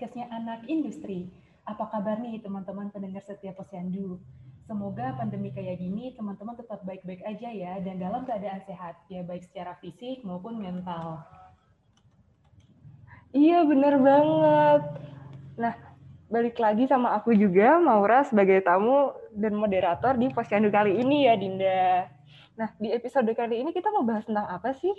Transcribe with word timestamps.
podcastnya 0.00 0.32
Anak 0.32 0.64
Industri. 0.64 1.28
Apa 1.68 1.84
kabar 1.92 2.16
nih 2.24 2.40
teman-teman 2.40 2.88
pendengar 2.88 3.20
setiap 3.20 3.60
posyandu? 3.60 4.16
Semoga 4.64 5.12
pandemi 5.12 5.52
kayak 5.52 5.76
gini 5.76 6.16
teman-teman 6.16 6.56
tetap 6.56 6.80
baik-baik 6.88 7.20
aja 7.20 7.52
ya 7.52 7.76
dan 7.84 8.00
dalam 8.00 8.24
keadaan 8.24 8.64
sehat, 8.64 8.96
ya 9.12 9.20
baik 9.20 9.44
secara 9.44 9.76
fisik 9.76 10.24
maupun 10.24 10.56
mental. 10.56 11.20
Iya 13.36 13.60
bener 13.68 14.00
banget. 14.00 14.82
Nah, 15.60 15.76
balik 16.32 16.56
lagi 16.56 16.88
sama 16.88 17.12
aku 17.20 17.36
juga, 17.36 17.76
Maura 17.76 18.24
sebagai 18.24 18.64
tamu 18.64 19.12
dan 19.36 19.52
moderator 19.52 20.16
di 20.16 20.32
posyandu 20.32 20.72
kali 20.72 20.96
ini 20.96 21.28
ya 21.28 21.36
Dinda. 21.36 22.08
Nah, 22.56 22.72
di 22.80 22.88
episode 22.88 23.28
kali 23.36 23.60
ini 23.60 23.76
kita 23.76 23.92
mau 23.92 24.08
bahas 24.08 24.24
tentang 24.24 24.48
apa 24.48 24.72
sih? 24.72 24.96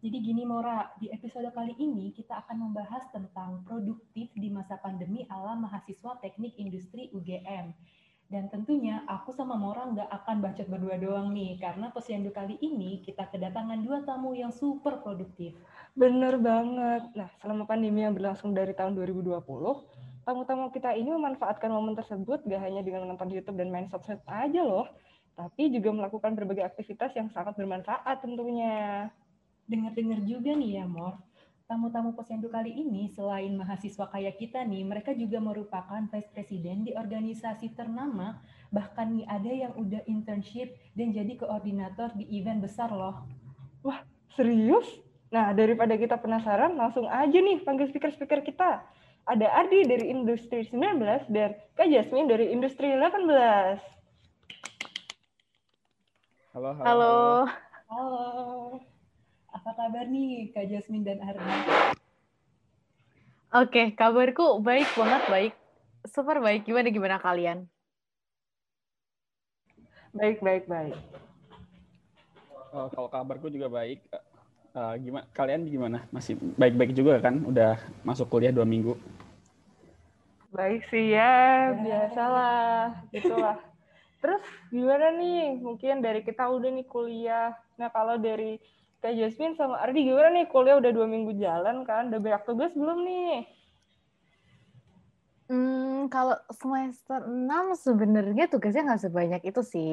Jadi 0.00 0.16
gini 0.24 0.48
Mora, 0.48 0.88
di 0.96 1.12
episode 1.12 1.52
kali 1.52 1.76
ini 1.76 2.08
kita 2.16 2.40
akan 2.40 2.72
membahas 2.72 3.04
tentang 3.12 3.60
produktif 3.68 4.32
di 4.32 4.48
masa 4.48 4.80
pandemi 4.80 5.28
ala 5.28 5.52
mahasiswa 5.52 6.16
teknik 6.24 6.56
industri 6.56 7.12
UGM. 7.12 7.76
Dan 8.32 8.48
tentunya 8.48 9.04
aku 9.04 9.36
sama 9.36 9.60
Mora 9.60 9.92
nggak 9.92 10.08
akan 10.08 10.40
bacot 10.40 10.72
berdua 10.72 10.96
doang 10.96 11.36
nih, 11.36 11.60
karena 11.60 11.92
posyandu 11.92 12.32
kali 12.32 12.56
ini 12.64 13.04
kita 13.04 13.28
kedatangan 13.28 13.84
dua 13.84 14.00
tamu 14.00 14.32
yang 14.32 14.48
super 14.48 15.04
produktif. 15.04 15.52
Bener 15.92 16.40
banget. 16.40 17.04
Nah, 17.12 17.28
selama 17.36 17.68
pandemi 17.68 18.00
yang 18.00 18.16
berlangsung 18.16 18.56
dari 18.56 18.72
tahun 18.72 18.96
2020, 18.96 19.36
tamu-tamu 20.24 20.72
kita 20.72 20.96
ini 20.96 21.12
memanfaatkan 21.12 21.68
momen 21.68 21.92
tersebut 21.92 22.40
gak 22.48 22.62
hanya 22.64 22.80
dengan 22.80 23.04
menonton 23.04 23.28
YouTube 23.28 23.60
dan 23.60 23.68
main 23.68 23.84
sosmed 23.92 24.24
aja 24.24 24.64
loh, 24.64 24.88
tapi 25.36 25.68
juga 25.68 25.92
melakukan 25.92 26.32
berbagai 26.32 26.64
aktivitas 26.72 27.12
yang 27.20 27.28
sangat 27.28 27.52
bermanfaat 27.60 28.24
tentunya. 28.24 29.12
Dengar-dengar 29.70 30.18
juga 30.26 30.50
nih 30.58 30.82
ya, 30.82 30.84
Mor. 30.90 31.14
Tamu-tamu 31.70 32.10
posyandu 32.18 32.50
kali 32.50 32.74
ini 32.74 33.06
selain 33.14 33.54
mahasiswa 33.54 34.10
kayak 34.10 34.42
kita 34.42 34.66
nih, 34.66 34.82
mereka 34.82 35.14
juga 35.14 35.38
merupakan 35.38 36.02
vice 36.10 36.26
president 36.34 36.82
di 36.82 36.98
organisasi 36.98 37.78
ternama, 37.78 38.42
bahkan 38.74 39.14
nih 39.14 39.22
ada 39.30 39.46
yang 39.46 39.70
udah 39.78 40.02
internship 40.10 40.74
dan 40.98 41.14
jadi 41.14 41.38
koordinator 41.38 42.10
di 42.18 42.26
event 42.34 42.66
besar 42.66 42.90
loh. 42.90 43.22
Wah, 43.86 44.02
serius? 44.34 44.82
Nah, 45.30 45.54
daripada 45.54 45.94
kita 45.94 46.18
penasaran, 46.18 46.74
langsung 46.74 47.06
aja 47.06 47.38
nih 47.38 47.62
panggil 47.62 47.86
speaker-speaker 47.94 48.42
kita. 48.42 48.82
Ada 49.30 49.46
Ardi 49.54 49.86
dari 49.86 50.10
Industri 50.10 50.66
19 50.66 51.30
dan 51.30 51.54
Kak 51.78 51.86
Jasmine 51.86 52.26
dari 52.26 52.50
Industri 52.50 52.90
18. 52.98 53.78
Halo, 56.50 56.70
halo. 56.74 56.82
Halo. 56.82 57.46
Halo. 57.86 58.89
Apa 59.60 59.76
kabar 59.76 60.08
nih 60.08 60.56
Kak 60.56 60.72
Jasmine 60.72 61.04
dan 61.04 61.20
Ardi? 61.20 61.44
Oke, 63.52 63.92
kabarku 63.92 64.56
baik 64.64 64.88
banget, 64.96 65.22
baik. 65.28 65.52
Super 66.08 66.40
baik. 66.40 66.64
Gimana 66.64 66.88
gimana 66.88 67.20
kalian? 67.20 67.68
Baik, 70.16 70.40
baik, 70.40 70.64
baik. 70.64 70.96
Oh, 72.72 72.88
kalau 72.88 73.12
kabarku 73.12 73.52
juga 73.52 73.68
baik. 73.68 74.00
Uh, 74.72 74.96
gimana? 74.96 75.28
Kalian 75.36 75.68
gimana? 75.68 76.08
Masih 76.08 76.40
baik-baik 76.56 76.96
juga 76.96 77.20
kan? 77.20 77.44
Udah 77.44 77.76
masuk 78.00 78.32
kuliah 78.32 78.56
dua 78.56 78.64
minggu. 78.64 78.96
Baik 80.56 80.88
sih 80.88 81.12
ya, 81.12 81.76
biasalah, 81.76 83.04
gitulah. 83.12 83.60
Terus 84.24 84.40
gimana 84.72 85.12
nih? 85.20 85.60
Mungkin 85.60 86.00
dari 86.00 86.24
kita 86.24 86.48
udah 86.48 86.72
nih 86.72 86.88
kuliah. 86.88 87.52
Nah 87.76 87.92
kalau 87.92 88.16
dari 88.16 88.56
Kak 89.00 89.16
Jasmine 89.16 89.56
sama 89.56 89.80
Ardi 89.80 90.04
gimana 90.04 90.28
nih 90.28 90.44
kuliah 90.52 90.76
udah 90.76 90.92
dua 90.92 91.08
minggu 91.08 91.32
jalan 91.40 91.88
kan? 91.88 92.12
Udah 92.12 92.20
banyak 92.20 92.42
tugas 92.44 92.72
belum 92.76 92.98
nih? 93.08 93.48
Hmm, 95.48 95.79
kalau 96.08 96.38
semester 96.54 97.26
6 97.28 97.76
sebenarnya 97.76 98.48
tugasnya 98.48 98.88
nggak 98.88 99.02
sebanyak 99.04 99.42
itu 99.44 99.60
sih. 99.60 99.92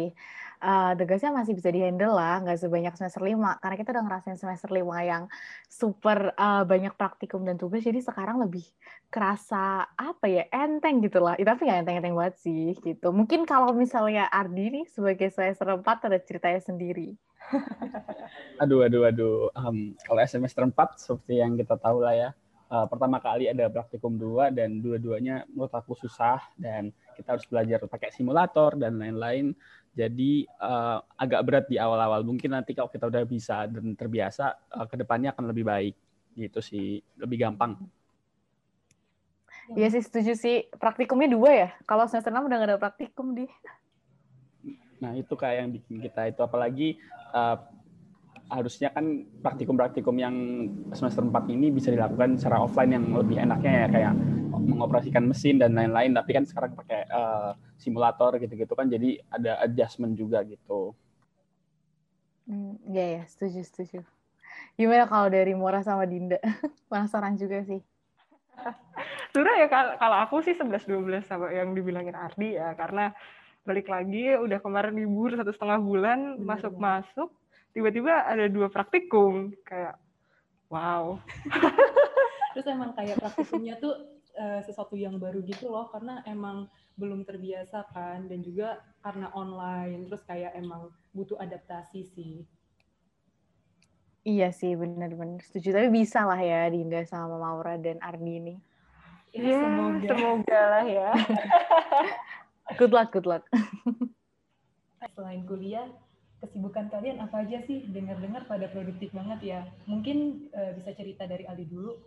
Uh, 0.61 0.95
tugasnya 0.95 1.33
masih 1.33 1.57
bisa 1.57 1.73
dihandle 1.73 2.13
lah, 2.13 2.39
nggak 2.45 2.61
sebanyak 2.61 2.93
semester 2.95 3.25
5. 3.25 3.59
Karena 3.59 3.75
kita 3.75 3.89
udah 3.97 4.03
ngerasain 4.07 4.39
semester 4.39 4.69
5 4.71 4.85
yang 5.03 5.27
super 5.67 6.31
uh, 6.37 6.63
banyak 6.63 6.95
praktikum 6.95 7.43
dan 7.43 7.59
tugas, 7.59 7.83
jadi 7.83 7.99
sekarang 7.99 8.39
lebih 8.39 8.63
kerasa 9.11 9.89
apa 9.97 10.25
ya, 10.29 10.47
enteng 10.53 11.03
gitu 11.03 11.19
lah. 11.19 11.35
Tapi 11.35 11.61
nggak 11.67 11.79
enteng-enteng 11.83 12.15
banget 12.15 12.35
sih 12.39 12.77
gitu. 12.79 13.11
Mungkin 13.11 13.43
kalau 13.49 13.75
misalnya 13.75 14.29
Ardi 14.31 14.81
nih 14.81 14.85
sebagai 14.87 15.33
semester 15.33 15.75
4 15.75 15.83
ada 15.83 16.17
ceritanya 16.23 16.61
sendiri. 16.61 17.17
aduh, 18.61 18.85
aduh, 18.85 19.03
aduh. 19.09 19.35
Um, 19.57 19.97
kalau 20.05 20.23
semester 20.29 20.63
4 20.63 20.73
seperti 20.95 21.43
yang 21.43 21.59
kita 21.59 21.75
tahu 21.75 22.03
lah 22.03 22.15
ya, 22.15 22.29
uh, 22.71 22.85
pertama 22.87 23.17
kali 23.19 23.47
ada 23.47 23.67
praktikum 23.71 24.15
dua 24.15 24.51
dan 24.51 24.79
dua-duanya 24.83 25.47
menurut 25.51 25.71
aku 25.71 25.95
susah 25.95 26.39
dan 26.59 26.91
kita 27.15 27.35
harus 27.35 27.45
belajar 27.47 27.79
pakai 27.87 28.11
simulator 28.13 28.75
dan 28.75 28.99
lain-lain. 28.99 29.55
Jadi 29.97 30.45
uh, 30.61 31.01
agak 31.17 31.41
berat 31.41 31.65
di 31.65 31.81
awal-awal. 31.81 32.21
Mungkin 32.21 32.53
nanti 32.53 32.77
kalau 32.77 32.91
kita 32.91 33.09
udah 33.09 33.25
bisa 33.25 33.65
dan 33.65 33.97
terbiasa, 33.97 34.53
uh, 34.77 34.85
ke 34.85 34.93
depannya 34.93 35.33
akan 35.33 35.49
lebih 35.49 35.65
baik. 35.65 35.95
Gitu 36.37 36.59
sih, 36.61 37.01
lebih 37.17 37.41
gampang. 37.41 37.81
Iya 39.73 39.89
sih, 39.89 40.05
setuju 40.05 40.37
sih. 40.37 40.69
Praktikumnya 40.77 41.33
dua 41.33 41.51
ya? 41.51 41.69
Kalau 41.89 42.05
semester 42.05 42.29
6 42.29 42.45
udah 42.45 42.57
gak 42.61 42.69
ada 42.69 42.77
praktikum 42.77 43.33
di. 43.33 43.49
Nah 45.01 45.17
itu 45.17 45.33
kayak 45.33 45.65
yang 45.65 45.69
bikin 45.73 45.97
kita 45.99 46.29
itu. 46.29 46.39
Apalagi 46.45 47.01
uh, 47.33 47.57
harusnya 48.47 48.95
kan 48.95 49.27
praktikum-praktikum 49.43 50.15
yang 50.15 50.35
semester 50.95 51.19
4 51.19 51.51
ini 51.51 51.67
bisa 51.67 51.91
dilakukan 51.91 52.39
secara 52.39 52.63
offline 52.63 52.95
yang 52.95 53.05
lebih 53.11 53.43
enaknya 53.43 53.85
ya 53.85 53.87
kayak 53.91 54.13
mengoperasikan 54.55 55.23
mesin 55.27 55.59
dan 55.59 55.75
lain-lain 55.75 56.15
tapi 56.15 56.31
kan 56.31 56.47
sekarang 56.47 56.71
pakai 56.75 57.07
uh, 57.11 57.51
simulator 57.75 58.39
gitu-gitu 58.39 58.71
kan 58.71 58.87
jadi 58.87 59.19
ada 59.27 59.59
adjustment 59.63 60.15
juga 60.15 60.43
gitu. 60.47 60.95
Hmm, 62.47 62.79
ya 62.87 63.19
ya, 63.19 63.23
setuju 63.27 63.59
setuju. 63.67 63.99
Gimana 64.79 65.03
kalau 65.11 65.27
dari 65.27 65.51
Mora 65.51 65.83
sama 65.83 66.07
Dinda? 66.07 66.39
Penasaran 66.89 67.35
juga 67.35 67.59
sih. 67.67 67.83
Sudah 69.35 69.53
ya 69.59 69.67
kalau 69.99 70.17
aku 70.23 70.39
sih 70.39 70.55
11 70.55 70.87
12 70.87 71.27
sama 71.27 71.51
yang 71.51 71.75
dibilangin 71.75 72.15
Ardi 72.15 72.55
ya 72.55 72.71
karena 72.79 73.11
balik 73.67 73.91
lagi 73.91 74.31
udah 74.39 74.63
kemarin 74.63 74.95
libur 74.95 75.35
satu 75.35 75.51
setengah 75.51 75.83
bulan 75.83 76.39
masuk-masuk 76.39 77.27
tiba-tiba 77.71 78.27
ada 78.27 78.45
dua 78.47 78.67
praktikum 78.71 79.51
kayak 79.63 79.95
wow 80.71 81.17
terus 82.53 82.67
emang 82.67 82.93
kayak 82.97 83.21
praktikumnya 83.21 83.77
tuh 83.77 84.17
uh, 84.37 84.61
sesuatu 84.65 84.97
yang 84.97 85.17
baru 85.21 85.41
gitu 85.45 85.69
loh 85.69 85.89
karena 85.93 86.25
emang 86.25 86.69
belum 86.97 87.25
terbiasa 87.25 87.85
kan 87.93 88.25
dan 88.25 88.41
juga 88.41 88.81
karena 89.05 89.29
online 89.37 90.09
terus 90.09 90.25
kayak 90.25 90.57
emang 90.57 90.89
butuh 91.13 91.37
adaptasi 91.37 92.01
sih 92.03 92.45
Iya 94.27 94.51
sih, 94.51 94.75
benar-benar 94.75 95.39
setuju. 95.39 95.71
Tapi 95.71 95.87
bisa 95.87 96.27
lah 96.27 96.35
ya 96.35 96.67
Dinda 96.67 96.99
sama 97.07 97.39
Maura 97.39 97.79
dan 97.79 97.95
Ardi 98.03 98.43
ini. 98.43 98.55
Ya, 99.31 99.39
yeah, 99.39 99.63
semoga. 99.63 100.07
semoga 100.11 100.61
lah 100.67 100.83
ya. 100.83 101.09
good 102.79 102.91
luck, 102.91 103.15
good 103.15 103.23
luck. 103.23 103.47
Selain 105.15 105.47
kuliah, 105.47 105.87
kesibukan 106.41 106.87
kalian 106.93 107.17
apa 107.23 107.43
aja 107.45 107.61
sih? 107.65 107.85
Dengar-dengar 107.89 108.45
pada 108.45 108.69
produktif 108.69 109.09
banget 109.13 109.39
ya. 109.41 109.59
Mungkin 109.89 110.49
uh, 110.53 110.71
bisa 110.77 110.93
cerita 110.93 111.25
dari 111.25 111.45
Ali 111.49 111.65
dulu. 111.65 111.97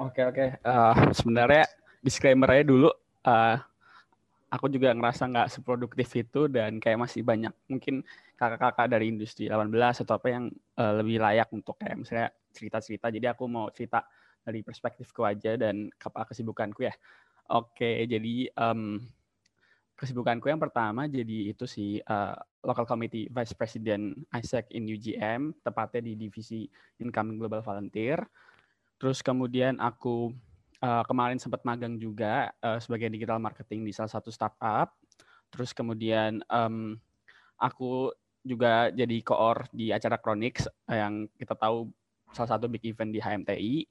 Oke 0.00 0.24
oke. 0.24 0.46
Uh, 0.64 0.96
sebenarnya 1.12 1.68
disclaimer 2.00 2.48
aja 2.48 2.64
dulu. 2.64 2.88
Uh, 3.20 3.60
aku 4.48 4.72
juga 4.72 4.96
ngerasa 4.96 5.28
nggak 5.28 5.48
seproduktif 5.52 6.08
itu 6.16 6.48
dan 6.48 6.80
kayak 6.80 7.04
masih 7.04 7.22
banyak 7.22 7.52
mungkin 7.68 8.02
kakak-kakak 8.34 8.88
dari 8.88 9.12
industri 9.12 9.46
18 9.52 9.68
atau 10.02 10.16
apa 10.16 10.28
yang 10.32 10.48
uh, 10.80 10.92
lebih 11.04 11.20
layak 11.20 11.52
untuk 11.52 11.76
kayak 11.76 12.00
misalnya 12.00 12.28
cerita-cerita. 12.50 13.12
Jadi 13.12 13.26
aku 13.28 13.44
mau 13.44 13.68
cerita 13.70 14.08
dari 14.40 14.64
perspektifku 14.64 15.20
aja 15.22 15.54
dan 15.60 15.92
apa 16.00 16.32
kesibukanku 16.32 16.88
ya. 16.88 16.94
Oke, 17.50 18.08
jadi 18.08 18.48
um, 18.56 19.02
kesibukanku 20.00 20.48
yang 20.48 20.56
pertama 20.56 21.04
jadi 21.04 21.52
itu 21.52 21.68
sih 21.68 22.00
uh, 22.08 22.32
local 22.64 22.88
committee 22.88 23.28
vice 23.28 23.52
president 23.52 24.16
ISAC 24.32 24.72
in 24.72 24.88
UGM 24.88 25.52
tepatnya 25.60 26.00
di 26.00 26.16
divisi 26.16 26.64
incoming 27.04 27.36
global 27.36 27.60
volunteer. 27.60 28.24
Terus 28.96 29.20
kemudian 29.20 29.76
aku 29.76 30.32
uh, 30.80 31.04
kemarin 31.04 31.36
sempat 31.36 31.60
magang 31.68 32.00
juga 32.00 32.48
uh, 32.64 32.80
sebagai 32.80 33.12
digital 33.12 33.36
marketing 33.36 33.84
di 33.84 33.92
salah 33.92 34.08
satu 34.08 34.32
startup. 34.32 34.96
Terus 35.52 35.76
kemudian 35.76 36.40
um, 36.48 36.96
aku 37.60 38.16
juga 38.40 38.88
jadi 38.88 39.20
koor 39.20 39.68
di 39.68 39.92
acara 39.92 40.16
Chronix 40.16 40.64
yang 40.88 41.28
kita 41.36 41.52
tahu 41.52 41.92
salah 42.32 42.56
satu 42.56 42.72
big 42.72 42.88
event 42.88 43.12
di 43.12 43.20
HMTI 43.20 43.84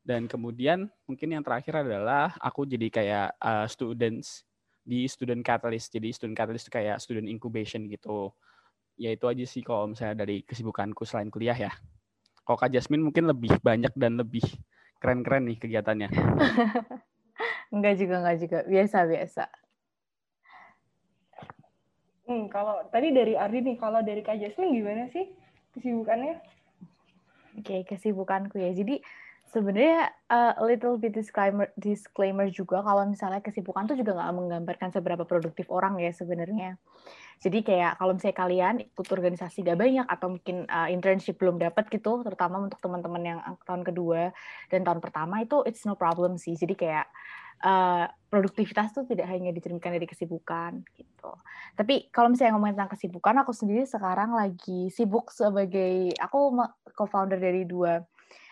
dan 0.00 0.30
kemudian 0.30 0.88
mungkin 1.04 1.28
yang 1.34 1.44
terakhir 1.44 1.84
adalah 1.84 2.32
aku 2.40 2.64
jadi 2.64 2.88
kayak 2.88 3.28
uh, 3.42 3.66
students 3.66 4.48
di 4.90 5.06
student 5.06 5.46
catalyst. 5.46 5.94
Jadi 5.94 6.10
student 6.10 6.34
catalyst 6.34 6.66
itu 6.66 6.74
kayak 6.74 6.98
student 6.98 7.30
incubation 7.30 7.86
gitu. 7.86 8.34
Ya 8.98 9.14
itu 9.14 9.30
aja 9.30 9.46
sih 9.46 9.62
kalau 9.62 9.94
misalnya 9.94 10.26
dari 10.26 10.42
kesibukanku 10.42 11.06
selain 11.06 11.30
kuliah 11.30 11.54
ya. 11.54 11.70
Kalau 12.42 12.58
Kak 12.58 12.74
Jasmine 12.74 13.06
mungkin 13.06 13.30
lebih 13.30 13.54
banyak 13.62 13.94
dan 13.94 14.18
lebih 14.18 14.42
keren-keren 14.98 15.46
nih 15.46 15.62
kegiatannya. 15.62 16.10
enggak 17.74 17.94
juga, 17.94 18.14
enggak 18.18 18.36
juga. 18.42 18.58
Biasa-biasa. 18.66 19.44
Hmm, 22.26 22.50
kalau 22.50 22.82
tadi 22.90 23.14
dari 23.14 23.38
Ardi 23.38 23.62
nih, 23.62 23.76
kalau 23.78 24.02
dari 24.02 24.26
Kak 24.26 24.42
Jasmine 24.42 24.74
gimana 24.74 25.06
sih 25.14 25.30
kesibukannya? 25.78 26.42
Oke, 27.58 27.66
okay, 27.66 27.80
kesibukanku 27.86 28.58
ya. 28.58 28.74
Jadi 28.74 28.98
sebenarnya 29.50 30.14
uh, 30.30 30.54
little 30.62 30.94
bit 30.96 31.10
disclaimer 31.10 31.68
disclaimer 31.74 32.46
juga 32.48 32.80
kalau 32.86 33.02
misalnya 33.10 33.42
kesibukan 33.42 33.90
tuh 33.90 33.98
juga 33.98 34.14
nggak 34.14 34.34
menggambarkan 34.38 34.90
seberapa 34.94 35.26
produktif 35.26 35.66
orang 35.68 35.98
ya 35.98 36.14
sebenarnya. 36.14 36.78
Jadi 37.40 37.64
kayak 37.64 37.96
kalau 37.96 38.12
misalnya 38.12 38.36
kalian 38.36 38.74
ikut 38.84 39.08
organisasi 39.08 39.64
gak 39.64 39.80
banyak 39.80 40.04
atau 40.04 40.36
mungkin 40.36 40.68
uh, 40.68 40.92
internship 40.92 41.40
belum 41.40 41.56
dapat 41.56 41.88
gitu, 41.88 42.20
terutama 42.20 42.60
untuk 42.60 42.76
teman-teman 42.84 43.22
yang 43.24 43.40
tahun 43.64 43.80
kedua 43.80 44.28
dan 44.68 44.84
tahun 44.84 45.00
pertama 45.00 45.40
itu 45.40 45.64
it's 45.64 45.88
no 45.88 45.96
problem 45.96 46.36
sih. 46.36 46.52
Jadi 46.52 46.76
kayak 46.76 47.08
uh, 47.64 48.04
produktivitas 48.28 48.92
tuh 48.92 49.08
tidak 49.08 49.24
hanya 49.32 49.56
dicerminkan 49.56 49.96
dari 49.96 50.04
kesibukan 50.04 50.84
gitu. 51.00 51.32
Tapi 51.80 52.12
kalau 52.12 52.28
misalnya 52.28 52.60
ngomongin 52.60 52.76
tentang 52.76 52.92
kesibukan, 52.92 53.34
aku 53.40 53.56
sendiri 53.56 53.88
sekarang 53.88 54.36
lagi 54.36 54.92
sibuk 54.92 55.32
sebagai 55.32 56.12
aku 56.20 56.60
co-founder 56.92 57.40
dari 57.40 57.64
dua 57.64 58.04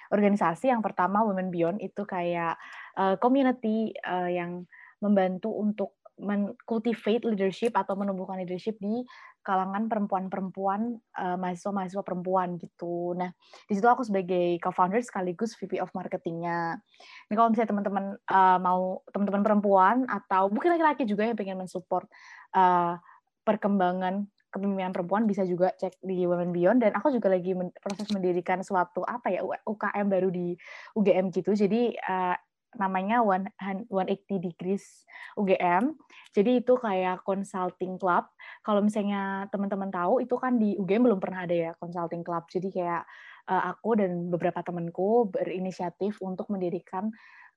organisasi. 0.08 0.72
Yang 0.72 0.92
pertama 0.92 1.24
Women 1.24 1.48
Beyond 1.52 1.78
itu 1.84 2.02
kayak 2.04 2.56
uh, 2.96 3.16
community 3.20 3.92
uh, 4.04 4.28
yang 4.28 4.64
membantu 4.98 5.54
untuk 5.54 5.98
men-cultivate 6.18 7.22
leadership 7.22 7.72
atau 7.78 7.94
menumbuhkan 7.94 8.42
leadership 8.42 8.74
di 8.82 9.06
kalangan 9.46 9.86
perempuan-perempuan 9.88 10.98
uh, 11.14 11.36
mahasiswa-mahasiswa 11.38 12.02
perempuan 12.04 12.58
gitu. 12.58 13.14
Nah, 13.16 13.32
di 13.64 13.72
situ 13.72 13.86
aku 13.86 14.04
sebagai 14.04 14.58
co-founder 14.60 15.00
sekaligus 15.00 15.56
VP 15.56 15.80
of 15.80 15.94
marketingnya. 15.94 16.82
Ini 17.30 17.34
kalau 17.38 17.48
misalnya 17.48 17.70
teman-teman 17.70 18.04
uh, 18.28 18.58
mau 18.60 19.00
teman-teman 19.08 19.42
perempuan 19.46 19.96
atau 20.10 20.52
mungkin 20.52 20.76
laki-laki 20.76 21.08
juga 21.08 21.24
yang 21.24 21.38
pengen 21.38 21.64
mensupport 21.64 22.04
uh, 22.52 23.00
perkembangan 23.46 24.28
kepemimpinan 24.48 24.92
perempuan 24.96 25.24
bisa 25.28 25.44
juga 25.44 25.72
cek 25.76 26.00
di 26.00 26.24
Women 26.24 26.50
Beyond 26.52 26.78
dan 26.84 26.92
aku 26.96 27.12
juga 27.12 27.28
lagi 27.32 27.52
men 27.52 27.68
proses 27.78 28.08
mendirikan 28.10 28.64
suatu 28.64 29.04
apa 29.04 29.28
ya 29.28 29.44
UKM 29.44 30.06
baru 30.08 30.28
di 30.32 30.56
UGM 30.96 31.28
gitu. 31.32 31.52
Jadi 31.52 31.92
uh, 31.96 32.36
namanya 32.76 33.24
One 33.24 33.48
180 33.56 34.44
Degrees 34.44 35.08
UGM. 35.40 35.96
Jadi 36.36 36.60
itu 36.60 36.76
kayak 36.76 37.24
consulting 37.24 37.96
club. 37.96 38.28
Kalau 38.60 38.84
misalnya 38.84 39.48
teman-teman 39.48 39.88
tahu 39.88 40.20
itu 40.20 40.36
kan 40.36 40.60
di 40.60 40.76
UGM 40.76 41.08
belum 41.08 41.20
pernah 41.20 41.48
ada 41.48 41.56
ya 41.56 41.70
consulting 41.80 42.20
club. 42.20 42.44
Jadi 42.52 42.68
kayak 42.68 43.08
uh, 43.48 43.62
aku 43.72 43.96
dan 43.96 44.28
beberapa 44.28 44.60
temanku 44.60 45.32
berinisiatif 45.32 46.20
untuk 46.20 46.52
mendirikan 46.52 47.08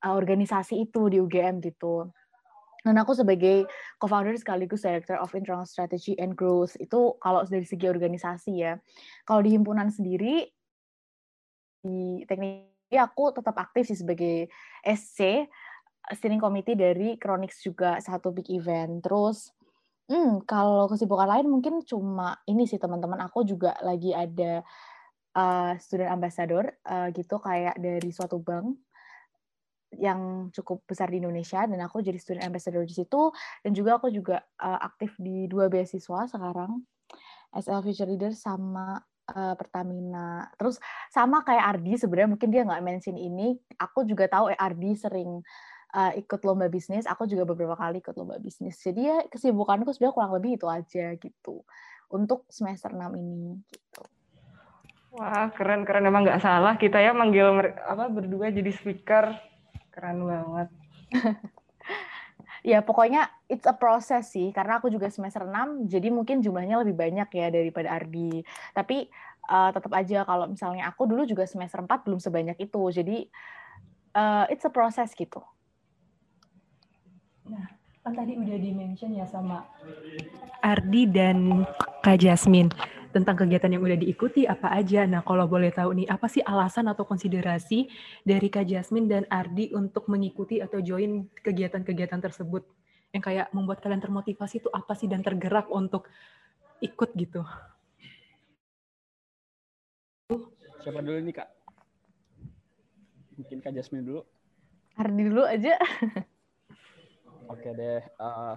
uh, 0.03 0.15
organisasi 0.15 0.88
itu 0.88 1.11
di 1.11 1.19
UGM 1.19 1.59
gitu. 1.59 2.07
Dan 2.81 2.98
aku 2.98 3.13
sebagai 3.13 3.69
co-founder 4.01 4.33
sekaligus 4.42 4.81
Director 4.81 5.22
of 5.22 5.33
Internal 5.38 5.69
Strategy 5.69 6.18
and 6.18 6.33
Growth 6.33 6.74
itu 6.81 7.13
kalau 7.22 7.45
dari 7.45 7.66
segi 7.66 7.86
organisasi 7.86 8.51
ya. 8.57 8.74
Kalau 9.25 9.42
di 9.45 9.54
himpunan 9.54 9.94
sendiri 9.94 10.50
di 11.81 12.25
teknik 12.25 12.69
aku 12.94 13.33
tetap 13.33 13.56
aktif 13.57 13.89
sih 13.89 13.98
sebagai 14.01 14.50
SC 14.81 15.45
steering 16.10 16.42
committee 16.42 16.74
dari 16.74 17.16
Chronix 17.22 17.62
juga 17.62 18.01
satu 18.01 18.33
big 18.33 18.50
event. 18.50 19.06
Terus 19.06 19.54
hmm, 20.10 20.44
kalau 20.50 20.89
kesibukan 20.89 21.30
lain 21.30 21.48
mungkin 21.48 21.86
cuma 21.86 22.42
ini 22.50 22.66
sih 22.66 22.81
teman-teman 22.81 23.22
aku 23.24 23.45
juga 23.45 23.77
lagi 23.86 24.12
ada 24.12 24.66
uh, 25.38 25.77
student 25.77 26.12
ambassador 26.12 26.66
uh, 26.89 27.13
gitu 27.13 27.38
kayak 27.38 27.77
dari 27.80 28.10
suatu 28.12 28.42
bank 28.42 28.75
yang 29.99 30.51
cukup 30.55 30.88
besar 30.88 31.11
di 31.11 31.19
Indonesia 31.19 31.67
dan 31.67 31.79
aku 31.83 31.99
jadi 31.99 32.15
student 32.15 32.47
ambassador 32.47 32.88
di 32.88 32.95
situ 32.95 33.31
dan 33.63 33.71
juga 33.75 33.99
aku 33.99 34.07
juga 34.07 34.39
uh, 34.63 34.79
aktif 34.88 35.15
di 35.19 35.51
dua 35.51 35.67
beasiswa 35.67 36.31
sekarang 36.31 36.79
SL 37.51 37.83
Future 37.83 38.07
Leader 38.07 38.31
sama 38.31 38.95
uh, 39.35 39.55
Pertamina. 39.59 40.47
Terus 40.55 40.79
sama 41.11 41.43
kayak 41.43 41.77
Ardi 41.77 41.99
sebenarnya 41.99 42.29
mungkin 42.31 42.49
dia 42.49 42.63
nggak 42.63 42.83
mention 42.83 43.19
ini. 43.19 43.59
Aku 43.75 44.07
juga 44.07 44.31
tahu 44.31 44.55
eh, 44.55 44.59
Ardi 44.59 44.95
sering 44.95 45.43
uh, 45.95 46.11
ikut 46.15 46.39
lomba 46.47 46.71
bisnis. 46.71 47.03
Aku 47.03 47.27
juga 47.27 47.43
beberapa 47.43 47.75
kali 47.75 47.99
ikut 47.99 48.15
lomba 48.15 48.39
bisnis. 48.39 48.79
Jadi 48.79 49.01
ya 49.03 49.17
kesibukanku 49.27 49.91
sebenarnya 49.91 50.15
kurang 50.15 50.33
lebih 50.39 50.51
itu 50.55 50.67
aja 50.71 51.05
gitu 51.19 51.67
untuk 52.11 52.47
semester 52.47 52.91
6 52.91 52.99
ini 53.19 53.59
gitu. 53.71 54.03
Wah 55.11 55.51
keren 55.51 55.83
keren 55.83 56.07
emang 56.07 56.23
nggak 56.23 56.39
salah 56.39 56.79
kita 56.79 56.95
ya 57.03 57.11
manggil 57.11 57.75
apa 57.83 58.07
berdua 58.07 58.47
jadi 58.47 58.71
speaker 58.71 59.50
keren 59.91 60.23
banget. 60.25 60.69
ya 62.71 62.79
pokoknya 62.85 63.27
it's 63.49 63.65
a 63.65 63.75
process 63.75 64.31
sih 64.31 64.53
karena 64.53 64.77
aku 64.77 64.93
juga 64.93 65.09
semester 65.09 65.43
6 65.43 65.89
jadi 65.89 66.13
mungkin 66.13 66.45
jumlahnya 66.45 66.81
lebih 66.85 66.95
banyak 66.95 67.29
ya 67.35 67.47
daripada 67.51 67.93
Ardi. 67.93 68.41
Tapi 68.73 69.11
uh, 69.51 69.69
tetap 69.75 69.91
aja 69.91 70.23
kalau 70.23 70.47
misalnya 70.47 70.88
aku 70.88 71.05
dulu 71.05 71.27
juga 71.27 71.43
semester 71.43 71.83
4 71.83 72.05
belum 72.07 72.19
sebanyak 72.23 72.57
itu 72.57 72.81
jadi 72.89 73.17
uh, 74.15 74.45
it's 74.47 74.65
a 74.65 74.71
process 74.71 75.11
gitu. 75.13 75.43
Nah 77.45 77.81
kan 78.01 78.17
tadi 78.17 78.33
udah 78.33 78.57
di-mention 78.57 79.13
ya 79.13 79.29
sama 79.29 79.61
Ardi 80.65 81.05
dan 81.05 81.69
Kak 82.01 82.17
Jasmine 82.17 82.73
tentang 83.12 83.36
kegiatan 83.36 83.68
yang 83.68 83.84
udah 83.84 84.00
diikuti 84.00 84.48
apa 84.48 84.72
aja. 84.72 85.04
Nah, 85.04 85.22
kalau 85.22 85.46
boleh 85.46 85.69
tahu 85.69 85.92
nih, 85.94 86.08
apa 86.08 86.31
sih 86.31 86.40
alasan 86.42 86.88
atau 86.88 87.04
konsiderasi 87.04 87.92
dari 88.24 88.48
Kak 88.48 88.66
Jasmine 88.66 89.08
dan 89.12 89.24
Ardi 89.28 89.75
untuk 89.75 90.08
mengikuti 90.08 90.63
atau 90.63 90.80
join 90.80 91.28
kegiatan-kegiatan 91.44 92.24
tersebut? 92.24 92.63
Yang 93.12 93.24
kayak 93.28 93.48
membuat 93.52 93.84
kalian 93.84 94.00
termotivasi 94.00 94.63
itu 94.63 94.69
apa 94.72 94.96
sih 94.96 95.12
dan 95.12 95.19
tergerak 95.19 95.68
untuk 95.68 96.08
ikut 96.80 97.12
gitu? 97.19 97.44
Siapa 100.81 101.04
dulu 101.04 101.19
nih, 101.19 101.36
Kak? 101.36 101.50
Mungkin 103.36 103.58
Kak 103.60 103.75
Jasmine 103.75 104.08
dulu. 104.08 104.22
Ardi 104.96 105.22
dulu 105.28 105.44
aja. 105.44 105.75
Oke 107.52 107.75
deh. 107.75 108.00
Uh, 108.16 108.56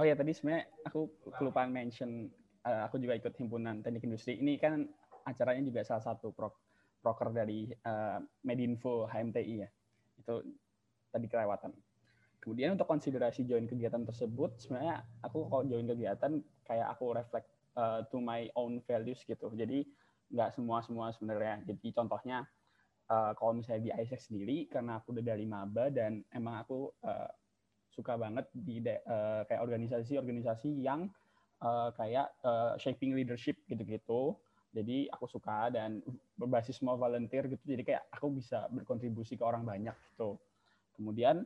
oh 0.00 0.04
ya, 0.08 0.16
tadi 0.16 0.32
sebenarnya 0.32 0.64
aku 0.88 1.12
kelupaan 1.36 1.68
mention 1.68 2.32
aku 2.66 2.98
juga 2.98 3.14
ikut 3.14 3.34
himpunan 3.38 3.80
teknik 3.80 4.04
industri. 4.06 4.42
Ini 4.42 4.58
kan 4.58 4.82
acaranya 5.26 5.62
juga 5.62 5.86
salah 5.86 6.02
satu 6.02 6.34
pro 6.34 6.50
proker 7.02 7.30
dari 7.30 7.70
uh, 7.86 8.18
Medinfo 8.42 9.06
HMTI 9.06 9.54
ya. 9.62 9.68
Itu 10.18 10.42
tadi 11.14 11.26
kelewatan. 11.30 11.70
Kemudian 12.42 12.74
untuk 12.74 12.90
konsiderasi 12.90 13.46
join 13.46 13.66
kegiatan 13.66 14.02
tersebut, 14.02 14.58
sebenarnya 14.58 15.06
aku 15.22 15.46
kalau 15.46 15.62
join 15.66 15.86
kegiatan 15.86 16.42
kayak 16.66 16.86
aku 16.94 17.14
reflect 17.14 17.46
uh, 17.78 18.02
to 18.10 18.18
my 18.18 18.50
own 18.58 18.82
values 18.86 19.22
gitu. 19.22 19.50
Jadi 19.54 19.86
nggak 20.34 20.58
semua 20.58 20.82
semua 20.82 21.14
sebenarnya. 21.14 21.62
Jadi 21.66 21.94
contohnya 21.94 22.46
uh, 23.10 23.34
kalau 23.38 23.54
misalnya 23.54 23.82
di 23.86 23.92
ISEC 23.94 24.30
sendiri, 24.30 24.66
karena 24.66 24.98
aku 24.98 25.14
udah 25.14 25.24
dari 25.26 25.46
maba 25.46 25.90
dan 25.90 26.26
emang 26.34 26.58
aku 26.62 26.90
uh, 27.06 27.30
suka 27.94 28.18
banget 28.18 28.46
di 28.52 28.82
uh, 28.82 29.46
kayak 29.46 29.62
organisasi-organisasi 29.62 30.82
yang 30.82 31.06
uh, 31.62 31.90
kayak 31.94 32.28
uh, 32.42 32.74
shaping 32.76 33.16
leadership 33.16 33.56
gitu-gitu. 33.70 34.36
Jadi 34.76 35.08
aku 35.08 35.24
suka 35.24 35.72
dan 35.72 36.04
berbasis 36.36 36.76
semua 36.76 37.00
volunteer 37.00 37.48
gitu. 37.48 37.64
Jadi 37.64 37.82
kayak 37.86 38.12
aku 38.12 38.28
bisa 38.36 38.68
berkontribusi 38.68 39.40
ke 39.40 39.44
orang 39.44 39.64
banyak 39.64 39.96
gitu. 40.12 40.36
Kemudian 40.96 41.44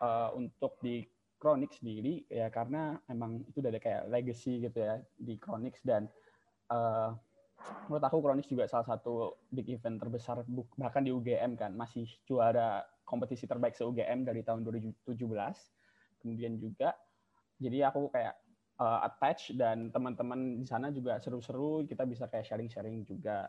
uh, 0.00 0.32
untuk 0.32 0.80
di 0.80 1.04
Chronix 1.40 1.80
sendiri 1.80 2.28
ya 2.28 2.52
karena 2.52 3.00
emang 3.08 3.40
itu 3.48 3.64
udah 3.64 3.72
ada 3.72 3.80
kayak 3.80 4.12
legacy 4.12 4.60
gitu 4.60 4.76
ya 4.76 5.00
di 5.16 5.40
Chronix 5.40 5.80
dan 5.80 6.04
uh, 6.68 7.16
menurut 7.88 8.04
aku 8.04 8.20
Chronix 8.20 8.44
juga 8.44 8.68
salah 8.68 8.84
satu 8.84 9.40
big 9.48 9.72
event 9.72 9.96
terbesar 9.96 10.44
bahkan 10.76 11.00
di 11.00 11.12
UGM 11.12 11.56
kan 11.56 11.72
masih 11.72 12.04
juara 12.28 12.84
kompetisi 13.08 13.48
terbaik 13.48 13.72
se 13.72 13.88
UGM 13.88 14.28
dari 14.28 14.44
tahun 14.44 14.68
2017 14.68 15.16
kemudian 16.20 16.60
juga 16.60 16.92
jadi 17.56 17.88
aku 17.88 18.12
kayak 18.12 18.36
uh, 18.80 19.04
attach 19.04 19.52
dan 19.54 19.92
teman-teman 19.92 20.58
di 20.58 20.66
sana 20.66 20.88
juga 20.88 21.20
seru-seru 21.20 21.84
kita 21.84 22.08
bisa 22.08 22.26
kayak 22.26 22.48
sharing-sharing 22.48 23.04
juga. 23.04 23.46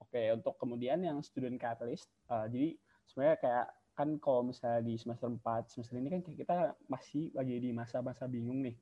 Oke 0.00 0.32
untuk 0.32 0.56
kemudian 0.56 1.04
yang 1.04 1.20
student 1.20 1.60
catalyst 1.60 2.08
uh, 2.32 2.48
jadi 2.48 2.74
sebenarnya 3.04 3.36
kayak 3.38 3.66
kan 3.92 4.08
kalau 4.16 4.40
misalnya 4.48 4.80
di 4.80 4.96
semester 4.96 5.28
4 5.28 5.68
semester 5.68 6.00
ini 6.00 6.08
kan 6.08 6.20
kita 6.24 6.72
masih 6.88 7.28
lagi 7.36 7.60
di 7.60 7.70
masa-masa 7.76 8.24
bingung 8.24 8.64
nih. 8.64 8.76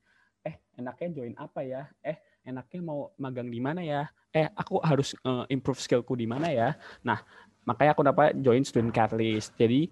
Eh 0.47 0.55
enaknya 0.79 1.07
join 1.11 1.35
apa 1.35 1.59
ya? 1.67 1.91
Eh 1.99 2.15
enaknya 2.47 2.79
mau 2.79 3.11
magang 3.19 3.51
di 3.51 3.59
mana 3.59 3.83
ya? 3.83 4.07
Eh 4.31 4.47
aku 4.55 4.79
harus 4.79 5.11
uh, 5.27 5.43
improve 5.51 5.83
skillku 5.83 6.15
di 6.15 6.23
mana 6.23 6.47
ya? 6.47 6.79
Nah 7.03 7.19
makanya 7.67 7.91
aku 7.91 8.03
dapat 8.07 8.39
join 8.39 8.63
student 8.63 8.95
catalyst. 8.95 9.51
Jadi 9.59 9.91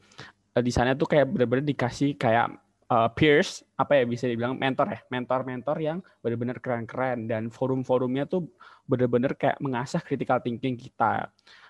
uh, 0.55 0.63
di 0.63 0.71
sana 0.71 0.95
tuh 0.95 1.11
kayak 1.11 1.27
benar-benar 1.27 1.67
dikasih 1.67 2.15
kayak 2.15 2.55
uh, 2.91 3.09
peers 3.11 3.63
apa 3.79 3.99
ya 3.99 4.03
bisa 4.07 4.25
dibilang 4.27 4.55
mentor 4.55 4.87
ya 4.91 4.99
mentor-mentor 5.11 5.77
yang 5.79 5.99
benar-benar 6.23 6.57
keren-keren 6.63 7.27
dan 7.27 7.51
forum-forumnya 7.51 8.27
tuh 8.27 8.47
benar-benar 8.87 9.35
kayak 9.35 9.59
mengasah 9.59 9.99
critical 9.99 10.39
thinking 10.39 10.79
kita 10.79 11.27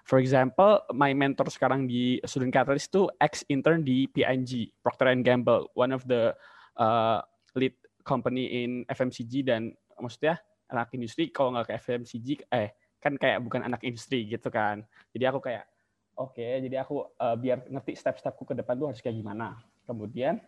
for 0.08 0.24
example, 0.24 0.88
my 0.96 1.12
mentor 1.12 1.52
sekarang 1.52 1.84
di 1.84 2.24
Student 2.24 2.56
Catalyst 2.56 2.88
itu 2.96 3.12
ex-intern 3.20 3.84
di 3.84 4.08
PNG, 4.08 4.72
Procter 4.80 5.12
and 5.12 5.22
Gamble, 5.22 5.68
one 5.76 5.92
of 5.92 6.08
the 6.08 6.32
uh, 6.80 7.20
lead 7.60 7.76
company 8.08 8.64
in 8.64 8.88
FMCG 8.88 9.44
dan 9.44 9.76
maksudnya 10.00 10.40
anak 10.72 10.96
industri 10.96 11.28
kalau 11.28 11.52
nggak 11.52 11.68
ke 11.68 11.74
FMCG, 11.84 12.28
eh 12.56 12.72
kan 13.04 13.20
kayak 13.20 13.44
bukan 13.44 13.68
anak 13.68 13.84
industri 13.84 14.24
gitu 14.32 14.48
kan. 14.48 14.88
Jadi 15.12 15.24
aku 15.28 15.44
kayak 15.44 15.68
oke, 16.16 16.40
okay, 16.40 16.64
jadi 16.64 16.88
aku 16.88 17.04
uh, 17.20 17.36
biar 17.36 17.68
ngerti 17.68 18.00
step-stepku 18.00 18.48
ke 18.48 18.56
depan 18.56 18.80
tuh 18.80 18.88
harus 18.96 19.04
kayak 19.04 19.20
gimana. 19.20 19.60
Kemudian 19.84 20.40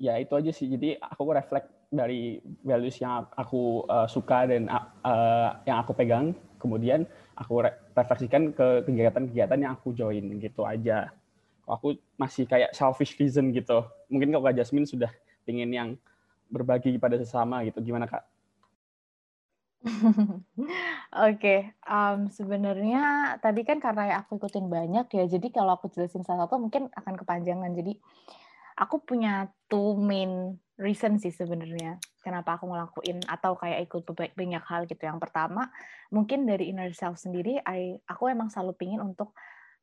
ya 0.00 0.16
itu 0.16 0.32
aja 0.32 0.50
sih. 0.50 0.66
Jadi 0.72 0.96
aku 0.96 1.30
reflect 1.36 1.68
dari 1.92 2.40
values 2.64 2.96
yang 2.98 3.28
aku 3.36 3.84
uh, 3.84 4.08
suka 4.08 4.48
dan 4.48 4.66
uh, 4.72 5.60
yang 5.68 5.84
aku 5.84 5.92
pegang, 5.92 6.32
kemudian 6.56 7.04
aku 7.36 7.68
re 7.68 7.70
refleksikan 7.92 8.56
ke 8.56 8.88
kegiatan-kegiatan 8.88 9.60
yang 9.60 9.76
aku 9.76 9.92
join 9.92 10.40
gitu 10.40 10.64
aja. 10.64 11.12
Aku 11.68 11.94
masih 12.18 12.48
kayak 12.48 12.72
selfish 12.74 13.14
reason 13.20 13.52
gitu. 13.54 13.84
Mungkin 14.10 14.32
kalau 14.34 14.48
Kak 14.48 14.56
Jasmine 14.58 14.88
sudah 14.88 15.12
ingin 15.46 15.70
yang 15.70 15.88
berbagi 16.50 16.98
pada 16.98 17.14
sesama 17.20 17.62
gitu. 17.62 17.78
Gimana 17.84 18.10
Kak? 18.10 18.26
Oke, 21.30 21.72
um, 21.88 22.28
sebenarnya 22.28 23.34
tadi 23.40 23.64
kan 23.64 23.80
karena 23.80 24.20
aku 24.20 24.36
ikutin 24.36 24.68
banyak 24.68 25.08
ya, 25.08 25.24
jadi 25.24 25.48
kalau 25.48 25.80
aku 25.80 25.88
jelasin 25.88 26.20
salah 26.20 26.44
satu 26.44 26.60
mungkin 26.60 26.92
akan 26.92 27.14
kepanjangan. 27.16 27.72
Jadi 27.72 27.96
aku 28.80 29.04
punya 29.04 29.52
two 29.68 30.00
main 30.00 30.56
reason 30.80 31.20
sih 31.20 31.28
sebenarnya 31.28 32.00
kenapa 32.24 32.56
aku 32.56 32.72
ngelakuin 32.72 33.20
atau 33.28 33.52
kayak 33.60 33.84
ikut 33.84 34.08
banyak 34.32 34.64
hal 34.64 34.88
gitu. 34.88 35.04
Yang 35.04 35.20
pertama, 35.28 35.68
mungkin 36.08 36.48
dari 36.48 36.72
inner 36.72 36.88
self 36.96 37.20
sendiri, 37.20 37.60
I, 37.68 38.00
aku 38.08 38.32
emang 38.32 38.48
selalu 38.48 38.72
pingin 38.80 39.04
untuk 39.04 39.36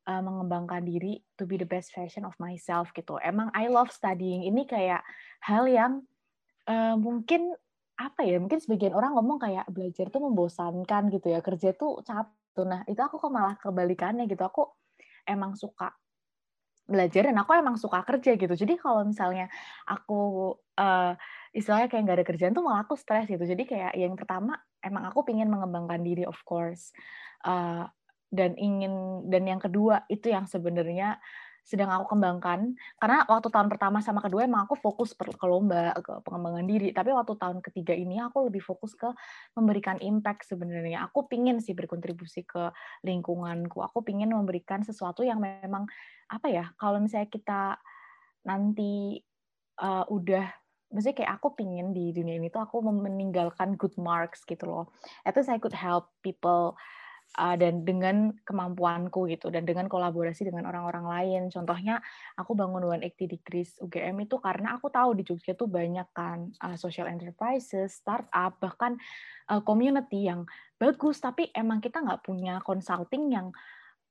uh, 0.09 0.21
mengembangkan 0.25 0.81
diri 0.81 1.21
to 1.37 1.45
be 1.45 1.61
the 1.61 1.69
best 1.69 1.93
version 1.93 2.25
of 2.25 2.33
myself 2.41 2.89
gitu. 2.97 3.21
Emang 3.21 3.53
I 3.53 3.69
love 3.69 3.93
studying. 3.93 4.49
Ini 4.49 4.65
kayak 4.65 5.05
hal 5.45 5.69
yang 5.69 6.01
uh, 6.65 6.97
mungkin 6.97 7.53
apa 7.97 8.21
ya 8.21 8.37
mungkin 8.37 8.61
sebagian 8.61 8.93
orang 8.93 9.17
ngomong 9.17 9.41
kayak 9.41 9.65
belajar 9.73 10.13
tuh 10.13 10.21
membosankan 10.21 11.09
gitu 11.09 11.33
ya 11.33 11.41
kerja 11.41 11.73
tuh 11.73 12.05
capek 12.05 12.29
nah 12.65 12.81
itu 12.89 12.97
aku 12.97 13.21
kok 13.21 13.29
malah 13.29 13.53
kebalikannya 13.57 14.25
gitu 14.25 14.41
aku 14.41 14.65
emang 15.29 15.53
suka 15.53 15.93
belajar 16.87 17.27
dan 17.27 17.35
aku 17.37 17.51
emang 17.53 17.75
suka 17.75 18.01
kerja 18.07 18.39
gitu. 18.39 18.55
Jadi 18.55 18.79
kalau 18.79 19.03
misalnya 19.03 19.51
aku 19.83 20.55
uh, 20.79 21.13
istilahnya 21.51 21.91
kayak 21.91 22.03
nggak 22.07 22.17
ada 22.23 22.27
kerjaan 22.27 22.53
tuh 22.55 22.63
malah 22.63 22.87
aku 22.87 22.95
stres 22.95 23.27
gitu. 23.27 23.43
Jadi 23.43 23.67
kayak 23.67 23.93
yang 23.99 24.15
pertama 24.15 24.55
emang 24.79 25.03
aku 25.11 25.27
pingin 25.27 25.51
mengembangkan 25.51 25.99
diri 26.01 26.23
of 26.23 26.39
course. 26.47 26.95
Uh, 27.43 27.85
dan 28.27 28.59
ingin 28.59 29.23
dan 29.31 29.47
yang 29.47 29.61
kedua 29.61 30.03
itu 30.11 30.31
yang 30.31 30.47
sebenarnya 30.47 31.15
sedang 31.67 31.91
aku 31.91 32.15
kembangkan. 32.15 32.79
Karena 32.95 33.27
waktu 33.27 33.51
tahun 33.51 33.67
pertama 33.67 33.99
sama 33.99 34.23
kedua 34.23 34.47
emang 34.47 34.63
aku 34.63 34.79
fokus 34.79 35.11
ke 35.11 35.45
lomba 35.45 35.91
ke 35.99 36.23
pengembangan 36.23 36.63
diri. 36.63 36.95
Tapi 36.95 37.11
waktu 37.11 37.35
tahun 37.35 37.59
ketiga 37.59 37.91
ini 37.91 38.23
aku 38.23 38.47
lebih 38.47 38.63
fokus 38.63 38.95
ke 38.95 39.11
memberikan 39.59 39.99
impact 39.99 40.47
sebenarnya. 40.47 41.03
Aku 41.11 41.27
pingin 41.27 41.59
sih 41.59 41.75
berkontribusi 41.75 42.47
ke 42.47 42.71
lingkunganku. 43.03 43.83
Aku 43.83 43.99
pingin 43.99 44.31
memberikan 44.31 44.87
sesuatu 44.87 45.27
yang 45.27 45.43
memang 45.43 45.83
apa 46.31 46.47
ya 46.47 46.71
kalau 46.79 47.03
misalnya 47.03 47.27
kita 47.27 47.75
nanti 48.47 49.19
uh, 49.83 50.07
udah 50.07 50.47
maksudnya 50.87 51.19
kayak 51.19 51.33
aku 51.35 51.51
pingin 51.51 51.91
di 51.91 52.15
dunia 52.15 52.39
ini 52.39 52.47
tuh 52.47 52.63
aku 52.63 52.79
meninggalkan 52.79 53.75
good 53.75 53.95
marks 53.99 54.47
gitu 54.47 54.63
loh. 54.63 54.95
Itu 55.27 55.43
saya 55.43 55.59
could 55.59 55.75
help 55.75 56.15
people 56.23 56.79
uh, 57.35 57.55
dan 57.59 57.83
dengan 57.83 58.31
kemampuanku 58.47 59.27
gitu 59.27 59.51
dan 59.51 59.67
dengan 59.67 59.91
kolaborasi 59.91 60.47
dengan 60.47 60.71
orang-orang 60.71 61.05
lain. 61.05 61.41
Contohnya 61.51 61.99
aku 62.39 62.55
bangun 62.55 62.87
180 62.87 63.35
Degrees 63.37 63.75
UGM 63.83 64.23
itu 64.23 64.39
karena 64.39 64.79
aku 64.79 64.87
tahu 64.87 65.17
di 65.19 65.27
Jogja 65.27 65.53
tuh 65.53 65.67
banyak 65.67 66.07
kan 66.15 66.49
uh, 66.63 66.77
social 66.79 67.11
enterprises, 67.11 67.99
startup, 67.99 68.57
bahkan 68.63 68.95
uh, 69.51 69.61
community 69.61 70.31
yang 70.31 70.47
bagus. 70.79 71.19
Tapi 71.19 71.51
emang 71.51 71.83
kita 71.83 71.99
nggak 71.99 72.23
punya 72.23 72.63
consulting 72.63 73.29
yang 73.33 73.51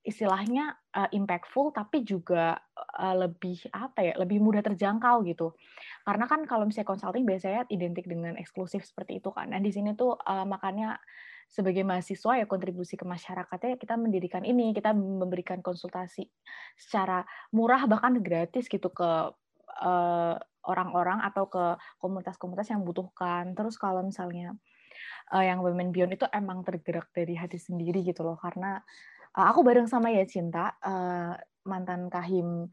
istilahnya 0.07 0.79
uh, 0.95 1.11
impactful 1.11 1.75
tapi 1.75 2.07
juga 2.07 2.55
uh, 2.79 3.27
lebih 3.27 3.59
apa 3.75 4.07
ya 4.07 4.15
lebih 4.15 4.39
mudah 4.39 4.63
terjangkau 4.63 5.27
gitu. 5.27 5.59
Karena 6.07 6.31
kan 6.31 6.47
kalau 6.47 6.63
misalnya 6.63 6.95
consulting 6.95 7.27
biasanya 7.27 7.67
identik 7.75 8.07
dengan 8.07 8.39
eksklusif 8.39 8.87
seperti 8.87 9.19
itu 9.19 9.35
kan. 9.35 9.51
Nah 9.51 9.59
di 9.59 9.75
sini 9.75 9.99
tuh 9.99 10.15
uh, 10.15 10.47
makanya 10.47 10.95
sebagai 11.47 11.87
mahasiswa 11.87 12.43
ya 12.43 12.47
kontribusi 12.51 12.99
ke 12.99 13.07
masyarakatnya 13.07 13.79
kita 13.81 13.95
mendirikan 13.97 14.43
ini, 14.43 14.75
kita 14.75 14.93
memberikan 14.93 15.63
konsultasi 15.63 16.27
secara 16.77 17.23
murah 17.55 17.87
bahkan 17.87 18.19
gratis 18.21 18.67
gitu 18.69 18.91
ke 18.93 19.11
eh, 19.83 20.37
orang-orang 20.67 21.23
atau 21.23 21.47
ke 21.47 21.79
komunitas-komunitas 22.03 22.75
yang 22.75 22.83
butuhkan. 22.83 23.55
Terus 23.55 23.79
kalau 23.79 24.03
misalnya 24.03 24.59
uh, 25.33 25.45
yang 25.45 25.63
Women 25.63 25.91
Beyond 25.91 26.19
itu 26.19 26.27
emang 26.31 26.63
tergerak 26.63 27.11
dari 27.15 27.35
hati 27.35 27.59
sendiri 27.59 28.03
gitu 28.07 28.23
loh 28.27 28.39
karena 28.39 28.79
uh, 29.35 29.47
aku 29.51 29.67
bareng 29.67 29.89
sama 29.91 30.13
ya 30.13 30.27
Cinta 30.27 30.75
uh, 30.83 31.35
mantan 31.67 32.07
Kahim 32.13 32.71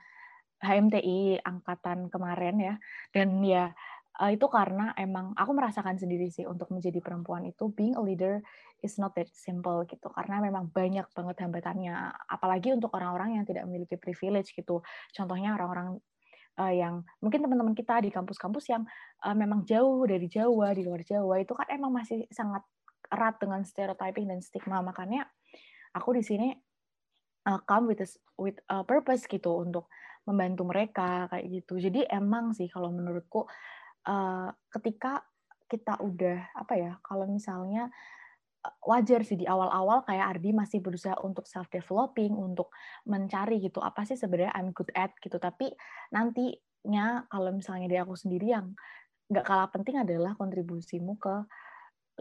HMTI 0.63 1.44
angkatan 1.44 2.08
kemarin 2.08 2.56
ya 2.56 2.75
dan 3.12 3.44
ya 3.44 3.75
uh, 4.22 4.29
itu 4.29 4.46
karena 4.51 4.93
emang 5.00 5.34
aku 5.34 5.51
merasakan 5.55 5.98
sendiri 5.98 6.29
sih 6.29 6.46
untuk 6.46 6.70
menjadi 6.70 7.01
perempuan 7.01 7.48
itu 7.50 7.70
being 7.74 7.98
a 7.98 8.03
leader 8.03 8.43
is 8.86 9.00
not 9.01 9.15
that 9.17 9.32
simple 9.34 9.82
gitu. 9.88 10.12
Karena 10.13 10.43
memang 10.43 10.70
banyak 10.70 11.08
banget 11.15 11.36
hambatannya 11.41 11.96
apalagi 12.29 12.75
untuk 12.75 12.93
orang-orang 12.93 13.41
yang 13.41 13.46
tidak 13.48 13.65
memiliki 13.65 13.98
privilege 13.98 14.53
gitu. 14.53 14.86
Contohnya 15.15 15.58
orang-orang 15.58 15.98
uh, 16.60 16.74
yang 16.74 17.01
mungkin 17.24 17.41
teman-teman 17.41 17.74
kita 17.74 18.03
di 18.03 18.13
kampus-kampus 18.13 18.70
yang 18.70 18.84
uh, 19.25 19.36
memang 19.36 19.65
jauh 19.65 20.05
dari 20.05 20.29
Jawa 20.29 20.75
di 20.77 20.86
luar 20.86 21.01
Jawa 21.01 21.41
itu 21.41 21.53
kan 21.58 21.67
emang 21.74 21.91
masih 21.96 22.27
sangat 22.29 22.62
erat 23.10 23.38
dengan 23.41 23.62
stereotyping 23.65 24.29
dan 24.29 24.39
stigma. 24.41 24.82
Makanya 24.86 25.25
aku 25.93 26.17
di 26.17 26.24
sini 26.25 26.53
uh, 27.50 27.60
come 27.65 27.93
with 27.93 28.01
a, 28.03 28.10
with 28.38 28.58
a 28.70 28.86
purpose 28.86 29.25
gitu 29.25 29.63
untuk 29.63 29.89
membantu 30.24 30.63
mereka 30.63 31.27
kayak 31.27 31.46
gitu. 31.51 31.79
Jadi 31.79 32.08
emang 32.08 32.55
sih 32.55 32.72
kalau 32.72 32.89
menurutku 32.93 33.43
uh, 34.07 34.50
ketika 34.72 35.24
kita 35.74 35.98
udah 36.03 36.53
apa 36.53 36.74
ya 36.77 36.91
kalau 37.01 37.25
misalnya 37.25 37.89
eh, 38.62 38.75
wajar 38.86 39.25
sih 39.25 39.39
di 39.39 39.50
awal-awal 39.50 40.05
kayak 40.05 40.38
Ardi 40.38 40.53
masih 40.53 40.86
berusaha 40.86 41.17
untuk 41.25 41.50
self 41.50 41.65
developing 41.74 42.38
untuk 42.38 42.69
mencari 43.10 43.57
gitu 43.57 43.81
apa 43.81 44.05
sih 44.05 44.13
sebenarnya 44.13 44.53
I'm 44.53 44.69
good 44.75 44.93
at 44.93 45.17
gitu. 45.17 45.41
Tapi 45.41 45.74
nantinya 46.13 47.25
kalau 47.31 47.50
misalnya 47.55 47.89
dari 47.89 48.01
aku 48.05 48.13
sendiri 48.13 48.53
yang 48.53 48.77
nggak 49.33 49.45
kalah 49.48 49.69
penting 49.74 49.98
adalah 49.98 50.38
kontribusimu 50.38 51.17
ke 51.17 51.36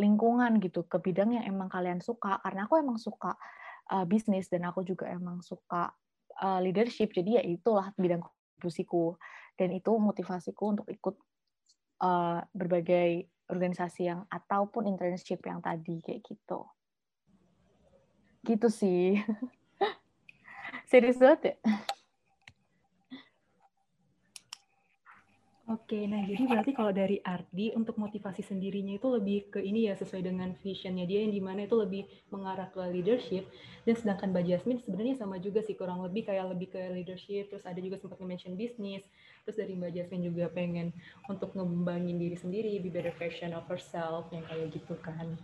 lingkungan 0.00 0.56
gitu 0.64 0.88
ke 0.88 0.96
bidang 0.96 1.36
yang 1.36 1.44
emang 1.44 1.68
kalian 1.68 2.00
suka. 2.00 2.40
Karena 2.40 2.64
aku 2.64 2.80
emang 2.80 2.96
suka 2.96 3.36
uh, 3.92 4.08
bisnis 4.08 4.48
dan 4.48 4.64
aku 4.64 4.80
juga 4.80 5.12
emang 5.12 5.44
suka 5.44 5.92
uh, 6.40 6.60
leadership. 6.64 7.12
Jadi 7.12 7.36
ya 7.36 7.42
itulah 7.44 7.92
bidang 8.00 8.24
kontribusiku 8.24 9.20
dan 9.60 9.68
itu 9.76 9.92
motivasiku 9.92 10.72
untuk 10.72 10.88
ikut 10.88 11.20
uh, 12.02 12.42
berbagai 12.50 13.30
organisasi 13.46 14.10
yang 14.10 14.26
ataupun 14.26 14.90
internship 14.90 15.40
yang 15.46 15.62
tadi 15.62 16.02
kayak 16.02 16.26
gitu. 16.26 16.66
Gitu 18.42 18.68
sih. 18.68 19.22
Serius 20.90 21.16
banget 21.16 21.54
ya? 21.54 21.56
Oke, 25.72 26.04
nah 26.04 26.20
jadi 26.20 26.44
berarti 26.44 26.76
kalau 26.76 26.92
dari 26.92 27.16
Ardi 27.24 27.72
untuk 27.72 27.96
motivasi 27.96 28.44
sendirinya 28.44 29.00
itu 29.00 29.08
lebih 29.08 29.48
ke 29.48 29.62
ini 29.64 29.88
ya 29.88 29.96
sesuai 29.96 30.20
dengan 30.20 30.52
visionnya 30.60 31.08
dia 31.08 31.24
yang 31.24 31.32
di 31.32 31.40
mana 31.40 31.64
itu 31.64 31.78
lebih 31.80 32.04
mengarah 32.28 32.68
ke 32.68 32.82
leadership 32.92 33.48
dan 33.88 33.96
sedangkan 33.96 34.36
Mbak 34.36 34.44
Jasmine 34.52 34.84
sebenarnya 34.84 35.16
sama 35.16 35.40
juga 35.40 35.64
sih 35.64 35.72
kurang 35.72 36.04
lebih 36.04 36.28
kayak 36.28 36.52
lebih 36.52 36.76
ke 36.76 36.82
leadership 36.92 37.48
terus 37.48 37.64
ada 37.64 37.80
juga 37.80 37.96
sempat 37.96 38.20
mention 38.20 38.52
bisnis 38.52 39.00
terus 39.42 39.58
dari 39.58 39.74
Mbak 39.74 39.90
Jasmine 39.90 40.24
juga 40.30 40.46
pengen 40.54 40.94
untuk 41.26 41.50
ngembangin 41.58 42.14
diri 42.14 42.38
sendiri 42.38 42.78
be 42.78 42.90
better 42.94 43.14
version 43.18 43.50
of 43.58 43.66
herself 43.66 44.30
yang 44.30 44.46
kayak 44.46 44.70
gitu 44.70 44.94
kan. 45.02 45.34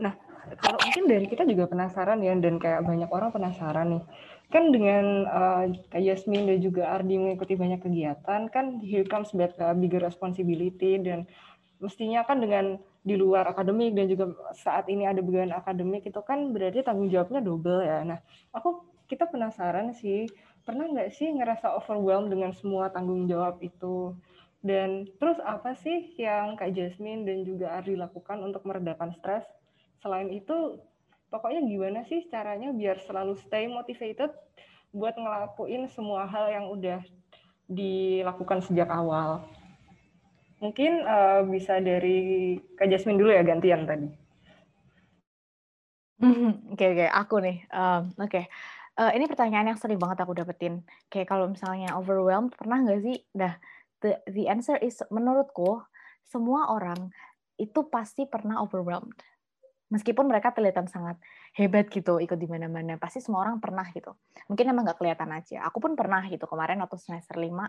Nah 0.00 0.16
kalau 0.62 0.78
mungkin 0.80 1.04
dari 1.04 1.26
kita 1.28 1.44
juga 1.44 1.68
penasaran 1.68 2.22
ya 2.24 2.32
dan 2.38 2.56
kayak 2.56 2.86
banyak 2.86 3.10
orang 3.12 3.30
penasaran 3.34 3.98
nih 3.98 4.04
kan 4.46 4.70
dengan 4.70 5.26
uh, 5.26 5.64
Kak 5.90 6.00
Yasmin 6.00 6.46
dan 6.46 6.58
juga 6.62 6.94
Ardi 6.94 7.18
mengikuti 7.18 7.58
banyak 7.58 7.82
kegiatan 7.82 8.46
kan 8.48 8.78
here 8.78 9.04
comes 9.04 9.34
uh, 9.34 9.74
bigger 9.74 10.00
responsibility 10.00 11.02
dan 11.02 11.26
mestinya 11.82 12.24
kan 12.24 12.40
dengan 12.40 12.80
di 13.06 13.14
luar 13.14 13.46
akademik 13.46 13.94
dan 13.94 14.08
juga 14.08 14.32
saat 14.56 14.88
ini 14.88 15.04
ada 15.06 15.20
bagian 15.22 15.52
akademik 15.52 16.08
itu 16.08 16.18
kan 16.24 16.50
berarti 16.50 16.82
tanggung 16.82 17.06
jawabnya 17.06 17.38
double 17.38 17.84
ya. 17.84 18.02
Nah, 18.02 18.18
aku 18.50 18.82
kita 19.06 19.30
penasaran 19.30 19.94
sih 19.94 20.26
pernah 20.66 20.90
nggak 20.90 21.14
sih 21.14 21.30
ngerasa 21.30 21.78
overwhelmed 21.78 22.34
dengan 22.34 22.50
semua 22.50 22.90
tanggung 22.90 23.30
jawab 23.30 23.62
itu? 23.62 24.12
Dan 24.66 25.06
terus 25.22 25.38
apa 25.46 25.78
sih 25.78 26.18
yang 26.18 26.58
Kak 26.58 26.74
Jasmine 26.74 27.22
dan 27.22 27.46
juga 27.46 27.70
Ardi 27.78 27.94
lakukan 27.94 28.42
untuk 28.42 28.66
meredakan 28.66 29.14
stres? 29.14 29.46
Selain 30.02 30.26
itu, 30.34 30.82
pokoknya 31.30 31.62
gimana 31.62 32.02
sih 32.10 32.26
caranya 32.26 32.74
biar 32.74 32.98
selalu 33.06 33.38
stay 33.46 33.70
motivated 33.70 34.34
buat 34.90 35.14
ngelakuin 35.14 35.86
semua 35.86 36.26
hal 36.26 36.50
yang 36.50 36.66
udah 36.74 36.98
dilakukan 37.70 38.58
sejak 38.66 38.90
awal. 38.90 39.46
Mungkin 40.58 41.06
uh, 41.06 41.46
bisa 41.46 41.78
dari 41.78 42.58
Kak 42.74 42.90
Jasmine 42.90 43.22
dulu 43.22 43.30
ya 43.30 43.46
gantian 43.46 43.86
tadi. 43.86 44.08
Oke 46.72 46.96
oke, 46.96 47.06
aku 47.12 47.44
nih. 47.44 47.68
Um, 47.68 48.16
oke. 48.16 48.32
Okay. 48.32 48.44
Uh, 48.96 49.12
ini 49.12 49.28
pertanyaan 49.28 49.76
yang 49.76 49.78
sering 49.78 50.00
banget 50.00 50.24
aku 50.24 50.32
dapetin. 50.32 50.80
Kayak 51.12 51.28
kalau 51.28 51.52
misalnya 51.52 51.92
overwhelmed, 52.00 52.56
pernah 52.56 52.80
nggak 52.80 53.00
sih? 53.04 53.20
Nah, 53.36 53.60
the 54.00 54.16
the 54.32 54.48
answer 54.48 54.80
is 54.80 55.04
menurutku 55.12 55.84
semua 56.24 56.72
orang 56.72 57.12
itu 57.60 57.84
pasti 57.92 58.24
pernah 58.24 58.64
overwhelmed. 58.64 59.16
Meskipun 59.92 60.26
mereka 60.26 60.50
kelihatan 60.50 60.90
sangat 60.90 61.20
hebat 61.54 61.86
gitu, 61.92 62.18
ikut 62.18 62.40
di 62.40 62.48
mana-mana, 62.50 62.98
pasti 62.98 63.22
semua 63.22 63.46
orang 63.46 63.62
pernah 63.62 63.86
gitu. 63.94 64.16
Mungkin 64.50 64.64
emang 64.66 64.88
nggak 64.88 64.98
kelihatan 64.98 65.30
aja. 65.30 65.62
Aku 65.68 65.78
pun 65.78 65.94
pernah 65.94 66.24
gitu 66.26 66.48
kemarin 66.48 66.82
waktu 66.82 66.98
semester 66.98 67.38
5 67.38 67.52
uh, 67.52 67.68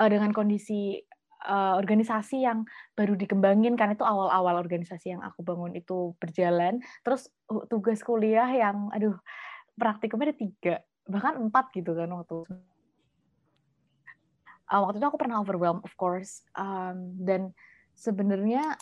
eh, 0.00 0.08
dengan 0.08 0.30
kondisi 0.32 0.96
uh, 1.44 1.74
organisasi 1.76 2.46
yang 2.46 2.64
baru 2.96 3.14
dikembangin 3.14 3.76
kan 3.76 3.92
itu 3.92 4.06
awal-awal 4.06 4.56
organisasi 4.62 5.12
yang 5.12 5.22
aku 5.22 5.44
bangun 5.44 5.76
itu 5.76 6.16
berjalan 6.16 6.80
terus 7.04 7.28
uh, 7.52 7.64
tugas 7.68 8.00
kuliah 8.00 8.48
yang 8.48 8.88
aduh 8.96 9.16
praktikumnya 9.76 10.32
ada 10.32 10.38
tiga 10.40 10.74
bahkan 11.06 11.38
empat 11.38 11.70
gitu 11.76 11.94
kan 11.94 12.10
waktu 12.10 12.42
uh, 14.72 14.80
waktu 14.82 14.98
itu 14.98 15.06
aku 15.06 15.18
pernah 15.20 15.38
overwhelmed 15.38 15.84
of 15.86 15.94
course. 15.94 16.42
Um, 16.58 17.14
dan 17.22 17.54
sebenarnya 17.94 18.74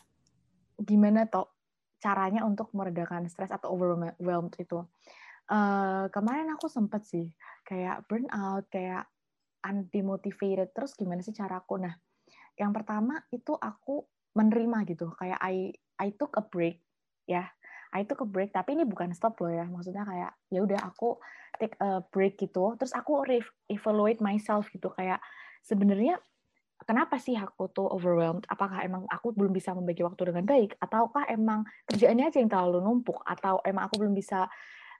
gimana 0.80 1.28
toh 1.28 1.52
caranya 2.00 2.44
untuk 2.44 2.72
meredakan 2.72 3.28
stres 3.28 3.52
atau 3.52 3.76
overwhelmed 3.76 4.56
itu? 4.56 4.84
Uh, 5.44 6.08
kemarin 6.08 6.48
aku 6.56 6.72
sempet 6.72 7.04
sih 7.04 7.28
kayak 7.68 8.08
burnout 8.08 8.64
kayak 8.72 9.04
undemotivated 9.60 10.72
terus 10.72 10.96
gimana 10.96 11.20
sih 11.20 11.36
caraku 11.36 11.76
nah 11.76 11.92
yang 12.56 12.72
pertama 12.72 13.20
itu 13.28 13.52
aku 13.52 14.08
menerima 14.34 14.78
gitu, 14.88 15.14
kayak 15.14 15.38
I 15.42 15.70
I 15.98 16.08
took 16.14 16.34
a 16.38 16.42
break 16.42 16.82
ya. 17.26 17.46
I 17.94 18.02
took 18.02 18.26
a 18.26 18.28
break, 18.28 18.50
tapi 18.50 18.74
ini 18.74 18.82
bukan 18.82 19.14
stop 19.14 19.38
loh 19.38 19.54
ya. 19.54 19.64
Maksudnya 19.70 20.02
kayak 20.02 20.32
ya 20.50 20.60
udah 20.66 20.80
aku 20.82 21.16
take 21.62 21.78
a 21.78 22.02
break 22.10 22.34
gitu, 22.42 22.74
terus 22.74 22.90
aku 22.90 23.22
evaluate 23.70 24.18
myself 24.18 24.66
gitu 24.74 24.90
kayak 24.90 25.22
sebenarnya 25.62 26.18
kenapa 26.82 27.16
sih 27.22 27.38
aku 27.38 27.70
tuh 27.70 27.86
overwhelmed? 27.86 28.44
Apakah 28.50 28.82
emang 28.82 29.06
aku 29.06 29.30
belum 29.32 29.54
bisa 29.54 29.72
membagi 29.72 30.02
waktu 30.02 30.34
dengan 30.34 30.44
baik 30.44 30.76
ataukah 30.82 31.30
emang 31.30 31.62
kerjaannya 31.86 32.28
aja 32.28 32.38
yang 32.42 32.50
terlalu 32.50 32.82
numpuk 32.82 33.22
atau 33.22 33.62
emang 33.62 33.86
aku 33.86 34.02
belum 34.02 34.12
bisa 34.12 34.50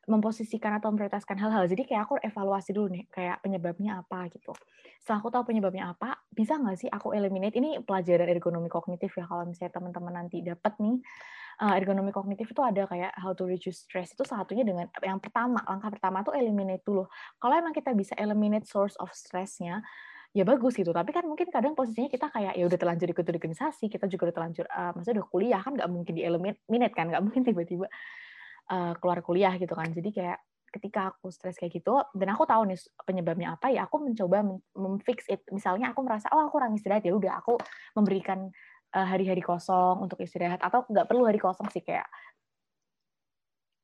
memposisikan 0.05 0.77
atau 0.77 0.93
memprioritaskan 0.93 1.37
hal-hal. 1.41 1.65
Jadi 1.65 1.89
kayak 1.89 2.09
aku 2.09 2.15
evaluasi 2.21 2.71
dulu 2.77 2.93
nih, 2.93 3.05
kayak 3.09 3.41
penyebabnya 3.41 4.05
apa 4.05 4.29
gitu. 4.29 4.53
Setelah 5.01 5.19
aku 5.21 5.29
tahu 5.33 5.45
penyebabnya 5.53 5.93
apa, 5.93 6.21
bisa 6.33 6.57
nggak 6.57 6.77
sih 6.77 6.89
aku 6.89 7.13
eliminate? 7.17 7.57
Ini 7.57 7.85
pelajaran 7.85 8.29
ergonomi 8.29 8.69
kognitif 8.69 9.17
ya, 9.17 9.25
kalau 9.25 9.45
misalnya 9.49 9.73
teman-teman 9.77 10.13
nanti 10.13 10.41
dapat 10.45 10.73
nih, 10.81 10.97
uh, 11.61 11.75
ergonomi 11.77 12.13
kognitif 12.13 12.49
itu 12.51 12.63
ada 12.65 12.89
kayak 12.89 13.13
how 13.17 13.33
to 13.37 13.45
reduce 13.49 13.85
stress. 13.85 14.13
Itu 14.13 14.25
satunya 14.25 14.65
dengan, 14.65 14.89
yang 15.01 15.21
pertama, 15.21 15.61
langkah 15.65 15.93
pertama 15.93 16.21
tuh 16.25 16.37
eliminate 16.37 16.85
dulu. 16.85 17.09
Kalau 17.41 17.55
emang 17.57 17.73
kita 17.73 17.93
bisa 17.93 18.13
eliminate 18.17 18.69
source 18.69 18.97
of 19.01 19.13
stressnya, 19.13 19.85
ya 20.35 20.43
bagus 20.43 20.75
gitu. 20.75 20.91
Tapi 20.91 21.15
kan 21.15 21.23
mungkin 21.25 21.47
kadang 21.49 21.79
posisinya 21.79 22.11
kita 22.11 22.27
kayak 22.29 22.59
ya 22.59 22.65
udah 22.67 22.79
terlanjur 22.81 23.07
ikut 23.07 23.23
organisasi, 23.23 23.87
kita 23.87 24.11
juga 24.11 24.29
udah 24.29 24.35
terlanjur, 24.35 24.67
uh, 24.67 24.91
maksudnya 24.93 25.23
udah 25.23 25.29
kuliah 25.31 25.61
kan 25.63 25.73
nggak 25.79 25.91
mungkin 25.93 26.13
di 26.13 26.23
eliminate 26.27 26.95
kan, 26.95 27.07
nggak 27.07 27.23
mungkin 27.23 27.47
tiba-tiba 27.47 27.87
uh, 28.71 28.93
keluar 29.01 29.21
kuliah 29.21 29.55
gitu 29.57 29.73
kan. 29.73 29.91
Jadi 29.91 30.11
kayak 30.15 30.39
ketika 30.75 31.15
aku 31.15 31.31
stres 31.31 31.55
kayak 31.55 31.79
gitu 31.79 32.03
dan 32.19 32.35
aku 32.35 32.43
tahu 32.51 32.67
nih 32.67 32.75
penyebabnya 33.07 33.55
apa 33.55 33.71
ya 33.71 33.87
aku 33.87 34.03
mencoba 34.03 34.43
memfix 34.75 35.27
it. 35.31 35.47
Misalnya 35.55 35.95
aku 35.95 36.03
merasa 36.03 36.27
oh 36.35 36.47
aku 36.47 36.59
kurang 36.59 36.75
istirahat 36.75 37.07
ya 37.07 37.15
udah 37.15 37.39
aku 37.39 37.59
memberikan 37.95 38.51
uh, 38.95 39.07
hari-hari 39.07 39.41
kosong 39.41 40.03
untuk 40.03 40.19
istirahat. 40.23 40.59
Atau 40.63 40.83
nggak 40.91 41.07
perlu 41.07 41.27
hari 41.27 41.39
kosong 41.39 41.71
sih 41.71 41.83
kayak 41.85 42.07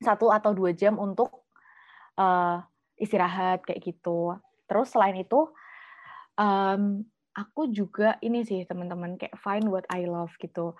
satu 0.01 0.33
atau 0.33 0.57
dua 0.57 0.73
jam 0.73 0.97
untuk 0.97 1.47
uh, 2.19 2.59
istirahat 2.97 3.63
kayak 3.63 3.81
gitu. 3.85 4.35
Terus 4.67 4.91
selain 4.91 5.15
itu 5.19 5.51
um, 6.41 7.05
aku 7.37 7.71
juga 7.71 8.19
ini 8.25 8.43
sih 8.43 8.65
teman-teman 8.67 9.15
kayak 9.21 9.37
find 9.39 9.69
what 9.69 9.87
I 9.93 10.09
love 10.09 10.35
gitu. 10.41 10.75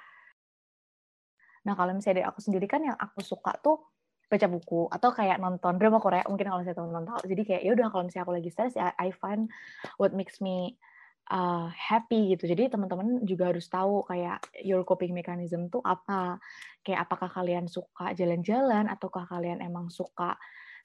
Nah, 1.61 1.77
kalau 1.77 1.93
misalnya 1.93 2.33
aku 2.33 2.41
sendiri 2.41 2.65
kan 2.65 2.81
yang 2.81 2.97
aku 2.97 3.21
suka 3.21 3.53
tuh 3.61 3.90
baca 4.31 4.47
buku 4.47 4.87
atau 4.87 5.11
kayak 5.11 5.43
nonton 5.43 5.75
drama 5.75 5.99
Korea 5.99 6.23
mungkin 6.31 6.47
kalau 6.47 6.63
saya 6.63 6.79
teman-teman 6.79 7.11
tahu. 7.11 7.21
Jadi 7.27 7.43
kayak 7.43 7.63
ya 7.67 7.71
udah 7.75 7.87
kalau 7.91 8.03
misalnya 8.07 8.25
aku 8.31 8.35
lagi 8.39 8.51
stres 8.55 8.75
ya 8.79 8.95
I 8.95 9.11
find 9.11 9.51
what 9.99 10.15
makes 10.15 10.39
me 10.39 10.79
uh, 11.35 11.67
happy 11.75 12.39
gitu. 12.39 12.47
Jadi 12.47 12.71
teman-teman 12.71 13.27
juga 13.27 13.51
harus 13.51 13.67
tahu 13.67 14.07
kayak 14.07 14.39
your 14.63 14.87
coping 14.87 15.11
mechanism 15.11 15.67
tuh 15.67 15.83
apa. 15.83 16.39
Kayak 16.87 17.11
apakah 17.11 17.27
kalian 17.27 17.67
suka 17.67 18.15
jalan-jalan 18.15 18.87
ataukah 18.87 19.27
kalian 19.27 19.59
emang 19.59 19.91
suka 19.91 20.39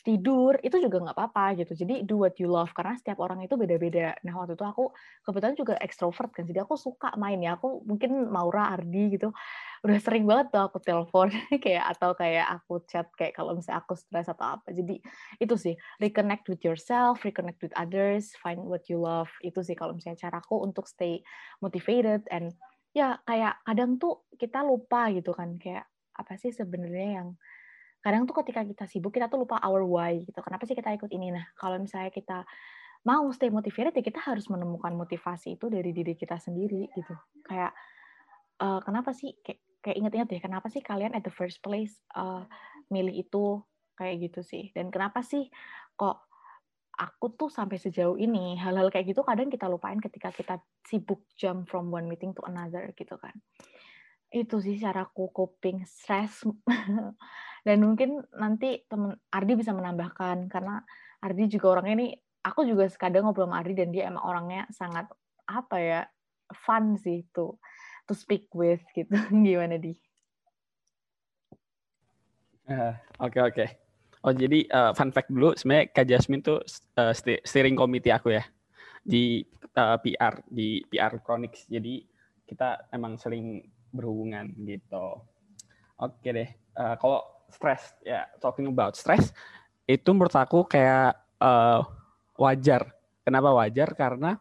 tidur 0.06 0.54
itu 0.62 0.78
juga 0.78 1.02
nggak 1.02 1.18
apa-apa 1.18 1.58
gitu. 1.58 1.74
Jadi 1.74 2.06
do 2.06 2.22
what 2.22 2.38
you 2.38 2.46
love 2.46 2.70
karena 2.78 2.94
setiap 2.94 3.18
orang 3.18 3.42
itu 3.42 3.58
beda-beda. 3.58 4.14
Nah 4.22 4.38
waktu 4.38 4.54
itu 4.54 4.62
aku 4.62 4.94
kebetulan 5.26 5.58
juga 5.58 5.74
ekstrovert 5.82 6.30
kan, 6.30 6.46
jadi 6.46 6.62
aku 6.62 6.78
suka 6.78 7.18
main 7.18 7.42
ya. 7.42 7.58
Aku 7.58 7.82
mungkin 7.90 8.30
Maura, 8.30 8.70
Ardi 8.70 9.18
gitu, 9.18 9.34
udah 9.82 9.98
sering 9.98 10.30
banget 10.30 10.54
tuh 10.54 10.62
aku 10.62 10.78
telepon 10.78 11.34
kayak 11.66 11.98
atau 11.98 12.14
kayak 12.14 12.46
aku 12.62 12.86
chat 12.86 13.10
kayak 13.18 13.34
kalau 13.34 13.58
misalnya 13.58 13.82
aku 13.82 13.98
stres 13.98 14.30
atau 14.30 14.62
apa. 14.62 14.70
Jadi 14.70 15.02
itu 15.42 15.56
sih 15.58 15.74
reconnect 15.98 16.46
with 16.54 16.62
yourself, 16.62 17.26
reconnect 17.26 17.58
with 17.66 17.74
others, 17.74 18.30
find 18.38 18.62
what 18.62 18.86
you 18.86 19.02
love. 19.02 19.34
Itu 19.42 19.66
sih 19.66 19.74
kalau 19.74 19.98
misalnya 19.98 20.30
caraku 20.30 20.62
untuk 20.62 20.86
stay 20.86 21.26
motivated 21.66 22.22
and 22.30 22.54
ya 22.94 23.18
kayak 23.26 23.58
kadang 23.66 23.98
tuh 23.98 24.24
kita 24.38 24.62
lupa 24.62 25.10
gitu 25.12 25.34
kan 25.34 25.58
kayak 25.58 25.90
apa 26.16 26.40
sih 26.40 26.54
sebenarnya 26.54 27.20
yang 27.20 27.30
kadang 28.06 28.30
tuh 28.30 28.38
ketika 28.46 28.62
kita 28.62 28.86
sibuk 28.86 29.10
kita 29.18 29.26
tuh 29.26 29.42
lupa 29.42 29.58
our 29.66 29.82
why 29.82 30.22
gitu. 30.22 30.38
Kenapa 30.46 30.70
sih 30.70 30.78
kita 30.78 30.94
ikut 30.94 31.10
ini? 31.10 31.34
Nah 31.34 31.50
kalau 31.58 31.82
misalnya 31.82 32.14
kita 32.14 32.46
mau 33.02 33.26
stay 33.34 33.50
motivated 33.50 33.98
ya 33.98 34.06
kita 34.06 34.22
harus 34.22 34.46
menemukan 34.46 34.94
motivasi 34.94 35.58
itu 35.58 35.66
dari 35.74 35.90
diri 35.90 36.14
kita 36.14 36.38
sendiri 36.38 36.86
gitu. 36.94 37.18
Kayak 37.42 37.74
uh, 38.62 38.78
kenapa 38.86 39.10
sih? 39.10 39.34
Kayak, 39.42 39.58
kayak 39.82 39.96
inget-inget 39.98 40.28
deh 40.30 40.42
kenapa 40.42 40.70
sih 40.70 40.86
kalian 40.86 41.18
at 41.18 41.26
the 41.26 41.34
first 41.34 41.66
place 41.66 41.98
uh, 42.14 42.46
milih 42.94 43.26
itu? 43.26 43.66
Kayak 43.98 44.30
gitu 44.30 44.42
sih. 44.46 44.70
Dan 44.70 44.94
kenapa 44.94 45.26
sih 45.26 45.50
kok 45.98 46.30
aku 47.02 47.34
tuh 47.34 47.50
sampai 47.50 47.82
sejauh 47.82 48.22
ini 48.22 48.54
hal-hal 48.62 48.94
kayak 48.94 49.18
gitu 49.18 49.26
kadang 49.26 49.50
kita 49.50 49.66
lupain 49.66 49.98
ketika 49.98 50.30
kita 50.30 50.62
sibuk 50.86 51.26
jump 51.34 51.66
from 51.66 51.90
one 51.90 52.06
meeting 52.06 52.38
to 52.38 52.46
another 52.46 52.94
gitu 52.94 53.18
kan. 53.18 53.34
Itu 54.30 54.62
sih 54.62 54.78
caraku 54.78 55.34
coping 55.34 55.90
stress 55.90 56.46
dan 57.66 57.82
mungkin 57.82 58.22
nanti 58.38 58.86
temen 58.86 59.18
Ardi 59.34 59.58
bisa 59.58 59.74
menambahkan 59.74 60.46
karena 60.54 60.86
Ardi 61.26 61.50
juga 61.50 61.82
orangnya 61.82 61.96
ini 61.98 62.08
aku 62.46 62.62
juga 62.62 62.86
kadang 62.94 63.26
ngobrol 63.26 63.50
sama 63.50 63.66
Ardi 63.66 63.74
dan 63.74 63.90
dia 63.90 64.06
emang 64.06 64.22
orangnya 64.22 64.70
sangat 64.70 65.10
apa 65.50 65.78
ya 65.82 66.02
fun 66.54 66.94
sih 67.02 67.26
itu 67.26 67.58
to 68.06 68.14
speak 68.14 68.46
with 68.54 68.86
gitu. 68.94 69.10
Gimana 69.34 69.82
di? 69.82 69.98
Eh, 72.70 72.94
oke 73.18 73.40
oke. 73.42 73.66
Oh 74.26 74.34
jadi 74.34 74.66
uh, 74.70 74.94
fun 74.94 75.10
fact 75.10 75.34
dulu 75.34 75.58
sebenarnya 75.58 75.90
Kak 75.90 76.06
Jasmine 76.06 76.46
tuh 76.46 76.62
uh, 77.02 77.14
steering 77.18 77.78
committee 77.78 78.14
aku 78.14 78.34
ya 78.38 78.46
di 79.02 79.42
uh, 79.78 79.98
PR 80.02 80.42
di 80.50 80.86
PR 80.86 81.18
Chronics. 81.22 81.66
Jadi 81.66 82.06
kita 82.46 82.94
emang 82.94 83.18
sering 83.18 83.66
berhubungan 83.90 84.54
gitu. 84.70 85.18
Oke 85.98 86.30
deh 86.30 86.50
uh, 86.78 86.98
kalau 87.02 87.35
stress 87.56 87.96
ya 88.04 88.28
talking 88.44 88.68
about 88.68 89.00
stress 89.00 89.32
itu 89.88 90.10
menurut 90.12 90.34
aku 90.34 90.66
kayak 90.66 91.14
uh, 91.40 91.86
wajar. 92.36 92.92
Kenapa 93.26 93.54
wajar? 93.54 93.94
Karena 93.98 94.38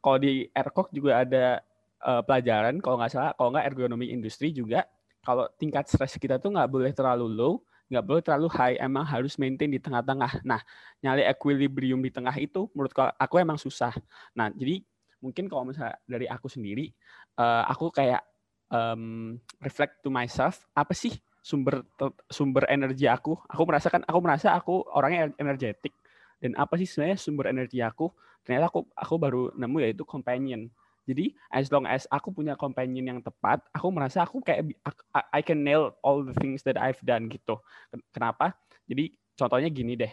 kalau 0.00 0.18
di 0.20 0.48
ERCOK 0.48 0.88
juga 0.92 1.24
ada 1.24 1.60
uh, 2.04 2.22
pelajaran 2.24 2.80
kalau 2.80 2.96
nggak 3.00 3.12
salah, 3.12 3.32
kalau 3.36 3.52
nggak 3.52 3.66
ergonomi 3.68 4.12
industri 4.12 4.52
juga 4.52 4.84
kalau 5.22 5.46
tingkat 5.54 5.86
stres 5.86 6.18
kita 6.18 6.42
tuh 6.42 6.50
nggak 6.50 6.66
boleh 6.66 6.90
terlalu 6.90 7.30
low, 7.30 7.54
nggak 7.86 8.04
boleh 8.04 8.22
terlalu 8.26 8.48
high, 8.50 8.76
emang 8.82 9.06
harus 9.06 9.38
maintain 9.38 9.70
di 9.70 9.78
tengah-tengah. 9.78 10.42
Nah, 10.42 10.58
nyali 10.98 11.22
equilibrium 11.22 12.02
di 12.02 12.10
tengah 12.10 12.34
itu 12.42 12.66
menurut 12.74 12.90
aku 12.96 13.38
emang 13.38 13.54
susah. 13.54 13.94
Nah, 14.34 14.50
jadi 14.50 14.82
mungkin 15.22 15.46
kalau 15.46 15.70
misalnya 15.70 15.94
dari 16.02 16.26
aku 16.26 16.50
sendiri, 16.50 16.90
uh, 17.38 17.62
aku 17.70 17.94
kayak 17.94 18.26
um, 18.66 19.38
reflect 19.62 20.02
to 20.02 20.10
myself, 20.10 20.66
apa 20.74 20.90
sih 20.90 21.14
sumber 21.42 21.82
sumber 22.30 22.64
energi 22.70 23.10
aku. 23.10 23.34
Aku 23.50 23.62
merasakan 23.66 24.06
aku 24.06 24.18
merasa 24.22 24.54
aku 24.54 24.86
orangnya 24.94 25.34
energetik 25.36 25.92
dan 26.42 26.58
apa 26.58 26.74
sih 26.74 26.86
sebenarnya 26.86 27.18
sumber 27.18 27.46
energi 27.50 27.78
aku? 27.82 28.10
Ternyata 28.42 28.70
aku 28.70 28.86
aku 28.94 29.14
baru 29.18 29.42
nemu 29.54 29.76
yaitu 29.82 30.02
companion. 30.02 30.66
Jadi 31.02 31.34
as 31.50 31.66
long 31.70 31.86
as 31.86 32.06
aku 32.10 32.30
punya 32.30 32.54
companion 32.54 33.02
yang 33.02 33.20
tepat, 33.22 33.58
aku 33.74 33.90
merasa 33.90 34.22
aku 34.22 34.38
kayak 34.38 34.70
I 35.34 35.42
can 35.42 35.66
nail 35.66 35.98
all 36.06 36.22
the 36.22 36.34
things 36.38 36.62
that 36.62 36.78
I've 36.78 37.02
done 37.02 37.26
gitu. 37.26 37.58
Kenapa? 38.14 38.54
Jadi 38.86 39.14
contohnya 39.34 39.70
gini 39.70 39.98
deh. 39.98 40.10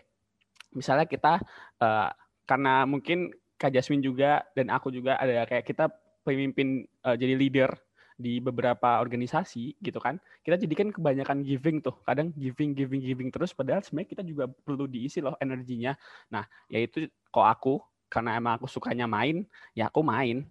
Misalnya 0.74 1.06
kita 1.06 1.42
uh, 1.82 2.10
karena 2.46 2.86
mungkin 2.89 3.30
Kak 3.58 3.74
Jasmine 3.74 4.02
juga 4.02 4.42
dan 4.58 4.74
aku 4.74 4.89
juga 4.89 5.18
ada 5.22 5.46
kayak 5.46 5.65
kita 5.65 5.94
pemimpin 6.26 6.86
uh, 7.06 7.18
jadi 7.18 7.34
leader 7.38 7.70
di 8.19 8.43
beberapa 8.43 8.99
organisasi 8.99 9.79
gitu 9.79 9.95
kan 10.03 10.19
kita 10.43 10.60
jadikan 10.60 10.91
kebanyakan 10.91 11.39
giving 11.39 11.79
tuh 11.79 11.95
kadang 12.03 12.36
giving 12.36 12.75
giving 12.75 12.99
giving 12.99 13.29
terus 13.32 13.55
padahal 13.55 13.79
sebenarnya 13.79 14.12
kita 14.12 14.23
juga 14.27 14.51
perlu 14.51 14.91
diisi 14.91 15.23
loh 15.23 15.39
energinya 15.39 15.95
nah 16.27 16.43
yaitu 16.67 17.08
kok 17.32 17.47
aku 17.47 17.79
karena 18.12 18.36
emang 18.36 18.60
aku 18.60 18.67
sukanya 18.67 19.08
main 19.08 19.47
ya 19.71 19.88
aku 19.88 20.03
main 20.03 20.43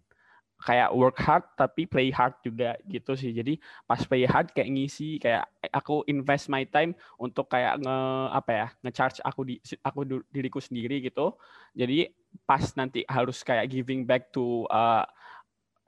kayak 0.59 0.91
work 0.91 1.19
hard 1.23 1.45
tapi 1.55 1.87
play 1.87 2.11
hard 2.11 2.35
juga 2.43 2.75
gitu 2.91 3.15
sih. 3.15 3.31
Jadi 3.31 3.63
pas 3.87 4.03
play 4.03 4.27
hard 4.27 4.51
kayak 4.51 4.71
ngisi 4.75 5.23
kayak 5.23 5.47
aku 5.71 6.03
invest 6.11 6.51
my 6.51 6.67
time 6.67 6.99
untuk 7.15 7.47
kayak 7.47 7.79
nge 7.79 7.99
apa 8.35 8.51
ya, 8.51 8.67
nge-charge 8.83 9.19
aku 9.23 9.41
di 9.47 9.55
aku 9.87 10.01
diriku 10.35 10.59
sendiri 10.59 10.99
gitu. 10.99 11.39
Jadi 11.79 12.11
pas 12.43 12.63
nanti 12.75 13.07
harus 13.07 13.41
kayak 13.47 13.71
giving 13.71 14.03
back 14.03 14.35
to 14.35 14.67
uh, 14.69 15.07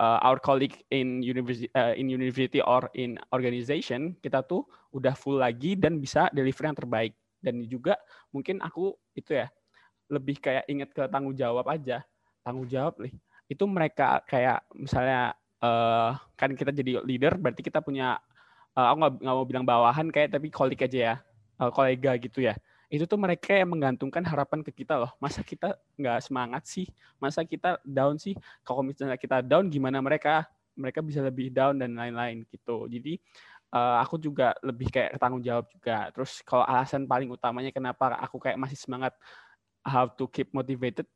uh, 0.00 0.18
our 0.24 0.40
colleague 0.40 0.80
in 0.88 1.20
university 1.20 1.68
uh, 1.76 1.92
in 1.92 2.08
university 2.08 2.64
or 2.64 2.88
in 2.96 3.20
organization, 3.36 4.16
kita 4.24 4.40
tuh 4.48 4.64
udah 4.96 5.12
full 5.12 5.36
lagi 5.36 5.76
dan 5.76 6.00
bisa 6.00 6.32
deliver 6.32 6.64
yang 6.64 6.78
terbaik. 6.78 7.12
Dan 7.40 7.60
juga 7.68 8.00
mungkin 8.32 8.64
aku 8.64 8.96
itu 9.12 9.36
ya 9.36 9.52
lebih 10.08 10.40
kayak 10.40 10.64
inget 10.72 10.90
ke 10.96 11.04
tanggung 11.12 11.36
jawab 11.36 11.68
aja. 11.68 12.00
Tanggung 12.40 12.64
jawab 12.66 12.96
nih 13.04 13.12
itu 13.50 13.66
mereka 13.66 14.22
kayak 14.30 14.62
misalnya 14.78 15.34
uh, 15.58 16.14
kan 16.38 16.54
kita 16.54 16.70
jadi 16.70 17.02
leader 17.02 17.34
berarti 17.34 17.66
kita 17.66 17.82
punya 17.82 18.14
uh, 18.78 18.86
aku 18.94 18.96
nggak 19.02 19.14
mau 19.26 19.42
bilang 19.42 19.66
bawahan 19.66 20.06
kayak 20.14 20.38
tapi 20.38 20.54
kolik 20.54 20.86
aja 20.86 20.98
ya 20.98 21.14
uh, 21.58 21.74
kolega 21.74 22.14
gitu 22.22 22.46
ya 22.46 22.54
itu 22.90 23.07
tuh 23.07 23.14
mereka 23.16 23.55
yang 23.55 23.70
menggantungkan 23.70 24.26
harapan 24.26 24.66
ke 24.66 24.74
kita 24.74 24.98
loh. 24.98 25.14
Masa 25.22 25.46
kita 25.46 25.79
nggak 25.94 26.26
semangat 26.26 26.66
sih? 26.66 26.90
Masa 27.22 27.46
kita 27.46 27.79
down 27.87 28.18
sih? 28.18 28.35
Kalau 28.66 28.83
misalnya 28.83 29.14
kita 29.14 29.46
down 29.46 29.70
gimana 29.70 30.03
mereka? 30.03 30.50
Mereka 30.74 30.98
bisa 30.98 31.22
lebih 31.22 31.55
down 31.55 31.79
dan 31.79 31.94
lain-lain 31.94 32.42
gitu. 32.50 32.90
Jadi 32.90 33.22
uh, 33.70 34.03
aku 34.03 34.18
juga 34.18 34.59
lebih 34.66 34.90
kayak 34.90 35.22
tanggung 35.22 35.38
jawab 35.38 35.70
juga. 35.70 36.11
Terus 36.11 36.42
kalau 36.42 36.66
alasan 36.66 37.07
paling 37.07 37.31
utamanya 37.31 37.70
kenapa 37.70 38.18
aku 38.18 38.42
kayak 38.42 38.59
masih 38.59 38.79
semangat 38.79 39.14
how 39.87 40.11
to 40.11 40.26
keep 40.26 40.50
motivated 40.50 41.07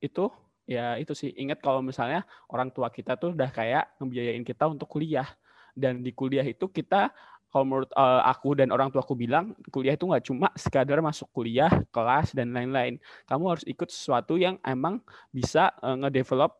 itu 0.00 0.32
ya 0.64 0.96
itu 0.96 1.12
sih. 1.12 1.36
Ingat 1.36 1.60
kalau 1.60 1.84
misalnya 1.84 2.24
orang 2.48 2.72
tua 2.72 2.88
kita 2.88 3.20
tuh 3.20 3.36
udah 3.36 3.52
kayak 3.52 3.92
ngebiayain 4.00 4.44
kita 4.44 4.64
untuk 4.72 4.88
kuliah. 4.88 5.28
Dan 5.70 6.02
di 6.02 6.10
kuliah 6.16 6.42
itu 6.42 6.66
kita 6.66 7.12
kalau 7.50 7.64
menurut 7.66 7.90
uh, 7.98 8.22
aku 8.30 8.54
dan 8.54 8.70
orang 8.70 8.94
tua 8.94 9.02
aku 9.02 9.18
bilang 9.18 9.58
kuliah 9.74 9.98
itu 9.98 10.06
nggak 10.06 10.24
cuma 10.26 10.48
sekadar 10.54 11.02
masuk 11.02 11.26
kuliah 11.34 11.70
kelas 11.90 12.30
dan 12.30 12.54
lain-lain. 12.54 13.02
Kamu 13.26 13.44
harus 13.50 13.66
ikut 13.66 13.90
sesuatu 13.90 14.38
yang 14.38 14.56
emang 14.62 15.02
bisa 15.34 15.74
uh, 15.82 15.98
ngedevelop 15.98 16.54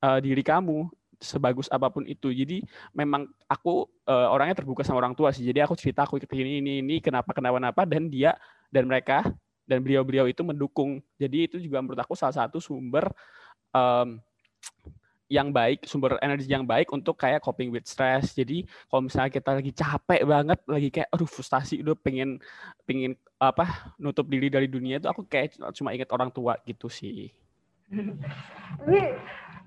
uh, 0.00 0.18
diri 0.24 0.40
kamu 0.40 0.88
sebagus 1.20 1.68
apa 1.68 1.92
pun 1.92 2.08
itu. 2.08 2.32
Jadi 2.32 2.64
memang 2.96 3.28
aku 3.48 3.84
uh, 4.08 4.28
orangnya 4.32 4.64
terbuka 4.64 4.80
sama 4.80 5.04
orang 5.04 5.12
tua 5.12 5.32
sih. 5.32 5.44
Jadi 5.44 5.60
aku 5.60 5.76
cerita 5.76 6.08
aku 6.08 6.16
ikut 6.16 6.30
ini 6.32 6.60
ini 6.64 6.72
ini 6.80 6.96
kenapa 7.04 7.36
kenapa 7.36 7.60
kenapa 7.60 7.82
dan 7.84 8.08
dia 8.08 8.32
dan 8.72 8.88
mereka 8.88 9.28
dan 9.68 9.80
beliau-beliau 9.80 10.28
itu 10.28 10.40
mendukung. 10.40 11.04
Jadi 11.20 11.52
itu 11.52 11.56
juga 11.60 11.80
menurut 11.84 12.00
aku 12.00 12.16
salah 12.16 12.36
satu 12.36 12.60
sumber 12.60 13.08
um, 13.72 14.20
yang 15.34 15.50
baik, 15.50 15.82
sumber 15.82 16.14
energi 16.22 16.46
yang 16.46 16.62
baik 16.62 16.94
untuk 16.94 17.18
kayak 17.18 17.42
coping 17.42 17.74
with 17.74 17.90
stress. 17.90 18.30
Jadi 18.38 18.62
kalau 18.86 19.10
misalnya 19.10 19.34
kita 19.34 19.50
lagi 19.58 19.72
capek 19.74 20.22
banget, 20.22 20.58
lagi 20.70 20.88
kayak 20.94 21.08
aduh 21.10 21.26
frustasi 21.26 21.82
udah 21.82 21.98
pengen 21.98 22.38
pengen 22.86 23.18
apa 23.42 23.94
nutup 23.98 24.30
diri 24.30 24.46
dari 24.46 24.70
dunia 24.70 25.02
itu 25.02 25.10
aku 25.10 25.26
kayak 25.26 25.58
cuma 25.74 25.90
ingat 25.90 26.14
orang 26.14 26.30
tua 26.30 26.54
gitu 26.62 26.86
sih. 26.86 27.34
Tapi 28.78 29.00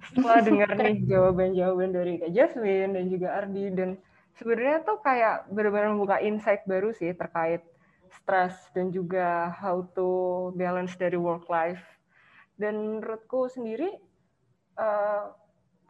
setelah 0.08 0.40
dengar 0.40 0.70
nih 0.80 1.04
jawaban-jawaban 1.04 1.92
dari 1.92 2.14
Kak 2.24 2.32
Jasmine 2.32 2.96
dan 2.96 3.06
juga 3.12 3.28
Ardi 3.36 3.66
dan 3.76 3.90
sebenarnya 4.40 4.88
tuh 4.88 4.98
kayak 5.04 5.52
benar-benar 5.52 5.92
membuka 5.92 6.18
insight 6.24 6.64
baru 6.64 6.96
sih 6.96 7.12
terkait 7.12 7.66
stres 8.14 8.56
dan 8.72 8.94
juga 8.94 9.52
how 9.52 9.84
to 9.94 10.08
balance 10.56 10.96
dari 10.96 11.20
work 11.20 11.52
life. 11.52 11.84
Dan 12.58 12.98
menurutku 12.98 13.46
sendiri 13.54 13.94
uh, 14.82 15.30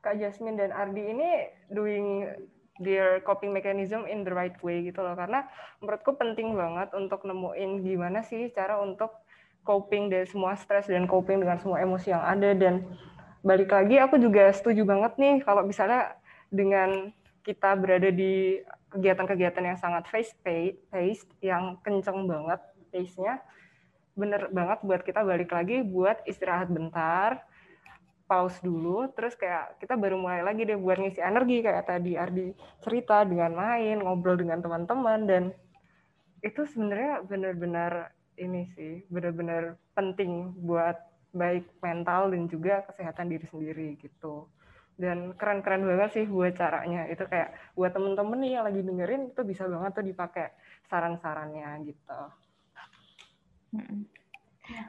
Kak 0.07 0.15
Jasmine 0.23 0.55
dan 0.55 0.71
Ardi 0.71 1.03
ini 1.03 1.51
doing 1.67 2.23
their 2.79 3.19
coping 3.27 3.51
mechanism 3.51 4.07
in 4.07 4.23
the 4.23 4.31
right 4.31 4.55
way 4.63 4.87
gitu 4.87 5.03
loh. 5.03 5.19
Karena 5.19 5.43
menurutku 5.83 6.15
penting 6.15 6.55
banget 6.55 6.95
untuk 6.95 7.27
nemuin 7.27 7.83
gimana 7.83 8.23
sih 8.23 8.47
cara 8.55 8.79
untuk 8.79 9.11
coping 9.67 10.07
dari 10.07 10.23
semua 10.23 10.55
stres 10.55 10.87
dan 10.87 11.03
coping 11.11 11.43
dengan 11.43 11.59
semua 11.59 11.83
emosi 11.83 12.15
yang 12.15 12.23
ada. 12.23 12.55
Dan 12.55 12.87
balik 13.43 13.67
lagi 13.75 13.99
aku 13.99 14.15
juga 14.15 14.47
setuju 14.55 14.87
banget 14.87 15.19
nih 15.19 15.43
kalau 15.43 15.67
misalnya 15.67 16.15
dengan 16.47 17.11
kita 17.43 17.75
berada 17.75 18.07
di 18.07 18.63
kegiatan-kegiatan 18.91 19.63
yang 19.63 19.79
sangat 19.79 20.07
face 20.07 20.31
paced 20.91 21.27
yang 21.43 21.75
kenceng 21.83 22.23
banget 22.27 22.59
pace-nya 22.91 23.43
bener 24.15 24.51
banget 24.51 24.79
buat 24.83 25.03
kita 25.03 25.23
balik 25.23 25.51
lagi 25.51 25.83
buat 25.83 26.23
istirahat 26.27 26.71
bentar 26.71 27.46
pause 28.27 28.59
dulu 28.59 29.07
terus 29.15 29.33
kayak 29.39 29.79
kita 29.79 29.95
baru 29.95 30.19
mulai 30.19 30.43
lagi 30.43 30.67
deh 30.67 30.75
buat 30.75 30.99
ngisi 30.99 31.23
energi 31.23 31.63
kayak 31.63 31.87
tadi 31.87 32.19
Ardi 32.19 32.51
cerita 32.83 33.23
dengan 33.23 33.55
main 33.55 34.03
ngobrol 34.03 34.35
dengan 34.35 34.59
teman-teman 34.59 35.19
dan 35.25 35.43
itu 36.43 36.67
sebenarnya 36.67 37.23
benar-benar 37.23 38.11
ini 38.37 38.67
sih 38.75 39.07
benar-benar 39.07 39.79
penting 39.95 40.53
buat 40.59 40.99
baik 41.31 41.79
mental 41.79 42.35
dan 42.35 42.51
juga 42.51 42.83
kesehatan 42.91 43.31
diri 43.31 43.47
sendiri 43.47 43.87
gitu 43.97 44.51
dan 44.97 45.37
keren-keren 45.37 45.85
banget 45.85 46.09
sih 46.21 46.25
buat 46.25 46.57
caranya 46.57 47.05
itu 47.07 47.21
kayak 47.29 47.53
buat 47.77 47.93
temen-temen 47.93 48.37
nih 48.41 48.51
yang 48.57 48.65
lagi 48.65 48.81
dengerin 48.81 49.21
itu 49.29 49.41
bisa 49.45 49.69
banget 49.69 49.91
tuh 49.93 50.05
dipakai 50.09 50.47
saran-sarannya 50.89 51.69
gitu. 51.85 52.21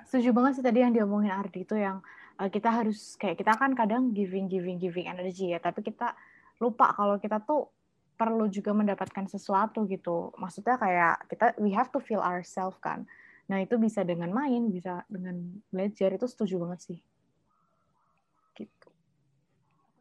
Setuju 0.08 0.32
banget 0.32 0.52
sih 0.58 0.64
tadi 0.64 0.80
yang 0.80 0.96
diomongin 0.96 1.36
Ardi 1.36 1.68
itu 1.68 1.76
yang 1.76 2.00
kita 2.46 2.70
harus 2.70 3.18
kayak 3.18 3.42
kita 3.42 3.58
kan 3.58 3.74
kadang 3.74 4.14
giving 4.14 4.46
giving 4.46 4.78
giving 4.78 5.10
energi 5.10 5.50
ya 5.50 5.58
tapi 5.58 5.82
kita 5.82 6.14
lupa 6.62 6.94
kalau 6.94 7.18
kita 7.18 7.42
tuh 7.42 7.66
perlu 8.18 8.50
juga 8.50 8.74
mendapatkan 8.74 9.30
sesuatu 9.30 9.86
gitu. 9.86 10.34
Maksudnya 10.34 10.74
kayak 10.74 11.30
kita 11.30 11.46
we 11.62 11.70
have 11.70 11.90
to 11.94 12.02
feel 12.02 12.18
ourselves 12.18 12.74
kan. 12.82 13.06
Nah, 13.48 13.62
itu 13.62 13.78
bisa 13.78 14.02
dengan 14.02 14.34
main, 14.34 14.68
bisa 14.68 15.06
dengan 15.06 15.38
belajar 15.70 16.12
itu 16.12 16.26
setuju 16.26 16.60
banget 16.60 16.80
sih. 16.92 16.98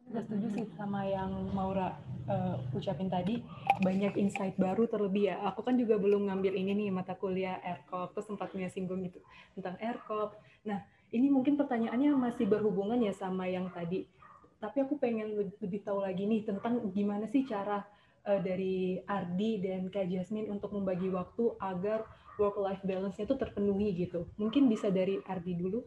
Gak 0.08 0.24
setuju 0.24 0.48
sih 0.56 0.64
sama 0.72 1.04
yang 1.04 1.52
Maura 1.52 1.92
uh, 2.32 2.56
ucapin 2.72 3.12
tadi, 3.12 3.44
banyak 3.84 4.16
insight 4.16 4.56
baru 4.56 4.88
terlebih 4.88 5.32
ya. 5.32 5.36
Aku 5.52 5.60
kan 5.60 5.76
juga 5.76 6.00
belum 6.00 6.32
ngambil 6.32 6.56
ini 6.56 6.72
nih 6.72 6.88
mata 6.88 7.12
kuliah 7.12 7.60
ERCOP, 7.60 8.16
terus 8.16 8.24
sempat 8.24 8.48
singgung 8.72 9.04
gitu 9.04 9.20
tentang 9.52 9.76
ERCOP. 9.76 10.32
Nah, 10.64 10.80
ini 11.12 11.32
mungkin 11.32 11.56
pertanyaannya 11.56 12.12
masih 12.16 12.44
berhubungan 12.44 13.00
ya 13.00 13.14
sama 13.16 13.48
yang 13.48 13.72
tadi. 13.72 14.04
Tapi 14.58 14.84
aku 14.84 14.98
pengen 14.98 15.38
lebih 15.38 15.80
tahu 15.86 16.02
lagi 16.02 16.26
nih 16.26 16.44
tentang 16.44 16.90
gimana 16.90 17.24
sih 17.30 17.46
cara 17.46 17.86
uh, 18.26 18.40
dari 18.42 19.00
Ardi 19.06 19.62
dan 19.62 19.88
Kak 19.88 20.10
Jasmine 20.10 20.50
untuk 20.52 20.74
membagi 20.74 21.08
waktu 21.08 21.54
agar 21.62 22.04
work-life 22.36 22.82
balance-nya 22.84 23.24
itu 23.24 23.36
terpenuhi 23.38 23.88
gitu. 23.94 24.28
Mungkin 24.36 24.68
bisa 24.68 24.92
dari 24.92 25.18
Ardi 25.24 25.52
dulu. 25.56 25.80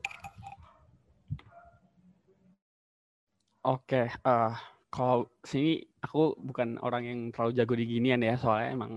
Oke, 3.61 4.09
uh, 4.25 4.57
kalau 4.89 5.29
sini 5.45 5.85
aku 6.01 6.33
bukan 6.41 6.81
orang 6.81 7.03
yang 7.05 7.19
terlalu 7.29 7.51
jago 7.53 7.73
di 7.77 7.85
ginian 7.85 8.25
ya, 8.25 8.33
soalnya 8.41 8.73
emang 8.73 8.91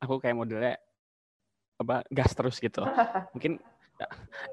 aku 0.00 0.16
kayak 0.16 0.38
modelnya 0.38 0.74
apa 1.76 2.02
gas 2.08 2.32
terus 2.32 2.56
gitu. 2.56 2.82
Mungkin 3.36 3.60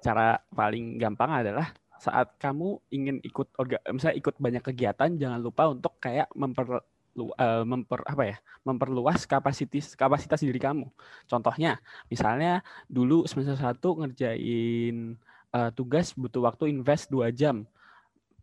cara 0.02 0.42
paling 0.50 0.98
gampang 0.98 1.46
adalah 1.46 1.70
saat 2.02 2.36
kamu 2.42 2.82
ingin 2.92 3.18
ikut 3.24 3.54
orga, 3.56 3.80
misalnya 3.90 4.18
ikut 4.20 4.36
banyak 4.38 4.64
kegiatan, 4.64 5.10
jangan 5.16 5.40
lupa 5.40 5.72
untuk 5.72 5.96
kayak 6.02 6.28
memper 6.36 6.82
uh, 7.16 7.64
memper 7.64 8.04
apa 8.04 8.24
ya 8.36 8.38
memperluas 8.68 9.24
kapasitas 9.24 9.96
kapasitas 9.96 10.44
diri 10.44 10.60
kamu. 10.60 10.90
Contohnya, 11.30 11.80
misalnya 12.12 12.62
dulu 12.92 13.24
semester 13.26 13.56
satu 13.56 14.04
ngerjain 14.04 15.16
uh, 15.56 15.70
tugas 15.72 16.12
butuh 16.14 16.44
waktu 16.46 16.74
invest 16.74 17.08
dua 17.08 17.32
jam 17.32 17.64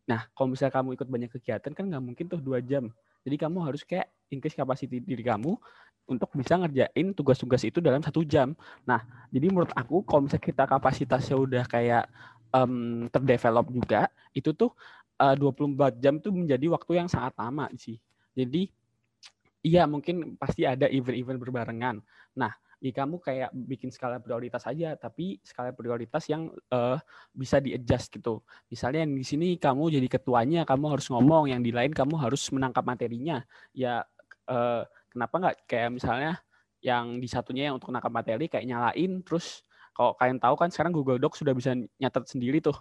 Nah, 0.02 0.26
kalau 0.34 0.50
misalnya 0.50 0.74
kamu 0.74 0.88
ikut 0.98 1.08
banyak 1.08 1.30
kegiatan 1.30 1.72
kan 1.72 1.84
nggak 1.86 2.02
mungkin 2.02 2.24
tuh 2.26 2.42
dua 2.42 2.58
jam. 2.58 2.90
Jadi 3.22 3.36
kamu 3.38 3.62
harus 3.62 3.86
kayak 3.86 4.10
increase 4.34 4.58
kapasiti 4.58 4.98
diri 4.98 5.22
kamu 5.22 5.54
untuk 6.06 6.28
bisa 6.34 6.58
ngerjain 6.58 7.14
tugas-tugas 7.14 7.62
itu 7.62 7.78
dalam 7.78 8.02
satu 8.02 8.26
jam. 8.26 8.52
Nah, 8.84 9.02
jadi 9.30 9.48
menurut 9.48 9.72
aku 9.72 10.02
kalau 10.02 10.26
misalnya 10.26 10.44
kita 10.44 10.64
kapasitasnya 10.66 11.36
udah 11.38 11.64
kayak 11.66 12.04
um, 12.52 13.06
terdevelop 13.08 13.70
juga, 13.70 14.10
itu 14.34 14.50
tuh 14.52 14.74
uh, 15.22 15.34
24 15.38 16.02
jam 16.02 16.18
itu 16.18 16.28
menjadi 16.34 16.66
waktu 16.74 16.92
yang 16.98 17.08
sangat 17.08 17.32
lama 17.38 17.70
sih. 17.78 17.96
Jadi 18.34 18.68
iya 19.62 19.86
mungkin 19.86 20.34
pasti 20.34 20.66
ada 20.66 20.90
event-event 20.90 21.38
berbarengan. 21.38 21.96
Nah, 22.34 22.52
ya 22.82 22.90
kamu 22.90 23.22
kayak 23.22 23.50
bikin 23.54 23.94
skala 23.94 24.18
prioritas 24.18 24.66
aja, 24.66 24.98
tapi 24.98 25.38
skala 25.46 25.70
prioritas 25.70 26.26
yang 26.26 26.50
uh, 26.74 26.98
bisa 27.30 27.62
di-adjust 27.62 28.10
gitu. 28.18 28.42
Misalnya 28.66 29.06
yang 29.06 29.14
di 29.14 29.22
sini 29.22 29.54
kamu 29.54 29.94
jadi 30.02 30.08
ketuanya, 30.10 30.66
kamu 30.66 30.98
harus 30.98 31.06
ngomong, 31.06 31.54
yang 31.54 31.62
di 31.62 31.70
lain 31.70 31.94
kamu 31.94 32.18
harus 32.18 32.42
menangkap 32.50 32.82
materinya. 32.82 33.38
Ya 33.70 34.02
uh, 34.50 34.82
kenapa 35.12 35.34
nggak 35.38 35.56
kayak 35.68 35.90
misalnya 35.92 36.40
yang 36.82 37.22
di 37.22 37.28
satunya 37.30 37.70
yang 37.70 37.78
untuk 37.78 37.94
menangkap 37.94 38.12
materi 38.12 38.50
kayak 38.50 38.66
nyalain, 38.66 39.22
terus 39.22 39.62
kalau 39.92 40.16
kalian 40.18 40.40
tahu 40.40 40.54
kan 40.56 40.68
sekarang 40.72 40.90
Google 40.90 41.20
Docs 41.20 41.44
sudah 41.44 41.54
bisa 41.54 41.76
nyatet 41.76 42.24
sendiri 42.26 42.58
tuh. 42.64 42.74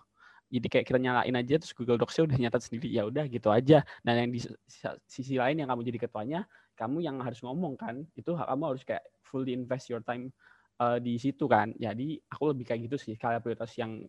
Jadi 0.51 0.67
kayak 0.67 0.85
kita 0.87 0.99
nyalain 0.99 1.31
aja 1.31 1.55
terus 1.63 1.71
Google 1.71 1.95
Docs-nya 1.95 2.27
udah 2.27 2.37
nyatet 2.39 2.61
sendiri. 2.67 2.87
Ya 2.91 3.07
udah 3.07 3.23
gitu 3.27 3.47
aja. 3.47 3.87
Dan 4.03 4.13
yang 4.19 4.29
di 4.35 4.39
sisi 5.07 5.39
lain 5.39 5.63
yang 5.63 5.71
kamu 5.71 5.87
jadi 5.87 5.99
ketuanya 6.07 6.43
kamu 6.75 7.03
yang 7.05 7.21
harus 7.21 7.39
ngomong 7.45 7.77
kan 7.77 8.03
itu 8.17 8.35
kamu 8.35 8.63
harus 8.73 8.83
kayak 8.83 9.05
fully 9.21 9.53
invest 9.53 9.87
your 9.87 10.03
time 10.03 10.33
uh, 10.81 10.99
di 10.99 11.15
situ 11.21 11.47
kan. 11.47 11.71
Jadi 11.77 12.19
aku 12.27 12.51
lebih 12.51 12.67
kayak 12.67 12.91
gitu 12.91 12.97
sih 12.99 13.15
kalau 13.15 13.39
prioritas 13.39 13.71
yang 13.79 14.03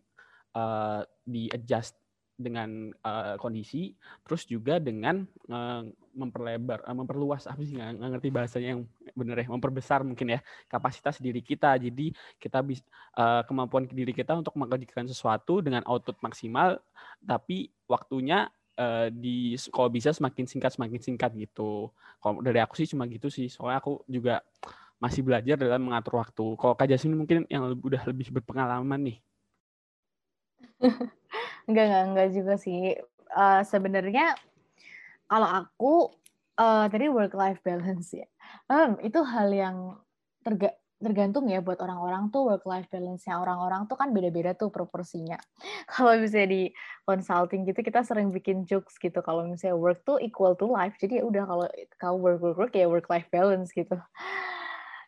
uh, 0.57 1.05
di 1.23 1.47
adjust 1.53 1.95
dengan 2.33 2.89
uh, 3.05 3.37
kondisi, 3.37 3.93
terus 4.25 4.43
juga 4.49 4.81
dengan 4.81 5.21
uh, 5.53 5.85
memperlebar, 6.13 6.85
uh, 6.85 6.95
memperluas 6.95 7.49
apa 7.49 7.59
sih 7.65 7.75
nggak 7.75 7.97
ngerti 7.99 8.29
bahasanya 8.29 8.69
yang 8.77 8.81
benar 9.17 9.41
ya, 9.41 9.47
memperbesar 9.49 10.05
mungkin 10.05 10.37
ya 10.37 10.39
kapasitas 10.69 11.17
diri 11.19 11.41
kita. 11.41 11.75
Jadi 11.81 12.13
kita 12.37 12.61
bisa 12.61 12.85
uh, 13.17 13.41
kemampuan 13.43 13.89
diri 13.89 14.13
kita 14.13 14.37
untuk 14.37 14.53
mengerjakan 14.55 15.09
sesuatu 15.09 15.59
dengan 15.59 15.81
output 15.89 16.21
maksimal, 16.21 16.77
tapi 17.25 17.73
waktunya 17.89 18.47
uh, 18.77 19.09
di 19.09 19.57
kalau 19.73 19.89
bisa 19.89 20.13
semakin 20.13 20.45
singkat 20.45 20.71
semakin 20.77 21.01
singkat 21.01 21.31
gitu. 21.35 21.89
Kalau 22.21 22.39
dari 22.39 22.61
aku 22.61 22.77
sih 22.79 22.87
cuma 22.87 23.09
gitu 23.09 23.27
sih, 23.27 23.49
soalnya 23.49 23.81
aku 23.83 24.05
juga 24.07 24.39
masih 25.01 25.19
belajar 25.19 25.59
dalam 25.59 25.83
mengatur 25.83 26.23
waktu. 26.23 26.45
Kalau 26.55 26.73
Kak 26.79 26.87
Jasmine 26.87 27.19
mungkin 27.19 27.43
yang 27.51 27.75
udah 27.75 28.07
lebih 28.07 28.31
berpengalaman 28.39 29.11
nih. 29.11 29.17
Enggak 31.67 31.85
enggak 31.87 32.03
enggak 32.11 32.29
juga 32.35 32.53
sih. 32.59 32.99
Uh, 33.33 33.63
sebenarnya 33.63 34.35
kalau 35.33 35.49
aku 35.49 35.93
uh, 36.61 36.85
tadi 36.93 37.09
work 37.09 37.33
life 37.33 37.57
balance 37.65 38.13
ya. 38.13 38.29
Um, 38.69 39.01
itu 39.01 39.17
hal 39.25 39.49
yang 39.49 39.97
terga 40.45 40.77
tergantung 41.03 41.51
ya 41.51 41.59
buat 41.59 41.83
orang-orang 41.83 42.31
tuh 42.31 42.47
work 42.47 42.63
life 42.63 42.87
balance-nya 42.87 43.35
orang-orang 43.35 43.91
tuh 43.91 43.99
kan 43.99 44.15
beda-beda 44.15 44.55
tuh 44.55 44.71
proporsinya. 44.71 45.35
Kalau 45.91 46.15
misalnya 46.15 46.47
di 46.53 46.63
consulting 47.03 47.67
gitu 47.67 47.83
kita 47.83 48.05
sering 48.07 48.31
bikin 48.31 48.63
jokes 48.63 48.95
gitu 48.95 49.19
kalau 49.19 49.43
misalnya 49.43 49.75
work 49.75 49.99
tuh 50.07 50.21
equal 50.23 50.55
to 50.55 50.69
life. 50.69 50.95
Jadi 51.01 51.19
ya 51.19 51.23
udah 51.27 51.43
kalau 51.43 51.67
kau 51.99 52.15
work 52.15 52.39
work 52.39 52.57
work 52.61 52.73
ya 52.77 52.87
work 52.87 53.11
life 53.11 53.27
balance 53.33 53.73
gitu. 53.73 53.97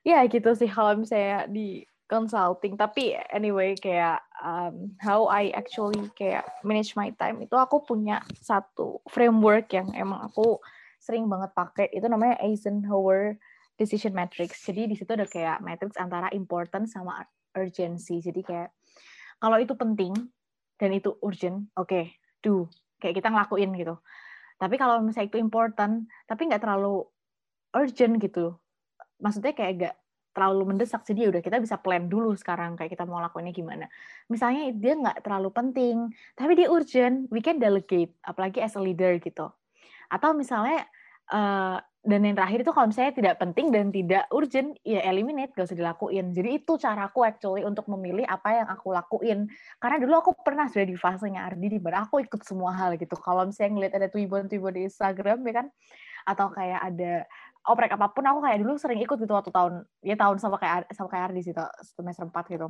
Ya 0.06 0.22
gitu 0.30 0.54
sih 0.54 0.70
kalau 0.70 1.02
misalnya 1.02 1.50
di 1.50 1.82
consulting. 2.06 2.78
Tapi 2.78 3.18
anyway 3.34 3.74
kayak 3.78 4.22
um, 4.42 4.94
how 5.02 5.26
I 5.30 5.50
actually 5.54 6.06
kayak 6.14 6.46
manage 6.62 6.94
my 6.94 7.10
time 7.18 7.42
itu 7.42 7.54
aku 7.58 7.82
punya 7.82 8.22
satu 8.42 9.02
framework 9.10 9.74
yang 9.74 9.90
emang 9.98 10.26
aku 10.30 10.62
sering 11.02 11.26
banget 11.30 11.52
pakai. 11.54 11.88
Itu 11.94 12.10
namanya 12.10 12.38
Eisenhower 12.42 13.38
decision 13.78 14.14
matrix. 14.14 14.64
Jadi 14.64 14.90
di 14.90 14.96
situ 14.96 15.10
ada 15.12 15.28
kayak 15.28 15.62
matrix 15.62 15.98
antara 15.98 16.30
important 16.32 16.88
sama 16.90 17.26
urgency. 17.58 18.22
Jadi 18.22 18.42
kayak 18.46 18.70
kalau 19.42 19.58
itu 19.60 19.74
penting 19.76 20.14
dan 20.78 20.90
itu 20.94 21.18
urgent 21.26 21.70
oke 21.76 21.90
okay, 21.90 22.06
do. 22.42 22.70
Kayak 23.02 23.22
kita 23.22 23.30
ngelakuin 23.34 23.74
gitu. 23.76 23.96
Tapi 24.56 24.76
kalau 24.80 25.04
misalnya 25.04 25.28
itu 25.34 25.38
important 25.42 26.08
tapi 26.30 26.42
nggak 26.48 26.64
terlalu 26.64 27.04
urgent 27.76 28.22
gitu. 28.24 28.56
Maksudnya 29.20 29.56
kayak 29.56 29.74
gak 29.80 29.96
terlalu 30.36 30.76
mendesak 30.76 31.08
jadi 31.08 31.26
ya 31.26 31.28
udah 31.32 31.42
kita 31.42 31.58
bisa 31.64 31.80
plan 31.80 32.12
dulu 32.12 32.36
sekarang 32.36 32.76
kayak 32.76 32.92
kita 32.92 33.08
mau 33.08 33.24
lakuinnya 33.24 33.56
gimana. 33.56 33.88
Misalnya 34.28 34.76
dia 34.76 34.94
nggak 35.00 35.24
terlalu 35.24 35.50
penting 35.56 35.96
tapi 36.36 36.60
dia 36.60 36.68
urgent 36.68 37.32
we 37.32 37.40
can 37.40 37.56
delegate 37.56 38.12
apalagi 38.28 38.60
as 38.60 38.76
a 38.76 38.82
leader 38.84 39.16
gitu. 39.24 39.48
Atau 40.12 40.36
misalnya 40.36 40.84
uh, 41.32 41.80
dan 42.06 42.22
yang 42.22 42.38
terakhir 42.38 42.62
itu 42.62 42.70
kalau 42.70 42.88
misalnya 42.94 43.14
tidak 43.18 43.36
penting 43.42 43.74
dan 43.74 43.90
tidak 43.90 44.30
urgent 44.30 44.78
ya 44.86 45.02
eliminate 45.10 45.50
gak 45.58 45.66
usah 45.66 45.74
dilakuin. 45.74 46.38
Jadi 46.38 46.62
itu 46.62 46.78
caraku 46.78 47.26
actually 47.26 47.66
untuk 47.66 47.90
memilih 47.90 48.30
apa 48.30 48.62
yang 48.62 48.70
aku 48.70 48.94
lakuin. 48.94 49.50
Karena 49.82 49.98
dulu 49.98 50.14
aku 50.22 50.32
pernah 50.46 50.70
sudah 50.70 50.86
di 50.86 50.94
fasenya 50.94 51.50
Ardi 51.50 51.66
di 51.66 51.82
mana 51.82 52.06
aku 52.06 52.22
ikut 52.22 52.46
semua 52.46 52.78
hal 52.78 52.94
gitu. 53.02 53.18
Kalau 53.18 53.50
misalnya 53.50 53.72
ngeliat 53.74 53.94
ada 53.98 54.08
twibbon-twibbon 54.14 54.74
di 54.78 54.82
Instagram 54.86 55.42
ya 55.50 55.54
kan? 55.66 55.68
Atau 56.30 56.54
kayak 56.54 56.82
ada 56.94 57.14
oprek 57.66 57.92
apa 57.98 58.14
pun 58.14 58.26
aku 58.26 58.40
kayak 58.46 58.62
dulu 58.62 58.78
sering 58.78 59.02
ikut 59.02 59.18
gitu 59.18 59.34
waktu 59.34 59.50
tahun 59.50 59.84
ya 60.06 60.16
tahun 60.16 60.38
sama 60.38 60.62
kayak 60.62 60.90
sama 60.94 61.10
kayak 61.10 61.34
Ardi 61.34 61.42
situ 61.42 61.66
semester 61.82 62.26
4 62.30 62.54
gitu. 62.54 62.68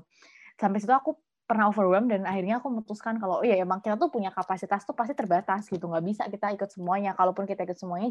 Sampai 0.56 0.80
situ 0.80 0.94
aku 0.96 1.20
pernah 1.46 1.70
overwhelmed 1.70 2.10
dan 2.10 2.26
akhirnya 2.26 2.58
aku 2.58 2.74
memutuskan 2.74 3.22
kalau 3.22 3.44
oh 3.44 3.46
iya 3.46 3.62
emang 3.62 3.78
kita 3.84 4.02
tuh 4.02 4.10
punya 4.10 4.34
kapasitas 4.34 4.82
tuh 4.82 4.98
pasti 4.98 5.14
terbatas 5.14 5.70
gitu 5.70 5.86
nggak 5.86 6.06
bisa 6.06 6.24
kita 6.32 6.56
ikut 6.56 6.70
semuanya. 6.72 7.14
Kalaupun 7.14 7.46
kita 7.46 7.68
ikut 7.68 7.78
semuanya 7.78 8.10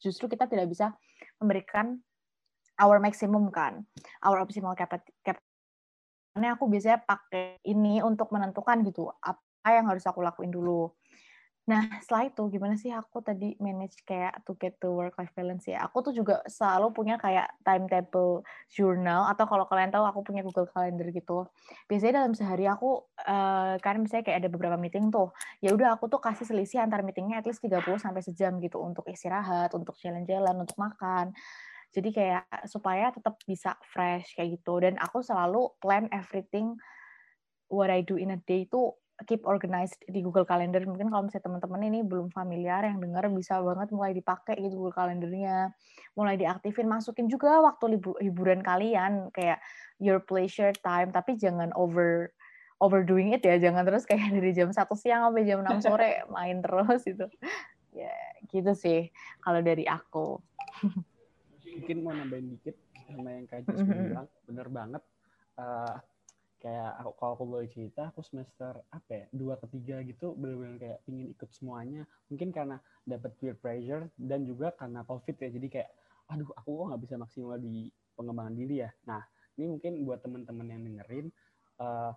justru 0.00 0.30
kita 0.30 0.48
tidak 0.48 0.70
bisa 0.70 0.94
memberikan 1.42 1.98
our 2.80 2.98
maximum 2.98 3.50
kan 3.54 3.86
our 4.22 4.42
optimal 4.42 4.74
capacity 4.74 5.14
karena 6.34 6.58
aku 6.58 6.66
biasanya 6.66 6.98
pakai 7.06 7.62
ini 7.70 8.02
untuk 8.02 8.34
menentukan 8.34 8.82
gitu 8.82 9.06
apa 9.22 9.68
yang 9.70 9.86
harus 9.86 10.02
aku 10.02 10.18
lakuin 10.18 10.50
dulu 10.50 10.90
Nah, 11.64 11.80
setelah 11.96 12.28
itu 12.28 12.44
gimana 12.52 12.76
sih 12.76 12.92
aku 12.92 13.24
tadi 13.24 13.56
manage 13.56 14.04
kayak 14.04 14.44
to 14.44 14.52
get 14.60 14.76
the 14.84 14.90
work 14.92 15.16
life 15.16 15.32
balance 15.32 15.64
ya? 15.64 15.80
Aku 15.88 16.04
tuh 16.04 16.12
juga 16.12 16.44
selalu 16.44 16.92
punya 16.92 17.16
kayak 17.16 17.56
timetable 17.64 18.44
journal 18.68 19.24
atau 19.32 19.48
kalau 19.48 19.64
kalian 19.64 19.88
tahu 19.88 20.04
aku 20.04 20.20
punya 20.28 20.44
Google 20.44 20.68
Calendar 20.68 21.08
gitu. 21.08 21.48
Biasanya 21.88 22.20
dalam 22.20 22.36
sehari 22.36 22.68
aku 22.68 23.08
uh, 23.24 23.80
kan 23.80 23.96
misalnya 23.96 24.28
kayak 24.28 24.38
ada 24.44 24.50
beberapa 24.52 24.76
meeting 24.76 25.08
tuh. 25.08 25.32
Ya 25.64 25.72
udah 25.72 25.96
aku 25.96 26.12
tuh 26.12 26.20
kasih 26.20 26.44
selisih 26.44 26.84
antar 26.84 27.00
meetingnya 27.00 27.40
at 27.40 27.48
least 27.48 27.64
30 27.64 27.80
sampai 27.96 28.20
sejam 28.20 28.60
gitu 28.60 28.84
untuk 28.84 29.08
istirahat, 29.08 29.72
untuk 29.72 29.96
jalan-jalan, 29.96 30.60
untuk 30.60 30.76
makan. 30.76 31.32
Jadi 31.96 32.12
kayak 32.12 32.68
supaya 32.68 33.08
tetap 33.08 33.40
bisa 33.48 33.72
fresh 33.88 34.36
kayak 34.36 34.60
gitu 34.60 34.84
dan 34.84 35.00
aku 35.00 35.24
selalu 35.24 35.72
plan 35.80 36.12
everything 36.12 36.76
what 37.72 37.88
I 37.88 38.04
do 38.04 38.20
in 38.20 38.36
a 38.36 38.40
day 38.44 38.68
itu 38.68 38.92
keep 39.22 39.46
organized 39.46 40.02
di 40.10 40.18
Google 40.26 40.42
Calendar. 40.42 40.82
Mungkin 40.82 41.06
kalau 41.06 41.30
misalnya 41.30 41.46
teman-teman 41.46 41.80
ini 41.86 42.02
belum 42.02 42.34
familiar 42.34 42.82
yang 42.82 42.98
dengar 42.98 43.30
bisa 43.30 43.62
banget 43.62 43.94
mulai 43.94 44.10
dipakai 44.10 44.58
gitu 44.58 44.74
Google 44.82 44.96
Calendarnya. 44.98 45.70
Mulai 46.18 46.34
diaktifin, 46.34 46.90
masukin 46.90 47.30
juga 47.30 47.62
waktu 47.62 47.94
libur, 47.94 48.18
hiburan 48.18 48.66
kalian 48.66 49.30
kayak 49.30 49.62
your 50.02 50.18
pleasure 50.18 50.74
time, 50.82 51.14
tapi 51.14 51.38
jangan 51.38 51.70
over 51.78 52.34
overdoing 52.82 53.30
it 53.30 53.46
ya. 53.46 53.54
Jangan 53.62 53.86
terus 53.86 54.02
kayak 54.02 54.34
dari 54.34 54.50
jam 54.50 54.74
satu 54.74 54.98
siang 54.98 55.30
sampai 55.30 55.46
jam 55.46 55.62
6 55.62 55.86
sore 55.86 56.26
main 56.34 56.58
terus 56.58 57.06
itu. 57.06 57.30
Ya, 57.94 58.14
gitu 58.50 58.74
sih 58.74 59.14
kalau 59.38 59.62
dari 59.62 59.86
aku. 59.86 60.42
Mungkin 61.62 61.96
mau 62.02 62.10
nambahin 62.10 62.58
dikit 62.58 62.74
sama 63.06 63.30
yang 63.30 63.46
Kak 63.46 63.62
Jis 63.70 63.78
bilang, 63.86 64.26
bener 64.50 64.66
banget. 64.74 65.02
Uh, 65.54 66.02
kayak 66.64 66.96
aku 66.96 67.12
kalau 67.20 67.32
aku 67.36 67.44
boleh 67.44 67.68
cerita 67.68 68.08
aku 68.08 68.24
semester 68.24 68.72
apa 68.88 69.10
ya 69.12 69.24
dua 69.36 69.60
ketiga 69.60 70.00
gitu 70.00 70.32
benar-benar 70.32 70.80
kayak 70.80 70.98
ingin 71.04 71.36
ikut 71.36 71.52
semuanya. 71.52 72.08
Mungkin 72.32 72.56
karena 72.56 72.80
dapat 73.04 73.36
peer 73.36 73.52
pressure 73.60 74.08
dan 74.16 74.48
juga 74.48 74.72
karena 74.72 75.04
covid 75.04 75.36
ya 75.36 75.52
jadi 75.52 75.66
kayak 75.68 75.90
aduh 76.32 76.48
aku 76.56 76.68
kok 76.72 76.86
nggak 76.88 77.02
bisa 77.04 77.14
maksimal 77.20 77.60
di 77.60 77.92
pengembangan 78.16 78.56
diri 78.56 78.76
ya? 78.80 78.90
Nah 79.04 79.20
ini 79.60 79.76
mungkin 79.76 79.92
buat 80.08 80.24
teman-teman 80.24 80.66
yang 80.72 80.80
dengerin 80.88 81.26
uh, 81.84 82.16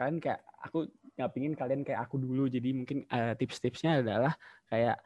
kalian 0.00 0.18
kayak 0.18 0.40
aku 0.64 0.88
nggak 1.20 1.30
pingin 1.36 1.52
kalian 1.52 1.82
kayak 1.84 2.00
aku 2.08 2.16
dulu. 2.16 2.48
Jadi 2.48 2.72
mungkin 2.72 3.04
uh, 3.12 3.36
tips-tipsnya 3.36 4.00
adalah 4.00 4.32
kayak 4.72 4.96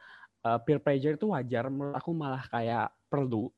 uh, 0.47 0.55
peer 0.63 0.79
pressure 0.79 1.19
itu 1.19 1.27
wajar 1.27 1.67
menurut 1.67 1.99
aku 1.99 2.15
malah 2.15 2.47
kayak 2.47 2.95
perlu 3.11 3.51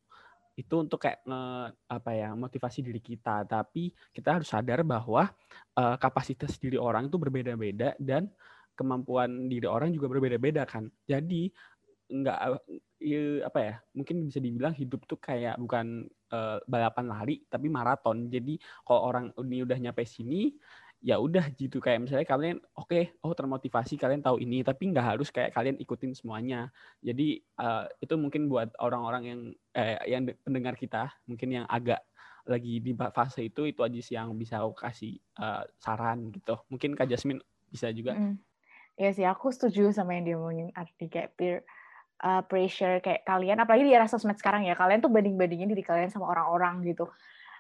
itu 0.62 0.76
untuk 0.78 1.02
kayak 1.02 1.26
nge, 1.26 1.42
apa 1.90 2.12
ya 2.14 2.30
motivasi 2.38 2.86
diri 2.86 3.02
kita. 3.02 3.44
Tapi 3.50 3.90
kita 4.14 4.40
harus 4.40 4.48
sadar 4.50 4.86
bahwa 4.86 5.28
uh, 5.78 5.96
kapasitas 5.98 6.56
diri 6.62 6.78
orang 6.78 7.10
itu 7.10 7.18
berbeda-beda 7.18 7.98
dan 7.98 8.30
kemampuan 8.78 9.50
diri 9.50 9.66
orang 9.66 9.92
juga 9.92 10.08
berbeda-beda 10.08 10.64
kan. 10.70 10.88
Jadi 11.10 11.50
nggak 12.12 12.40
apa 13.48 13.60
ya 13.64 13.76
mungkin 13.96 14.28
bisa 14.28 14.44
dibilang 14.44 14.76
hidup 14.76 15.08
tuh 15.08 15.16
kayak 15.16 15.56
bukan 15.56 16.06
uh, 16.30 16.60
balapan 16.70 17.06
lari 17.10 17.36
tapi 17.50 17.68
maraton. 17.68 18.30
Jadi 18.30 18.60
kalau 18.86 19.02
orang 19.10 19.26
ini 19.42 19.66
udah 19.66 19.78
nyampe 19.80 20.06
sini 20.06 20.54
ya 21.02 21.18
udah 21.18 21.50
gitu 21.58 21.82
kayak 21.82 22.06
misalnya 22.06 22.30
kalian 22.30 22.58
oke 22.78 22.94
okay, 22.94 23.10
oh 23.26 23.34
termotivasi 23.34 23.98
kalian 23.98 24.22
tahu 24.22 24.38
ini 24.38 24.62
tapi 24.62 24.94
nggak 24.94 25.18
harus 25.18 25.34
kayak 25.34 25.50
kalian 25.50 25.76
ikutin 25.82 26.14
semuanya 26.14 26.70
jadi 27.02 27.42
uh, 27.58 27.90
itu 27.98 28.14
mungkin 28.22 28.46
buat 28.46 28.70
orang-orang 28.78 29.24
yang 29.26 29.40
eh, 29.74 29.98
yang 30.06 30.30
pendengar 30.46 30.78
kita 30.78 31.10
mungkin 31.26 31.50
yang 31.62 31.66
agak 31.66 32.06
lagi 32.46 32.78
di 32.82 32.94
fase 32.94 33.50
itu 33.50 33.66
itu 33.66 33.82
aja 33.82 34.00
sih 34.02 34.14
yang 34.14 34.34
bisa 34.38 34.62
aku 34.62 34.78
kasih 34.78 35.18
uh, 35.42 35.66
saran 35.82 36.30
gitu 36.30 36.54
mungkin 36.70 36.94
kak 36.94 37.10
Jasmine 37.10 37.42
bisa 37.74 37.90
juga 37.90 38.14
mm. 38.14 38.52
Iya 39.00 39.10
sih, 39.18 39.26
aku 39.26 39.50
setuju 39.50 39.90
sama 39.96 40.14
yang 40.14 40.24
dia 40.30 40.36
ngomongin 40.38 40.70
arti 40.76 41.08
kayak 41.08 41.34
peer 41.34 41.64
uh, 42.22 42.44
pressure 42.46 43.00
kayak 43.00 43.24
kalian, 43.24 43.58
apalagi 43.58 43.88
di 43.88 43.98
era 43.98 44.06
sosmed 44.06 44.38
sekarang 44.38 44.68
ya, 44.68 44.76
kalian 44.76 45.00
tuh 45.00 45.10
banding-bandingin 45.10 45.72
diri 45.72 45.82
kalian 45.82 46.12
sama 46.12 46.30
orang-orang 46.30 46.84
gitu. 46.86 47.08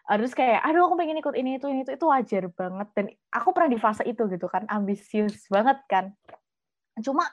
Uh, 0.09 0.17
terus 0.17 0.33
kayak, 0.33 0.65
aduh 0.65 0.89
aku 0.89 0.95
pengen 0.97 1.21
ikut 1.21 1.35
ini 1.37 1.61
itu 1.61 1.67
ini 1.69 1.85
itu 1.85 1.93
itu 1.93 2.05
wajar 2.09 2.49
banget 2.49 2.87
dan 2.97 3.05
aku 3.29 3.49
pernah 3.53 3.69
di 3.69 3.79
fase 3.79 4.03
itu 4.05 4.25
gitu 4.29 4.49
kan, 4.49 4.65
ambisius 4.69 5.45
banget 5.47 5.77
kan. 5.85 6.13
Cuma 6.99 7.25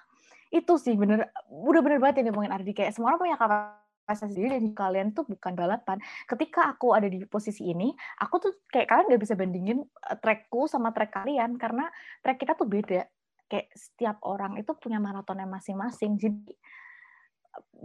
itu 0.48 0.80
sih 0.80 0.96
bener, 0.96 1.28
udah 1.48 1.80
bener 1.84 1.98
banget 2.00 2.24
yang 2.24 2.32
ngomongin 2.32 2.52
Ardi 2.56 2.72
kayak 2.72 2.96
semua 2.96 3.12
orang 3.12 3.20
punya 3.20 3.36
kapasitas 3.36 4.32
sendiri 4.32 4.56
dan 4.56 4.72
kalian 4.72 5.08
tuh 5.12 5.28
bukan 5.28 5.52
balapan. 5.52 6.00
Ketika 6.24 6.72
aku 6.72 6.96
ada 6.96 7.08
di 7.08 7.20
posisi 7.28 7.68
ini, 7.68 7.92
aku 8.20 8.34
tuh 8.40 8.52
kayak 8.72 8.88
kalian 8.88 9.04
nggak 9.12 9.22
bisa 9.22 9.34
bandingin 9.36 9.78
eh, 9.84 10.16
trackku 10.16 10.64
sama 10.64 10.92
track 10.96 11.12
kalian 11.12 11.60
karena 11.60 11.88
track 12.24 12.40
kita 12.40 12.56
tuh 12.56 12.64
beda. 12.64 13.04
Kayak 13.48 13.68
setiap 13.76 14.16
orang 14.24 14.60
itu 14.60 14.72
punya 14.76 15.00
maratonnya 15.00 15.48
masing-masing. 15.48 16.16
Jadi 16.20 16.52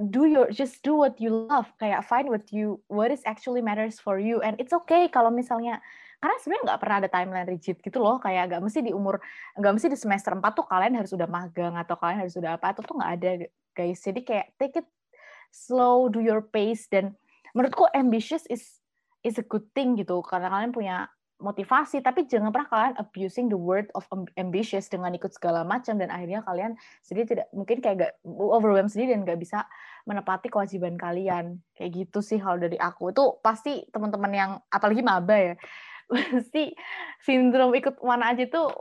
do 0.10 0.26
your 0.26 0.50
just 0.50 0.82
do 0.82 0.98
what 0.98 1.18
you 1.22 1.30
love 1.30 1.70
kayak 1.78 2.02
find 2.06 2.30
what 2.30 2.46
you 2.50 2.82
what 2.90 3.14
is 3.14 3.22
actually 3.30 3.62
matters 3.62 4.02
for 4.02 4.18
you 4.18 4.42
and 4.42 4.58
it's 4.58 4.74
okay 4.74 5.06
kalau 5.10 5.30
misalnya 5.30 5.78
karena 6.24 6.36
sebenarnya 6.40 6.64
nggak 6.72 6.80
pernah 6.80 6.98
ada 7.04 7.10
timeline 7.12 7.48
rigid 7.52 7.78
gitu 7.84 8.00
loh 8.00 8.16
kayak 8.18 8.48
nggak 8.48 8.64
mesti 8.64 8.80
di 8.80 8.92
umur 8.96 9.20
nggak 9.60 9.74
mesti 9.76 9.88
di 9.92 10.00
semester 10.00 10.32
4 10.32 10.40
tuh 10.56 10.66
kalian 10.66 10.96
harus 10.96 11.12
udah 11.12 11.28
magang 11.28 11.76
atau 11.76 12.00
kalian 12.00 12.24
harus 12.24 12.34
sudah 12.34 12.56
apa 12.56 12.72
itu 12.72 12.82
tuh 12.88 12.96
nggak 12.96 13.12
ada 13.20 13.32
guys. 13.74 14.00
Jadi 14.00 14.22
kayak 14.24 14.54
take 14.62 14.80
it 14.80 14.88
slow 15.50 16.08
do 16.08 16.22
your 16.22 16.42
pace 16.42 16.88
dan 16.88 17.18
menurutku 17.54 17.90
ambitious 17.92 18.46
is 18.50 18.80
is 19.26 19.38
a 19.38 19.46
good 19.46 19.66
thing 19.76 20.00
gitu 20.00 20.22
karena 20.26 20.50
kalian 20.50 20.72
punya 20.72 20.96
motivasi 21.44 22.00
tapi 22.00 22.24
jangan 22.26 22.56
pernah 22.56 22.70
kalian 22.72 22.96
abusing 22.96 23.52
the 23.52 23.60
word 23.60 23.92
of 23.94 24.08
ambitious 24.40 24.88
dengan 24.88 25.12
ikut 25.12 25.36
segala 25.36 25.68
macam 25.68 26.00
dan 26.00 26.08
akhirnya 26.08 26.40
kalian 26.48 26.80
sendiri 27.04 27.36
tidak 27.36 27.48
mungkin 27.52 27.84
kayak 27.84 27.96
gak 28.00 28.14
overwhelm 28.24 28.88
sendiri 28.88 29.14
dan 29.14 29.28
nggak 29.28 29.44
bisa 29.44 29.68
menepati 30.08 30.48
kewajiban 30.48 30.96
kalian 30.96 31.60
kayak 31.76 31.92
gitu 32.08 32.24
sih 32.24 32.40
kalau 32.40 32.56
dari 32.56 32.80
aku 32.80 33.12
itu 33.12 33.24
pasti 33.44 33.84
teman-teman 33.92 34.32
yang 34.32 34.52
apalagi 34.72 35.04
maba 35.04 35.36
ya 35.36 35.56
pasti 36.12 36.72
sindrom 37.20 37.76
ikut 37.76 38.00
mana 38.00 38.32
aja 38.32 38.48
tuh 38.48 38.72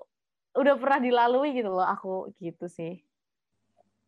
udah 0.52 0.74
pernah 0.76 0.98
dilalui 1.00 1.56
gitu 1.56 1.72
loh 1.72 1.86
aku 1.86 2.28
gitu 2.36 2.68
sih. 2.68 3.00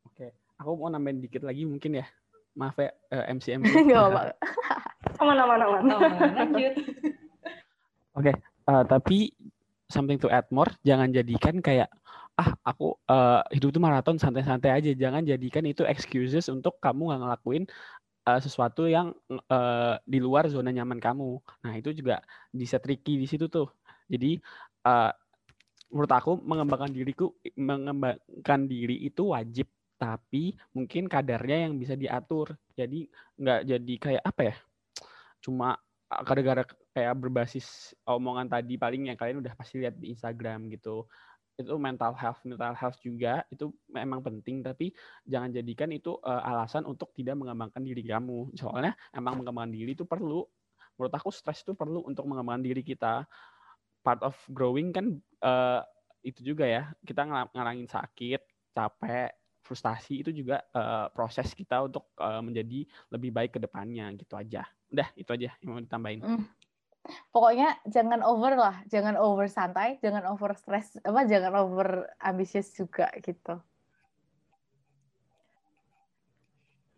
Oke, 0.04 0.36
aku 0.60 0.70
mau 0.76 0.92
nambahin 0.92 1.24
dikit 1.24 1.40
lagi 1.40 1.64
mungkin 1.64 2.04
ya. 2.04 2.06
Maaf 2.54 2.78
ya 2.78 2.92
uh, 3.10 3.24
MC 3.32 3.58
MC. 3.58 3.72
Gak 3.90 3.98
apa-apa. 3.98 4.22
Aman 5.18 5.36
aman 5.40 5.60
aman. 5.64 5.82
Lanjut. 6.36 6.74
Oke, 8.14 8.30
okay, 8.30 8.34
uh, 8.70 8.78
eh, 8.78 8.84
tapi 8.86 9.18
something 9.90 10.22
to 10.22 10.30
add 10.30 10.46
more, 10.54 10.70
jangan 10.86 11.10
jadikan 11.10 11.58
kayak 11.58 11.90
ah 12.34 12.50
aku 12.66 12.94
uh, 13.10 13.42
hidup 13.50 13.74
itu 13.74 13.80
maraton 13.82 14.22
santai-santai 14.22 14.70
aja. 14.70 14.90
Jangan 14.94 15.26
jadikan 15.26 15.66
itu 15.66 15.82
excuses 15.82 16.46
untuk 16.46 16.78
kamu 16.78 17.10
nggak 17.10 17.20
ngelakuin 17.26 17.64
uh, 18.30 18.38
sesuatu 18.38 18.86
yang 18.86 19.10
uh, 19.50 19.98
di 20.06 20.18
luar 20.22 20.46
zona 20.46 20.70
nyaman 20.70 21.02
kamu. 21.02 21.42
Nah, 21.66 21.74
itu 21.74 21.90
juga 21.90 22.22
bisa 22.54 22.78
tricky 22.78 23.18
di 23.18 23.26
situ 23.26 23.50
tuh. 23.50 23.66
Jadi 24.06 24.38
uh, 24.86 25.10
menurut 25.90 26.12
aku 26.14 26.38
mengembangkan 26.38 26.94
diriku 26.94 27.34
mengembangkan 27.58 28.60
diri 28.70 29.10
itu 29.10 29.34
wajib, 29.34 29.66
tapi 29.98 30.54
mungkin 30.70 31.10
kadarnya 31.10 31.66
yang 31.66 31.74
bisa 31.78 31.98
diatur. 31.98 32.54
Jadi 32.78 33.10
nggak 33.42 33.60
jadi 33.74 33.94
kayak 33.98 34.22
apa 34.22 34.42
ya? 34.54 34.56
Cuma 35.42 35.74
gara-gara 36.22 36.62
kayak 36.94 37.18
berbasis 37.18 37.90
omongan 38.06 38.46
tadi 38.46 38.78
paling 38.78 39.10
yang 39.10 39.18
kalian 39.18 39.42
udah 39.42 39.58
pasti 39.58 39.82
lihat 39.82 39.98
di 39.98 40.14
Instagram 40.14 40.70
gitu. 40.70 41.10
Itu 41.58 41.74
mental 41.78 42.14
health 42.14 42.42
mental 42.46 42.78
health 42.78 43.02
juga 43.02 43.42
itu 43.50 43.74
memang 43.90 44.22
penting 44.22 44.62
tapi 44.62 44.94
jangan 45.26 45.50
jadikan 45.50 45.90
itu 45.90 46.14
uh, 46.22 46.42
alasan 46.46 46.86
untuk 46.86 47.10
tidak 47.18 47.34
mengembangkan 47.34 47.82
diri 47.82 48.06
kamu. 48.06 48.54
Soalnya 48.54 48.94
emang 49.10 49.42
mengembangkan 49.42 49.74
diri 49.74 49.98
itu 49.98 50.06
perlu 50.06 50.46
menurut 50.94 51.10
aku 51.10 51.34
stres 51.34 51.66
itu 51.66 51.74
perlu 51.74 52.06
untuk 52.06 52.22
mengembangkan 52.30 52.62
diri 52.62 52.86
kita. 52.86 53.26
Part 54.06 54.22
of 54.22 54.38
growing 54.54 54.94
kan 54.94 55.18
uh, 55.42 55.82
itu 56.22 56.54
juga 56.54 56.64
ya 56.64 56.94
kita 57.02 57.26
ngalangin 57.50 57.90
sakit 57.90 58.70
capek 58.70 59.34
frustasi 59.64 60.20
itu 60.20 60.30
juga 60.30 60.60
uh, 60.76 61.08
proses 61.10 61.50
kita 61.56 61.88
untuk 61.88 62.12
uh, 62.20 62.44
menjadi 62.44 62.84
lebih 63.08 63.32
baik 63.32 63.56
ke 63.56 63.58
depannya 63.58 64.12
gitu 64.14 64.36
aja. 64.36 64.62
Udah 64.92 65.08
itu 65.16 65.30
aja 65.34 65.50
yang 65.58 65.70
mau 65.74 65.82
ditambahin. 65.82 66.22
Mm 66.22 66.63
pokoknya 67.32 67.66
jangan 67.84 68.20
over 68.24 68.52
lah, 68.56 68.76
jangan 68.92 69.14
over 69.20 69.46
santai, 69.48 70.00
jangan 70.04 70.24
over 70.32 70.50
stress, 70.56 70.96
apa 71.04 71.20
jangan 71.28 71.52
over 71.60 71.88
ambisius 72.20 72.72
juga 72.72 73.08
gitu. 73.20 73.60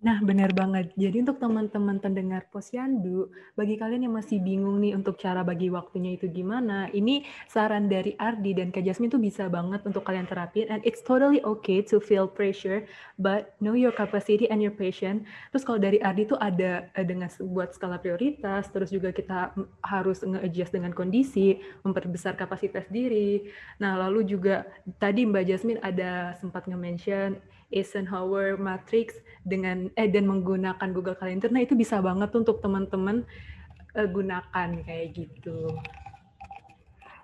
Nah, 0.07 0.23
benar 0.23 0.55
banget. 0.55 0.95
Jadi 0.95 1.27
untuk 1.27 1.42
teman-teman 1.42 1.99
pendengar 1.99 2.47
Posyandu, 2.55 3.27
bagi 3.59 3.75
kalian 3.75 4.07
yang 4.07 4.14
masih 4.14 4.38
bingung 4.38 4.79
nih 4.79 4.95
untuk 4.95 5.19
cara 5.19 5.42
bagi 5.42 5.66
waktunya 5.66 6.14
itu 6.14 6.31
gimana, 6.31 6.87
ini 6.95 7.27
saran 7.51 7.90
dari 7.90 8.14
Ardi 8.14 8.55
dan 8.55 8.71
Kak 8.71 8.87
Jasmine 8.87 9.11
tuh 9.11 9.19
bisa 9.19 9.51
banget 9.51 9.83
untuk 9.83 10.07
kalian 10.07 10.31
terapin 10.31 10.71
and 10.71 10.79
it's 10.87 11.03
totally 11.03 11.42
okay 11.42 11.83
to 11.83 11.99
feel 11.99 12.31
pressure, 12.31 12.87
but 13.19 13.59
know 13.59 13.75
your 13.75 13.90
capacity 13.90 14.47
and 14.47 14.62
your 14.62 14.71
passion. 14.71 15.27
Terus 15.51 15.66
kalau 15.66 15.83
dari 15.83 15.99
Ardi 15.99 16.31
tuh 16.31 16.38
ada 16.38 16.87
eh, 16.95 17.03
dengan 17.03 17.27
buat 17.42 17.75
skala 17.75 17.99
prioritas, 17.99 18.71
terus 18.71 18.95
juga 18.95 19.11
kita 19.11 19.59
harus 19.83 20.23
nge-adjust 20.23 20.71
dengan 20.71 20.95
kondisi, 20.95 21.59
memperbesar 21.83 22.38
kapasitas 22.38 22.87
diri. 22.95 23.51
Nah, 23.83 23.99
lalu 23.99 24.23
juga 24.23 24.71
tadi 25.03 25.27
Mbak 25.27 25.45
Jasmine 25.51 25.83
ada 25.83 26.38
sempat 26.38 26.71
nge-mention 26.71 27.56
Eisenhower 27.70 28.59
Matrix 28.61 29.18
dengan 29.42 29.90
eh 29.98 30.11
dan 30.11 30.26
menggunakan 30.26 30.88
Google 30.94 31.18
Calendar. 31.18 31.50
Nah, 31.50 31.62
itu 31.62 31.74
bisa 31.74 31.98
banget 32.02 32.31
untuk 32.35 32.62
teman-teman 32.62 33.26
uh, 33.94 34.09
gunakan 34.11 34.68
kayak 34.87 35.07
gitu. 35.14 35.70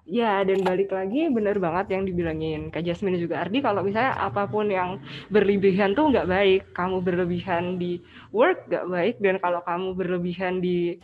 Ya, 0.02 0.42
dan 0.42 0.66
balik 0.66 0.90
lagi 0.90 1.30
bener 1.30 1.62
banget 1.62 1.94
yang 1.94 2.02
dibilangin 2.02 2.74
Kak 2.74 2.82
Jasmine 2.82 3.22
juga 3.22 3.38
Ardi, 3.46 3.62
kalau 3.62 3.86
misalnya 3.86 4.18
apa 4.18 4.50
pun 4.50 4.66
yang 4.66 4.98
berlebihan 5.30 5.94
tuh 5.94 6.10
nggak 6.10 6.26
baik. 6.26 6.62
Kamu 6.74 7.06
berlebihan 7.06 7.78
di 7.78 8.02
work 8.34 8.66
nggak 8.66 8.86
baik, 8.90 9.14
dan 9.22 9.38
kalau 9.38 9.62
kamu 9.62 9.94
berlebihan 9.94 10.58
di 10.58 10.98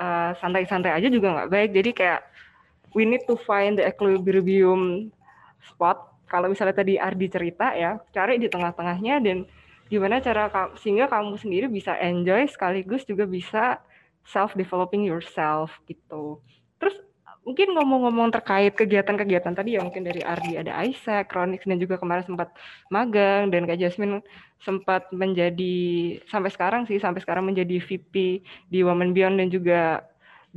eh, 0.00 0.30
santai-santai 0.40 0.96
aja 0.96 1.12
juga 1.12 1.36
nggak 1.36 1.52
baik. 1.52 1.70
Jadi 1.76 1.90
kayak 1.92 2.20
we 2.96 3.04
need 3.04 3.20
to 3.28 3.36
find 3.44 3.76
the 3.76 3.84
equilibrium 3.84 5.12
spot 5.68 6.07
kalau 6.28 6.52
misalnya 6.52 6.76
tadi 6.76 7.00
Ardi 7.00 7.26
cerita 7.32 7.72
ya, 7.72 7.98
cari 8.12 8.36
di 8.36 8.46
tengah-tengahnya 8.46 9.24
dan 9.24 9.48
gimana 9.88 10.20
cara 10.20 10.52
sehingga 10.76 11.08
kamu 11.08 11.40
sendiri 11.40 11.66
bisa 11.66 11.96
enjoy 11.96 12.44
sekaligus 12.52 13.08
juga 13.08 13.24
bisa 13.24 13.80
self 14.28 14.52
developing 14.52 15.08
yourself 15.08 15.72
gitu. 15.88 16.44
Terus 16.76 17.00
mungkin 17.48 17.72
ngomong-ngomong 17.72 18.28
terkait 18.28 18.76
kegiatan-kegiatan 18.76 19.56
tadi 19.56 19.74
ya 19.74 19.80
mungkin 19.80 20.04
dari 20.04 20.20
Ardi 20.20 20.60
ada 20.60 20.84
Isaac, 20.84 21.32
Chronix 21.32 21.64
dan 21.64 21.80
juga 21.80 21.96
kemarin 21.96 22.28
sempat 22.28 22.52
magang 22.92 23.48
dan 23.48 23.64
Kak 23.64 23.80
Jasmine 23.80 24.20
sempat 24.60 25.08
menjadi 25.16 25.76
sampai 26.28 26.52
sekarang 26.52 26.84
sih 26.84 27.00
sampai 27.00 27.24
sekarang 27.24 27.48
menjadi 27.48 27.80
VP 27.80 28.44
di 28.68 28.78
Women 28.84 29.16
Beyond 29.16 29.36
dan 29.40 29.48
juga 29.48 30.04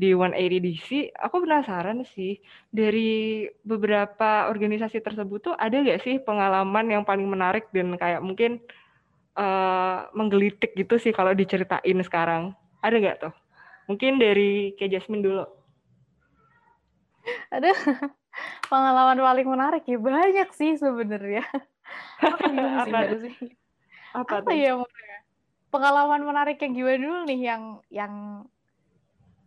di 0.02 0.18
180 0.18 0.66
DC, 0.66 1.14
aku 1.14 1.46
penasaran 1.46 2.02
sih 2.02 2.42
dari 2.74 3.46
beberapa 3.62 4.50
organisasi 4.50 4.98
tersebut 4.98 5.54
tuh 5.54 5.54
ada 5.54 5.78
nggak 5.78 6.02
sih 6.02 6.18
pengalaman 6.18 6.90
yang 6.90 7.06
paling 7.06 7.30
menarik 7.30 7.70
dan 7.70 7.94
kayak 8.02 8.26
mungkin 8.26 8.58
uh, 9.38 10.10
menggelitik 10.18 10.74
gitu 10.74 10.98
sih 10.98 11.14
kalau 11.14 11.38
diceritain 11.38 12.02
sekarang. 12.02 12.58
Ada 12.82 12.96
nggak 12.98 13.18
tuh? 13.22 13.34
Mungkin 13.86 14.18
dari 14.18 14.74
Ke 14.74 14.90
Jasmine 14.90 15.22
dulu. 15.22 15.46
Ada 17.54 17.70
pengalaman 18.74 19.22
paling 19.22 19.48
menarik 19.54 19.86
ya 19.86 20.02
banyak 20.02 20.50
sih 20.58 20.82
sebenarnya. 20.82 21.46
Apa 22.26 23.22
sih? 23.22 23.38
Apa, 24.18 24.42
Apa 24.42 24.52
ya? 24.58 24.82
Pengalaman 25.70 26.26
menarik 26.26 26.58
yang 26.58 26.74
gimana 26.74 26.98
dulu 26.98 27.20
nih 27.30 27.40
yang 27.54 27.64
yang 27.94 28.14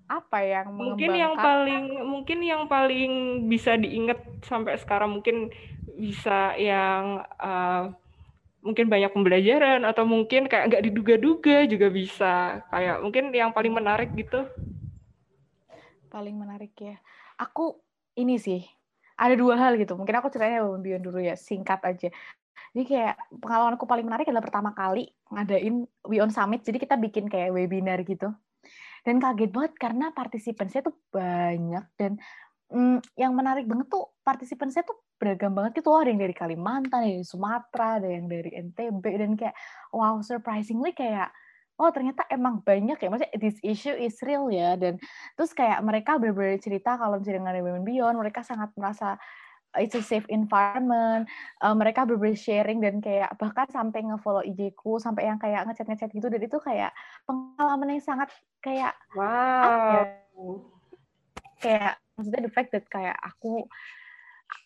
apa 0.05 0.39
yang 0.45 0.69
mungkin 0.77 1.17
yang 1.17 1.33
paling 1.33 1.85
mungkin 2.05 2.39
yang 2.45 2.69
paling 2.69 3.45
bisa 3.49 3.81
diingat 3.81 4.21
sampai 4.45 4.77
sekarang 4.77 5.17
mungkin 5.17 5.49
bisa 5.97 6.53
yang 6.61 7.25
uh, 7.41 7.89
mungkin 8.65 8.89
banyak 8.89 9.13
pembelajaran 9.13 9.85
atau 9.85 10.09
mungkin 10.09 10.49
kayak 10.49 10.73
nggak 10.73 10.85
diduga-duga 10.89 11.69
juga 11.69 11.93
bisa. 11.93 12.65
Kayak 12.73 13.05
mungkin 13.05 13.25
yang 13.37 13.53
paling 13.53 13.73
menarik 13.77 14.11
gitu. 14.17 14.49
Paling 16.09 16.37
menarik 16.41 16.73
ya. 16.81 16.97
Aku 17.37 17.77
ini 18.17 18.41
sih 18.41 18.65
ada 19.21 19.37
dua 19.37 19.61
hal 19.61 19.77
gitu. 19.77 19.95
Mungkin 19.95 20.17
aku 20.17 20.33
ceritanya 20.33 20.65
Bion 20.81 21.05
dulu 21.05 21.21
ya 21.21 21.37
singkat 21.37 21.85
aja. 21.85 22.09
Jadi 22.75 22.85
kayak 22.89 23.15
pengalamanku 23.39 23.87
paling 23.87 24.09
menarik 24.09 24.27
adalah 24.27 24.43
pertama 24.43 24.75
kali 24.75 25.13
ngadain 25.31 25.85
We 26.09 26.19
On 26.25 26.33
Summit. 26.33 26.65
Jadi 26.65 26.81
kita 26.81 26.97
bikin 26.97 27.29
kayak 27.29 27.53
webinar 27.53 28.01
gitu 28.03 28.33
dan 29.05 29.21
kaget 29.21 29.51
banget 29.53 29.73
karena 29.77 30.07
partisipannya 30.17 30.81
tuh 30.81 30.97
banyak 31.13 31.85
dan 32.01 32.13
hmm, 32.73 32.99
yang 33.15 33.37
menarik 33.37 33.69
banget 33.69 33.87
tuh 33.93 34.11
partisipan 34.25 34.73
saya 34.73 34.89
tuh 34.89 34.99
beragam 35.21 35.55
banget 35.55 35.81
gitu 35.81 35.95
ada 35.95 36.11
yang 36.11 36.21
dari 36.21 36.35
Kalimantan, 36.35 37.01
ada 37.01 37.07
yang 37.07 37.23
dari 37.23 37.29
Sumatera, 37.29 37.89
ada 38.03 38.09
yang 38.11 38.27
dari 38.27 38.51
NTB 38.51 39.05
dan 39.21 39.33
kayak 39.39 39.57
wow 39.95 40.19
surprisingly 40.25 40.91
kayak 40.91 41.31
oh 41.79 41.91
ternyata 41.91 42.23
emang 42.31 42.63
banyak 42.63 42.99
ya. 42.99 43.09
Maksudnya 43.11 43.35
this 43.39 43.59
issue 43.63 43.95
is 43.95 44.15
real 44.23 44.47
ya. 44.51 44.79
Dan 44.79 44.99
terus 45.35 45.51
kayak 45.55 45.83
mereka 45.83 46.19
benar-benar 46.19 46.59
cerita 46.63 46.95
kalau 46.99 47.19
misalnya 47.19 47.51
dengan 47.51 47.55
Women 47.63 47.85
Beyond 47.87 48.17
mereka 48.19 48.41
sangat 48.47 48.71
merasa 48.79 49.19
it's 49.79 49.95
a 49.95 50.03
safe 50.03 50.27
environment 50.31 51.27
uh, 51.63 51.75
mereka 51.75 52.07
berbagi 52.07 52.39
sharing 52.39 52.79
dan 52.83 52.99
kayak 52.99 53.33
bahkan 53.37 53.67
sampai 53.71 54.03
ngefollow 54.07 54.43
IG-ku 54.43 54.99
sampai 54.99 55.29
yang 55.29 55.39
kayak 55.39 55.67
ngechat-ngechat 55.69 56.11
gitu 56.13 56.27
dan 56.31 56.41
itu 56.43 56.59
kayak 56.63 56.91
pengalaman 57.25 57.99
yang 57.99 58.05
sangat 58.05 58.29
kayak 58.63 58.95
wow 59.15 59.95
ya, 59.95 60.05
kayak 61.61 61.93
maksudnya 62.15 62.43
the 62.47 62.53
fact 62.53 62.71
that 62.71 62.87
kayak 62.91 63.17
aku 63.21 63.67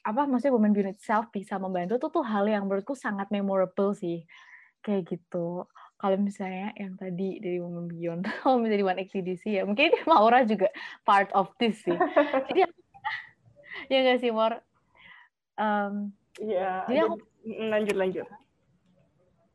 apa 0.05 0.27
maksudnya 0.29 0.55
women 0.55 0.75
beyond 0.75 0.93
itself 0.93 1.31
bisa 1.33 1.57
membantu 1.57 1.97
itu 1.97 2.09
tuh 2.13 2.25
hal 2.25 2.45
yang 2.45 2.67
menurutku 2.67 2.93
sangat 2.93 3.31
memorable 3.33 3.97
sih 3.97 4.29
kayak 4.85 5.09
gitu 5.09 5.65
kalau 5.99 6.15
misalnya 6.15 6.71
yang 6.79 6.95
tadi 6.95 7.43
dari 7.43 7.59
Women 7.59 7.91
Beyond, 7.91 8.23
kalau 8.41 8.63
menjadi 8.63 8.83
One 8.87 9.03
XCDC 9.03 9.45
ya, 9.51 9.63
mungkin 9.67 9.91
Maura 10.07 10.47
juga 10.47 10.71
part 11.03 11.29
of 11.35 11.51
this 11.59 11.83
sih. 11.83 11.99
jadi 12.55 12.71
ya 13.91 13.99
nggak 14.07 14.19
sih, 14.23 14.31
Mor? 14.31 14.63
Um, 15.59 16.15
Iya. 16.39 16.87
Jadi 16.87 16.99
aku 17.03 17.17
lanjut 17.67 17.97
lanjut. 17.99 18.27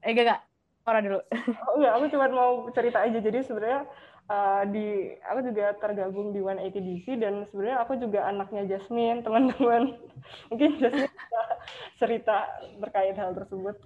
Eh 0.04 0.12
gak 0.12 0.26
gak, 0.28 0.42
Maura 0.84 1.00
dulu. 1.00 1.20
oh 1.72 1.74
enggak, 1.80 1.94
aku 1.96 2.06
cuma 2.12 2.26
mau 2.30 2.52
cerita 2.76 3.00
aja. 3.00 3.20
Jadi 3.24 3.40
sebenarnya 3.48 3.88
uh, 4.28 4.64
di 4.68 5.16
aku 5.24 5.40
juga 5.48 5.66
tergabung 5.80 6.36
di 6.36 6.44
One 6.44 6.60
ATDC 6.60 7.24
dan 7.24 7.48
sebenarnya 7.48 7.78
aku 7.88 7.96
juga 7.96 8.28
anaknya 8.28 8.68
Jasmine, 8.68 9.24
teman-teman. 9.24 9.96
Mungkin 10.52 10.70
Jasmine 10.84 11.16
cerita 11.96 12.52
terkait 12.84 13.16
hal 13.16 13.32
tersebut. 13.32 13.80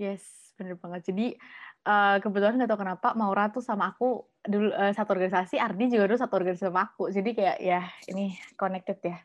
Yes, 0.00 0.24
bener 0.56 0.80
banget. 0.80 1.12
Jadi 1.12 1.36
uh, 1.84 2.16
kebetulan 2.24 2.56
nggak 2.56 2.72
tahu 2.72 2.80
kenapa 2.80 3.12
Maura 3.12 3.52
tuh 3.52 3.60
sama 3.60 3.92
aku 3.92 4.24
dulu 4.48 4.72
uh, 4.72 4.92
satu 4.96 5.12
organisasi, 5.12 5.60
Ardi 5.60 5.92
juga 5.92 6.08
dulu 6.08 6.16
satu 6.16 6.40
organisasi 6.40 6.72
sama 6.72 6.88
aku. 6.88 7.12
Jadi 7.12 7.36
kayak 7.36 7.58
ya 7.60 7.84
ini 8.08 8.32
connected 8.56 8.96
ya. 9.04 9.20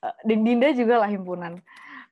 Uh, 0.00 0.16
dan 0.24 0.38
Dinda 0.44 0.68
juga 0.72 1.04
lah 1.04 1.10
himpunan. 1.12 1.60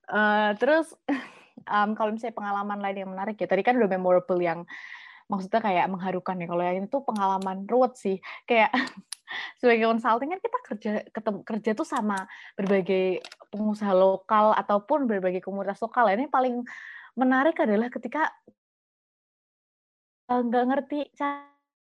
Uh, 0.09 0.53
terus 0.61 0.93
um, 1.73 1.97
kalau 1.97 2.13
misalnya 2.13 2.37
pengalaman 2.37 2.79
lain 2.81 3.05
yang 3.05 3.11
menarik 3.11 3.37
ya, 3.41 3.49
tadi 3.49 3.65
kan 3.65 3.77
udah 3.77 3.89
memorable 3.89 4.41
yang 4.41 4.69
maksudnya 5.29 5.61
kayak 5.61 5.87
mengharukan 5.93 6.41
ya. 6.41 6.47
Kalau 6.49 6.63
yang 6.65 6.89
itu 6.89 6.99
pengalaman 7.05 7.69
ruwet 7.69 7.95
sih, 7.97 8.17
kayak 8.49 8.73
sebagai 9.61 9.89
consulting 9.89 10.33
kan 10.33 10.41
kita 10.41 10.59
kerja 10.65 10.93
ketemu 11.13 11.41
kerja 11.45 11.71
tuh 11.77 11.87
sama 11.89 12.25
berbagai 12.57 13.21
pengusaha 13.53 13.93
lokal 13.93 14.57
ataupun 14.57 15.05
berbagai 15.05 15.45
komunitas 15.45 15.81
lokal. 15.85 16.09
Ini 16.09 16.33
paling 16.33 16.65
menarik 17.17 17.57
adalah 17.61 17.93
ketika 17.93 18.33
eh, 20.33 20.41
nggak 20.45 20.65
ngerti 20.65 21.01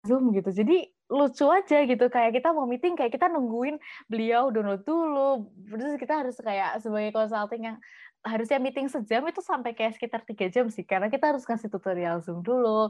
Zoom 0.04 0.36
gitu. 0.36 0.52
Jadi 0.54 0.84
lucu 1.14 1.46
aja 1.46 1.86
gitu. 1.86 2.06
Kayak 2.10 2.42
kita 2.42 2.50
mau 2.50 2.66
meeting 2.66 2.98
kayak 2.98 3.14
kita 3.14 3.30
nungguin 3.30 3.78
beliau 4.10 4.50
download 4.50 4.82
dulu. 4.82 5.46
Terus 5.70 6.02
kita 6.02 6.26
harus 6.26 6.36
kayak 6.42 6.82
sebagai 6.82 7.14
consulting 7.14 7.70
yang 7.70 7.78
harusnya 8.24 8.58
meeting 8.58 8.88
sejam 8.90 9.22
itu 9.30 9.44
sampai 9.44 9.78
kayak 9.78 9.94
sekitar 9.94 10.26
tiga 10.26 10.50
jam 10.50 10.66
sih. 10.74 10.82
Karena 10.82 11.14
kita 11.14 11.30
harus 11.30 11.46
kasih 11.46 11.70
tutorial 11.70 12.26
zoom 12.26 12.42
dulu. 12.42 12.90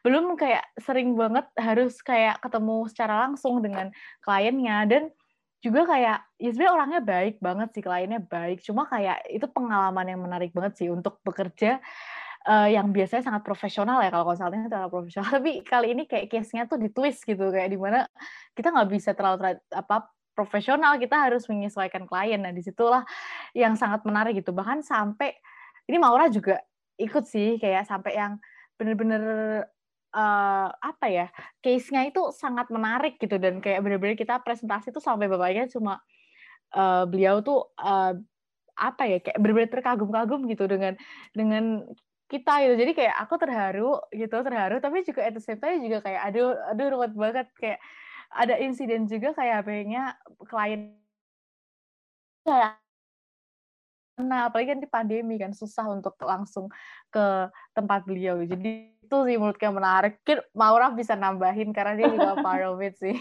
Belum 0.00 0.32
kayak 0.40 0.64
sering 0.80 1.12
banget 1.12 1.44
harus 1.60 2.00
kayak 2.00 2.40
ketemu 2.40 2.88
secara 2.88 3.28
langsung 3.28 3.60
dengan 3.60 3.92
kliennya. 4.24 4.88
Dan 4.88 5.02
juga 5.60 5.84
kayak 5.84 6.18
ya 6.40 6.48
sebenarnya 6.56 6.72
orangnya 6.72 7.00
baik 7.04 7.36
banget 7.44 7.68
sih 7.76 7.84
kliennya 7.84 8.20
baik. 8.24 8.64
Cuma 8.64 8.88
kayak 8.88 9.28
itu 9.28 9.44
pengalaman 9.52 10.08
yang 10.08 10.20
menarik 10.24 10.56
banget 10.56 10.80
sih 10.80 10.88
untuk 10.88 11.20
bekerja 11.20 11.84
uh, 12.48 12.68
yang 12.70 12.88
biasanya 12.94 13.26
sangat 13.26 13.42
profesional 13.44 14.00
ya 14.00 14.08
kalau 14.08 14.24
konsulting 14.24 14.64
itu 14.64 14.72
sangat 14.72 14.90
profesional. 14.92 15.28
Tapi 15.36 15.52
kali 15.66 15.86
ini 15.92 16.02
kayak 16.08 16.26
case-nya 16.32 16.64
tuh 16.64 16.80
ditwist 16.80 17.26
gitu 17.26 17.50
kayak 17.52 17.68
di 17.72 17.78
mana 17.80 18.06
kita 18.56 18.72
nggak 18.72 18.88
bisa 18.88 19.10
terlalu 19.12 19.60
apa 19.74 20.08
profesional 20.32 20.96
kita 20.96 21.16
harus 21.28 21.44
menyesuaikan 21.50 22.08
klien. 22.08 22.40
Nah 22.40 22.54
di 22.54 22.62
situlah 22.64 23.04
yang 23.52 23.76
sangat 23.76 24.06
menarik 24.08 24.40
gitu. 24.40 24.56
Bahkan 24.56 24.80
sampai 24.86 25.36
ini 25.90 25.98
Maura 26.00 26.30
juga 26.32 26.62
ikut 26.96 27.24
sih 27.28 27.60
kayak 27.60 27.84
sampai 27.88 28.16
yang 28.16 28.32
bener-bener 28.80 29.24
uh, 30.16 30.68
apa 30.72 31.06
ya 31.12 31.26
case-nya 31.60 32.08
itu 32.08 32.32
sangat 32.32 32.72
menarik 32.72 33.20
gitu. 33.20 33.36
Dan 33.36 33.60
kayak 33.60 33.84
benar-benar 33.84 34.16
kita 34.16 34.40
presentasi 34.40 34.94
tuh 34.94 35.02
sampai 35.02 35.28
bapaknya 35.28 35.68
cuma 35.68 36.00
uh, 36.72 37.04
beliau 37.04 37.44
tuh 37.44 37.68
uh, 37.76 38.16
apa 38.80 39.02
ya 39.04 39.18
kayak 39.20 39.36
benar-benar 39.36 39.70
terkagum-kagum 39.76 40.48
gitu 40.48 40.64
dengan 40.64 40.96
dengan 41.36 41.84
kita 42.30 42.62
gitu. 42.62 42.74
Jadi 42.78 42.92
kayak 42.94 43.16
aku 43.26 43.34
terharu 43.42 43.98
gitu 44.14 44.36
terharu 44.46 44.78
tapi 44.78 45.02
juga 45.02 45.26
at 45.26 45.34
the 45.34 45.42
same 45.42 45.58
time 45.58 45.82
juga 45.82 46.06
kayak 46.06 46.30
aduh 46.30 46.54
aduh 46.70 46.86
ruwet 46.94 47.12
banget. 47.18 47.50
Kayak 47.58 47.82
ada 48.30 48.54
insiden 48.62 49.10
juga 49.10 49.34
kayak 49.34 49.66
HP-nya 49.66 50.14
klien 50.46 50.94
kayak 52.46 52.78
nah 54.20 54.52
apalagi 54.52 54.76
kan 54.76 54.80
di 54.84 54.88
pandemi 54.88 55.40
kan 55.40 55.56
susah 55.56 55.88
untuk 55.88 56.14
langsung 56.22 56.70
ke 57.10 57.50
tempat 57.74 58.06
beliau. 58.06 58.38
Jadi 58.46 58.94
itu 59.10 59.16
sih 59.26 59.36
menurutnya 59.40 59.74
menarik. 59.74 60.22
Mungkin 60.22 60.38
Maura 60.54 60.94
bisa 60.94 61.18
nambahin 61.18 61.74
karena 61.74 61.98
dia 61.98 62.06
juga 62.14 62.38
part 62.38 62.62
of 62.62 62.78
it 62.78 62.94
sih. 62.94 63.18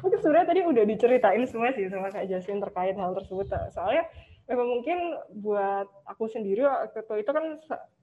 Mungkin 0.00 0.18
sebenarnya 0.22 0.48
tadi 0.48 0.60
udah 0.64 0.84
diceritain 0.88 1.44
semua 1.44 1.76
sih 1.76 1.92
sama 1.92 2.08
Kak 2.08 2.24
Jasin 2.24 2.62
terkait 2.62 2.96
hal 2.96 3.12
tersebut. 3.12 3.52
Soalnya 3.74 4.08
memang 4.50 4.68
mungkin 4.78 4.98
buat 5.42 5.86
aku 6.08 6.30
sendiri 6.30 6.66
waktu 6.66 7.22
itu 7.22 7.30
kan 7.30 7.62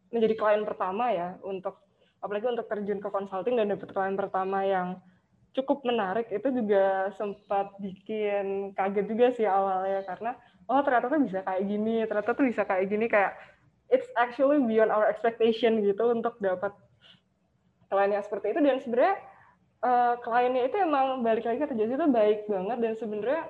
menjadi 0.09 0.35
klien 0.39 0.63
pertama 0.63 1.11
ya 1.11 1.35
untuk 1.43 1.79
apalagi 2.19 2.47
untuk 2.51 2.67
terjun 2.67 2.99
ke 2.99 3.09
consulting 3.11 3.55
dan 3.59 3.71
dapat 3.71 3.89
klien 3.91 4.15
pertama 4.15 4.63
yang 4.63 4.99
cukup 5.55 5.81
menarik 5.81 6.29
itu 6.29 6.45
juga 6.53 7.09
sempat 7.17 7.73
bikin 7.81 8.71
kaget 8.77 9.05
juga 9.09 9.27
sih 9.33 9.47
awalnya 9.49 10.05
karena 10.05 10.31
oh 10.69 10.79
ternyata 10.85 11.09
tuh 11.09 11.21
bisa 11.25 11.41
kayak 11.41 11.63
gini, 11.65 11.95
ternyata 12.05 12.31
tuh 12.37 12.45
bisa 12.45 12.61
kayak 12.63 12.85
gini 12.87 13.05
kayak 13.09 13.33
it's 13.89 14.07
actually 14.13 14.61
beyond 14.61 14.93
our 14.93 15.09
expectation 15.09 15.81
gitu 15.81 16.13
untuk 16.13 16.37
dapat 16.37 16.71
klien 17.89 18.13
yang 18.13 18.21
seperti 18.23 18.53
itu. 18.53 18.61
Dan 18.61 18.77
sebenarnya 18.77 19.15
uh, 19.81 20.13
kliennya 20.21 20.63
itu 20.69 20.77
emang 20.77 21.25
balik 21.25 21.49
lagi 21.49 21.65
ke 21.65 21.67
terjadi 21.73 21.97
itu 21.97 22.07
baik 22.13 22.39
banget 22.45 22.77
dan 22.77 22.93
sebenarnya 23.01 23.41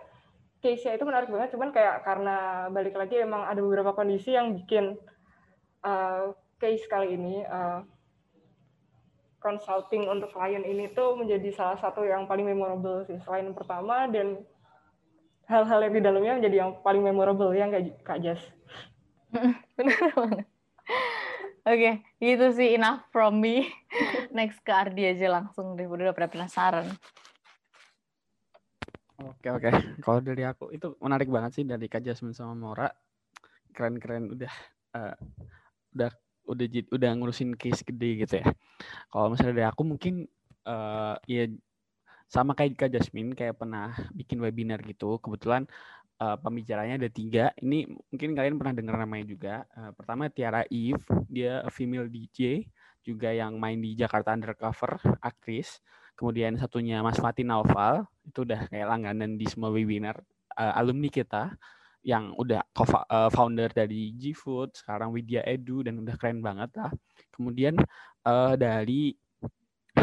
case-nya 0.60 1.00
itu 1.00 1.06
menarik 1.08 1.32
banget 1.32 1.56
cuman 1.56 1.72
kayak 1.72 2.04
karena 2.04 2.68
balik 2.72 2.96
lagi 2.96 3.20
emang 3.24 3.48
ada 3.48 3.60
beberapa 3.64 3.96
kondisi 3.96 4.36
yang 4.36 4.56
bikin 4.56 5.00
uh, 5.88 6.36
case 6.60 6.84
kali 6.92 7.16
ini 7.16 7.48
uh, 7.48 7.84
consulting 9.40 10.04
untuk 10.12 10.36
klien 10.36 10.68
ini 10.68 10.92
tuh 10.92 11.16
menjadi 11.16 11.48
salah 11.56 11.80
satu 11.80 12.04
yang 12.04 12.28
paling 12.28 12.44
memorable 12.44 13.08
sih 13.08 13.16
selain 13.24 13.56
pertama 13.56 14.12
dan 14.12 14.44
hal-hal 15.50 15.80
yang 15.88 15.94
di 15.96 16.02
dalamnya 16.04 16.34
menjadi 16.38 16.56
yang 16.68 16.72
paling 16.86 17.02
memorable 17.02 17.56
ya 17.56 17.66
nggak 17.66 18.06
Kak 18.06 18.20
Jas? 18.22 18.42
Benar 19.80 20.12
banget. 20.14 20.46
Oke, 21.68 21.76
okay, 21.76 21.94
gitu 22.24 22.50
sih 22.56 22.78
enough 22.78 23.04
from 23.14 23.42
me. 23.44 23.68
Next 24.38 24.62
ke 24.64 24.72
Ardi 24.72 25.06
aja 25.06 25.28
langsung 25.30 25.76
deh, 25.76 25.86
udah 25.86 26.16
pada 26.16 26.32
penasaran. 26.32 26.88
Oke 29.20 29.52
oke, 29.52 29.68
kalau 30.06 30.20
dari 30.24 30.48
aku 30.48 30.72
itu 30.72 30.96
menarik 31.04 31.28
banget 31.28 31.60
sih 31.60 31.66
dari 31.68 31.92
Kak 31.92 32.00
Jasmine 32.08 32.32
sama 32.32 32.56
Mora, 32.56 32.88
keren-keren 33.76 34.32
udah 34.32 34.54
uh, 34.96 35.16
udah 35.92 36.12
udah 36.48 36.68
udah 36.96 37.10
ngurusin 37.20 37.60
case 37.60 37.84
gede 37.84 38.24
gitu 38.24 38.40
ya. 38.40 38.48
Kalau 39.12 39.28
misalnya 39.36 39.54
dari 39.60 39.68
aku 39.68 39.84
mungkin 39.84 40.24
uh, 40.64 41.20
ya 41.28 41.52
sama 42.32 42.56
kayak 42.56 42.80
Kak 42.80 42.92
Jasmine 42.96 43.36
kayak 43.36 43.60
pernah 43.60 43.92
bikin 44.16 44.40
webinar 44.40 44.80
gitu. 44.88 45.20
Kebetulan 45.20 45.68
uh, 46.24 46.40
pembicaranya 46.40 46.96
ada 46.96 47.10
tiga. 47.12 47.52
Ini 47.60 47.92
mungkin 47.92 48.30
kalian 48.40 48.56
pernah 48.56 48.74
dengar 48.78 48.96
namanya 49.04 49.26
juga. 49.28 49.56
Uh, 49.76 49.92
pertama 50.00 50.32
Tiara 50.32 50.64
Eve 50.72 51.04
dia 51.28 51.68
female 51.76 52.08
DJ 52.08 52.64
juga 53.04 53.36
yang 53.36 53.60
main 53.60 53.82
di 53.84 54.00
Jakarta 54.00 54.32
Undercover 54.32 54.96
aktris 55.20 55.84
kemudian 56.20 56.60
satunya 56.60 57.00
Mas 57.00 57.16
Fatih 57.16 57.48
Naufal 57.48 58.04
itu 58.28 58.44
udah 58.44 58.68
kayak 58.68 58.92
langganan 58.92 59.40
di 59.40 59.48
semua 59.48 59.72
webinar 59.72 60.20
uh, 60.60 60.76
alumni 60.76 61.08
kita 61.08 61.56
yang 62.04 62.36
udah 62.36 62.64
co-founder 62.72 63.72
dari 63.76 64.16
G-Food, 64.16 64.76
sekarang 64.76 65.12
Widya 65.12 65.44
Edu 65.44 65.84
dan 65.84 66.00
udah 66.00 66.16
keren 66.16 66.40
banget 66.40 66.72
lah. 66.80 66.92
Kemudian 67.32 67.76
uh, 68.24 68.56
dari 68.56 69.12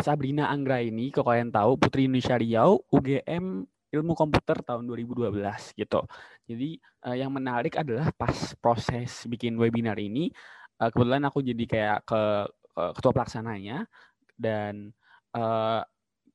Sabrina 0.05 0.53
Anggra 0.53 0.85
ini, 0.85 1.09
kalau 1.09 1.33
kalian 1.33 1.49
tahu, 1.49 1.81
Putri 1.81 2.05
Indonesia 2.05 2.37
Riau, 2.37 2.85
UGM 2.93 3.65
Ilmu 3.97 4.13
Komputer 4.13 4.61
tahun 4.61 4.85
2012 4.85 5.41
gitu. 5.73 6.01
Jadi 6.45 6.77
uh, 7.09 7.17
yang 7.17 7.33
menarik 7.33 7.81
adalah 7.81 8.13
pas 8.13 8.53
proses 8.61 9.25
bikin 9.25 9.57
webinar 9.57 9.97
ini, 9.97 10.29
uh, 10.85 10.93
kebetulan 10.93 11.25
aku 11.25 11.41
jadi 11.41 11.65
kayak 11.65 11.99
ke 12.05 12.23
uh, 12.77 12.93
ketua 12.93 13.13
pelaksananya 13.17 13.89
dan 14.37 14.93
uh, 15.33 15.81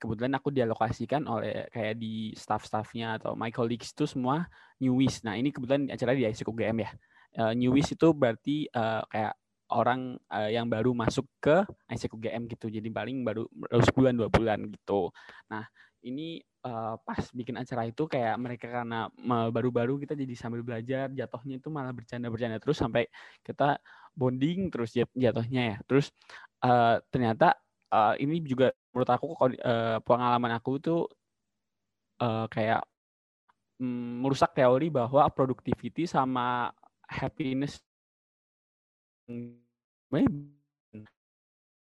kebetulan 0.02 0.34
aku 0.34 0.50
dialokasikan 0.50 1.30
oleh 1.30 1.70
kayak 1.70 2.02
di 2.02 2.34
staff-staffnya 2.34 3.22
atau 3.22 3.38
my 3.38 3.54
colleagues 3.54 3.94
itu 3.94 4.10
semua 4.10 4.50
newies. 4.82 5.22
Nah 5.22 5.38
ini 5.38 5.54
kebetulan 5.54 5.94
acara 5.94 6.18
di 6.18 6.26
ISIC 6.26 6.50
UGM 6.50 6.78
ya. 6.82 6.90
Uh, 7.38 7.54
newies 7.54 7.94
itu 7.94 8.10
berarti 8.12 8.66
uh, 8.74 9.06
kayak 9.06 9.38
orang 9.72 10.18
uh, 10.28 10.50
yang 10.50 10.66
baru 10.68 10.92
masuk 10.98 11.30
ke 11.38 11.62
ISIC 11.94 12.18
UGM 12.18 12.50
gitu. 12.50 12.74
Jadi 12.74 12.90
paling 12.90 13.22
baru, 13.22 13.46
baru 13.54 13.82
sebulan 13.86 14.14
dua 14.18 14.30
bulan 14.34 14.60
gitu. 14.74 15.14
Nah 15.54 15.70
ini 16.02 16.42
uh, 16.66 16.98
pas 16.98 17.22
bikin 17.30 17.62
acara 17.62 17.86
itu 17.86 18.10
kayak 18.10 18.34
mereka 18.42 18.68
karena 18.82 19.06
baru-baru 19.54 20.02
kita 20.02 20.18
jadi 20.18 20.34
sambil 20.34 20.66
belajar 20.66 21.14
jatuhnya 21.14 21.62
itu 21.62 21.70
malah 21.70 21.94
bercanda-bercanda 21.94 22.58
terus 22.58 22.82
sampai 22.82 23.06
kita 23.46 23.78
bonding 24.18 24.74
terus 24.74 24.98
jatuhnya 25.14 25.62
ya. 25.62 25.78
Terus 25.86 26.10
uh, 26.66 26.98
ternyata 27.14 27.54
uh, 27.92 28.16
ini 28.18 28.42
juga 28.42 28.72
menurut 28.92 29.12
aku 29.12 29.28
uh, 29.38 30.00
pengalaman 30.02 30.52
aku 30.56 30.80
tuh 30.80 31.02
uh, 32.24 32.48
kayak 32.48 32.82
um, 33.80 34.24
merusak 34.26 34.56
teori 34.56 34.88
bahwa 34.88 35.28
productivity 35.30 36.08
sama 36.08 36.72
happiness 37.06 37.84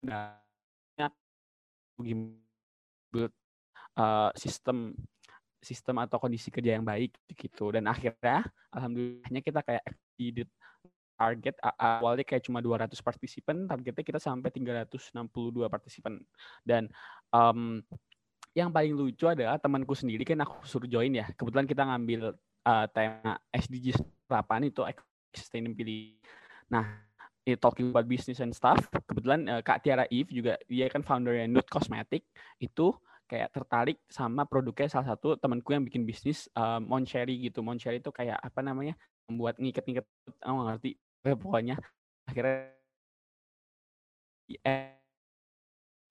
nah 0.04 0.39
uh, 3.97 4.30
sistem 4.36 4.95
sistem 5.64 5.95
atau 6.04 6.20
kondisi 6.20 6.51
kerja 6.51 6.76
yang 6.76 6.84
baik 6.84 7.16
gitu. 7.32 7.72
Dan 7.72 7.88
akhirnya 7.88 8.43
alhamdulillahnya 8.76 9.39
kita 9.39 9.64
kayak 9.64 9.84
exceeded 9.88 10.51
target 11.14 11.55
awalnya 11.78 12.26
kayak 12.26 12.43
cuma 12.45 12.59
200 12.59 12.93
partisipan 12.99 13.70
targetnya 13.70 14.03
kita 14.03 14.20
sampai 14.20 14.49
362 14.49 15.66
partisipan 15.70 16.20
dan 16.66 16.89
um, 17.30 17.80
yang 18.53 18.70
paling 18.70 18.93
lucu 18.93 19.26
adalah 19.26 19.57
temanku 19.57 19.97
sendiri 19.97 20.22
kan 20.26 20.41
aku 20.45 20.61
suruh 20.66 20.89
join 20.89 21.14
ya 21.14 21.26
kebetulan 21.34 21.66
kita 21.66 21.84
ngambil 21.86 22.38
uh, 22.66 22.86
tema 22.89 23.38
SDGs 23.49 24.01
8 24.30 24.70
itu 24.70 24.82
sustainability 25.34 26.22
nah 26.70 27.01
it 27.43 27.59
talking 27.59 27.91
about 27.91 28.05
business 28.05 28.39
and 28.39 28.53
stuff 28.53 28.80
kebetulan 29.09 29.45
uh, 29.49 29.61
Kak 29.66 29.82
Tiara 29.82 30.05
Eve 30.09 30.32
juga 30.32 30.57
dia 30.70 30.88
kan 30.88 31.01
founder 31.01 31.36
Nude 31.49 31.70
Cosmetic 31.70 32.26
itu 32.61 32.93
kayak 33.34 33.49
tertarik 33.49 33.97
sama 34.05 34.45
produknya 34.45 34.86
salah 34.86 35.16
satu 35.16 35.34
temanku 35.39 35.74
yang 35.74 35.82
bikin 35.82 36.05
bisnis 36.05 36.45
uh, 36.53 36.78
Moncherry 36.78 37.41
gitu. 37.41 37.66
Moncherry 37.66 37.97
itu 37.97 38.14
kayak 38.14 38.38
apa 38.38 38.61
namanya? 38.61 38.93
Membuat 39.30 39.55
ngiket-ngiket 39.59 40.05
aku 40.43 40.51
oh, 40.51 40.65
ngerti. 40.67 40.91
Ya, 41.24 41.36
pokoknya 41.39 41.76
akhirnya 42.28 42.76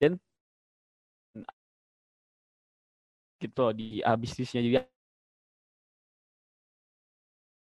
dan 0.01 0.17
gitu 3.37 3.59
loh 3.59 3.73
di 3.75 3.99
uh, 4.01 4.17
bisnisnya 4.17 4.63
juga 4.63 4.87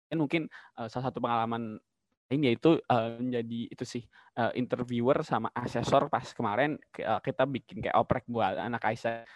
dan 0.10 0.18
mungkin 0.18 0.48
uh, 0.80 0.88
salah 0.88 1.12
satu 1.12 1.20
pengalaman 1.20 1.78
ini 2.32 2.54
yaitu 2.54 2.82
uh, 2.90 3.20
menjadi 3.22 3.70
itu 3.70 3.84
sih 3.86 4.04
uh, 4.40 4.50
interviewer 4.58 5.22
sama 5.22 5.52
asesor 5.54 6.10
pas 6.10 6.26
kemarin 6.34 6.80
uh, 7.04 7.22
kita 7.22 7.44
bikin 7.46 7.86
kayak 7.86 7.98
oprek 8.00 8.26
buat 8.26 8.58
anak 8.58 8.82
Aisyah 8.82 9.28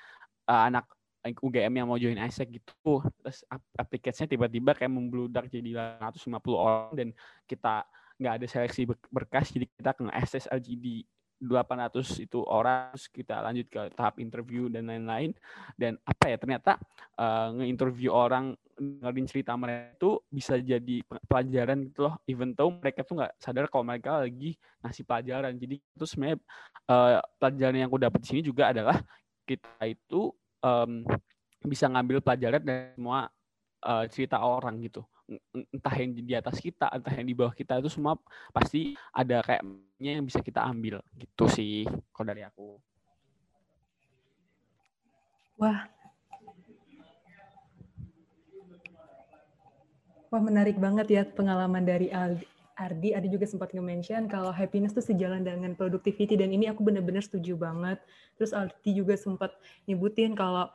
uh, 0.50 0.64
anak 0.66 0.90
UGM 1.24 1.74
yang 1.84 1.88
mau 1.88 2.00
join 2.00 2.16
ISEC 2.16 2.60
gitu 2.60 3.04
terus 3.20 3.44
aplikasinya 3.76 4.30
tiba-tiba 4.32 4.72
kayak 4.72 4.92
membludak 4.92 5.52
jadi 5.52 6.00
150 6.00 6.32
orang 6.56 6.92
dan 6.96 7.08
kita 7.44 7.84
nggak 8.20 8.34
ada 8.40 8.46
seleksi 8.48 8.84
berkas 9.12 9.52
jadi 9.52 9.66
kita 9.68 9.92
ke 9.96 10.04
SSLGD 10.08 10.86
800 11.40 12.20
itu 12.20 12.44
orang 12.44 12.92
terus 12.92 13.08
kita 13.08 13.40
lanjut 13.40 13.68
ke 13.72 13.82
tahap 13.96 14.20
interview 14.20 14.68
dan 14.68 14.92
lain-lain. 14.92 15.32
Dan 15.80 15.96
apa 16.04 16.36
ya 16.36 16.38
ternyata 16.38 16.76
uh, 17.16 17.56
nge-interview 17.56 18.12
orang 18.12 18.60
dengerin 18.76 19.28
cerita 19.28 19.56
mereka 19.56 19.96
itu 19.96 20.12
bisa 20.28 20.60
jadi 20.60 20.96
pelajaran 21.32 21.88
gitu 21.88 22.12
loh. 22.12 22.20
Even 22.28 22.52
though 22.52 22.76
mereka 22.76 23.08
tuh 23.08 23.24
nggak 23.24 23.34
sadar 23.40 23.72
kalau 23.72 23.88
mereka 23.88 24.20
lagi 24.20 24.60
ngasih 24.84 25.04
pelajaran. 25.08 25.56
Jadi 25.56 25.76
itu 25.80 26.06
sebenarnya 26.06 26.38
uh, 26.92 27.24
pelajaran 27.40 27.76
yang 27.80 27.88
aku 27.88 28.00
dapat 28.04 28.20
di 28.20 28.28
sini 28.28 28.42
juga 28.44 28.76
adalah 28.76 29.00
kita 29.48 29.72
itu 29.88 30.36
um, 30.64 31.04
bisa 31.66 31.92
ngambil 31.92 32.24
pelajaran 32.24 32.64
dari 32.64 32.96
semua 32.96 33.28
uh, 33.84 34.06
cerita 34.08 34.40
orang 34.40 34.80
gitu 34.80 35.04
entah 35.54 35.94
yang 35.94 36.12
di 36.18 36.34
atas 36.34 36.58
kita, 36.58 36.90
entah 36.90 37.14
yang 37.14 37.28
di 37.28 37.36
bawah 37.38 37.54
kita 37.54 37.78
itu 37.78 37.90
semua 37.92 38.18
pasti 38.50 38.98
ada 39.14 39.46
kayaknya 39.46 40.12
yang 40.18 40.26
bisa 40.26 40.42
kita 40.42 40.66
ambil 40.66 41.06
gitu 41.14 41.46
sih 41.46 41.86
kalau 42.10 42.34
dari 42.34 42.42
aku. 42.42 42.82
Wah. 45.60 45.86
Wah 50.30 50.42
menarik 50.42 50.78
banget 50.78 51.08
ya 51.10 51.24
pengalaman 51.26 51.82
dari 51.86 52.14
Ardi. 52.80 53.12
Ardi 53.12 53.28
juga 53.28 53.44
sempat 53.44 53.76
nge-mention 53.76 54.32
kalau 54.32 54.56
happiness 54.56 54.96
itu 54.96 55.12
sejalan 55.12 55.44
dengan 55.44 55.76
productivity 55.76 56.40
dan 56.40 56.56
ini 56.56 56.72
aku 56.72 56.82
benar-benar 56.88 57.20
setuju 57.20 57.60
banget. 57.60 58.00
Terus 58.40 58.56
Ardi 58.56 58.96
juga 58.96 59.20
sempat 59.20 59.52
nyebutin 59.86 60.32
kalau 60.34 60.72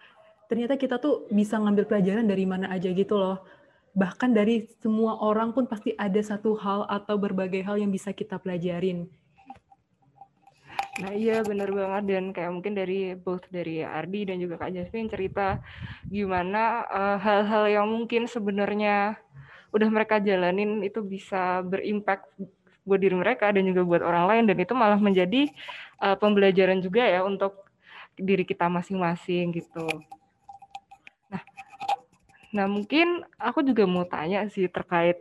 ternyata 0.53 0.77
kita 0.77 1.01
tuh 1.01 1.25
bisa 1.33 1.57
ngambil 1.57 1.89
pelajaran 1.89 2.29
dari 2.29 2.45
mana 2.45 2.69
aja 2.69 2.93
gitu 2.93 3.17
loh 3.17 3.41
bahkan 3.95 4.35
dari 4.35 4.67
semua 4.83 5.23
orang 5.23 5.55
pun 5.55 5.71
pasti 5.71 5.95
ada 5.95 6.19
satu 6.19 6.59
hal 6.59 6.83
atau 6.91 7.15
berbagai 7.15 7.63
hal 7.63 7.79
yang 7.79 7.95
bisa 7.95 8.11
kita 8.11 8.43
pelajarin. 8.43 9.07
Nah 10.95 11.11
iya 11.11 11.43
benar 11.43 11.75
banget 11.75 12.05
dan 12.07 12.25
kayak 12.31 12.53
mungkin 12.55 12.75
dari 12.75 13.19
both 13.19 13.47
dari 13.51 13.83
Ardi 13.83 14.31
dan 14.31 14.39
juga 14.39 14.59
Kak 14.63 14.75
Jasmine 14.75 15.11
cerita 15.11 15.59
gimana 16.07 16.87
eh, 16.87 17.19
hal-hal 17.19 17.65
uh, 17.67 17.71
yang 17.71 17.87
mungkin 17.91 18.31
sebenarnya 18.31 19.19
udah 19.75 19.89
mereka 19.91 20.23
jalanin 20.23 20.87
itu 20.87 21.03
bisa 21.03 21.61
berimpact 21.67 22.31
buat 22.87 23.01
diri 23.01 23.17
mereka 23.19 23.51
dan 23.51 23.67
juga 23.67 23.83
buat 23.83 24.03
orang 24.07 24.25
lain 24.31 24.45
dan 24.55 24.57
itu 24.63 24.73
malah 24.77 25.01
menjadi 25.01 25.51
uh, 25.99 26.15
pembelajaran 26.15 26.79
juga 26.79 27.03
ya 27.03 27.27
untuk 27.27 27.67
diri 28.15 28.47
kita 28.47 28.71
masing-masing 28.71 29.51
gitu. 29.51 29.89
Nah, 32.55 32.71
mungkin 32.71 33.27
aku 33.35 33.67
juga 33.67 33.83
mau 33.83 34.07
tanya 34.07 34.47
sih 34.47 34.71
terkait 34.71 35.19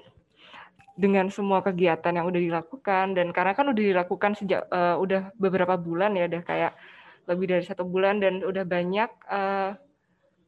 dengan 0.93 1.25
semua 1.33 1.65
kegiatan 1.65 2.13
yang 2.13 2.29
udah 2.29 2.37
dilakukan 2.37 3.17
dan 3.17 3.33
karena 3.33 3.57
kan 3.57 3.65
udah 3.73 3.81
dilakukan 3.81 4.37
sejak 4.37 4.69
uh, 4.69 5.01
udah 5.01 5.33
beberapa 5.41 5.73
bulan 5.73 6.13
ya, 6.13 6.29
udah 6.29 6.45
kayak 6.45 6.77
lebih 7.25 7.49
dari 7.49 7.65
satu 7.65 7.81
bulan 7.81 8.21
dan 8.21 8.45
udah 8.45 8.61
banyak 8.61 9.09
uh, 9.25 9.73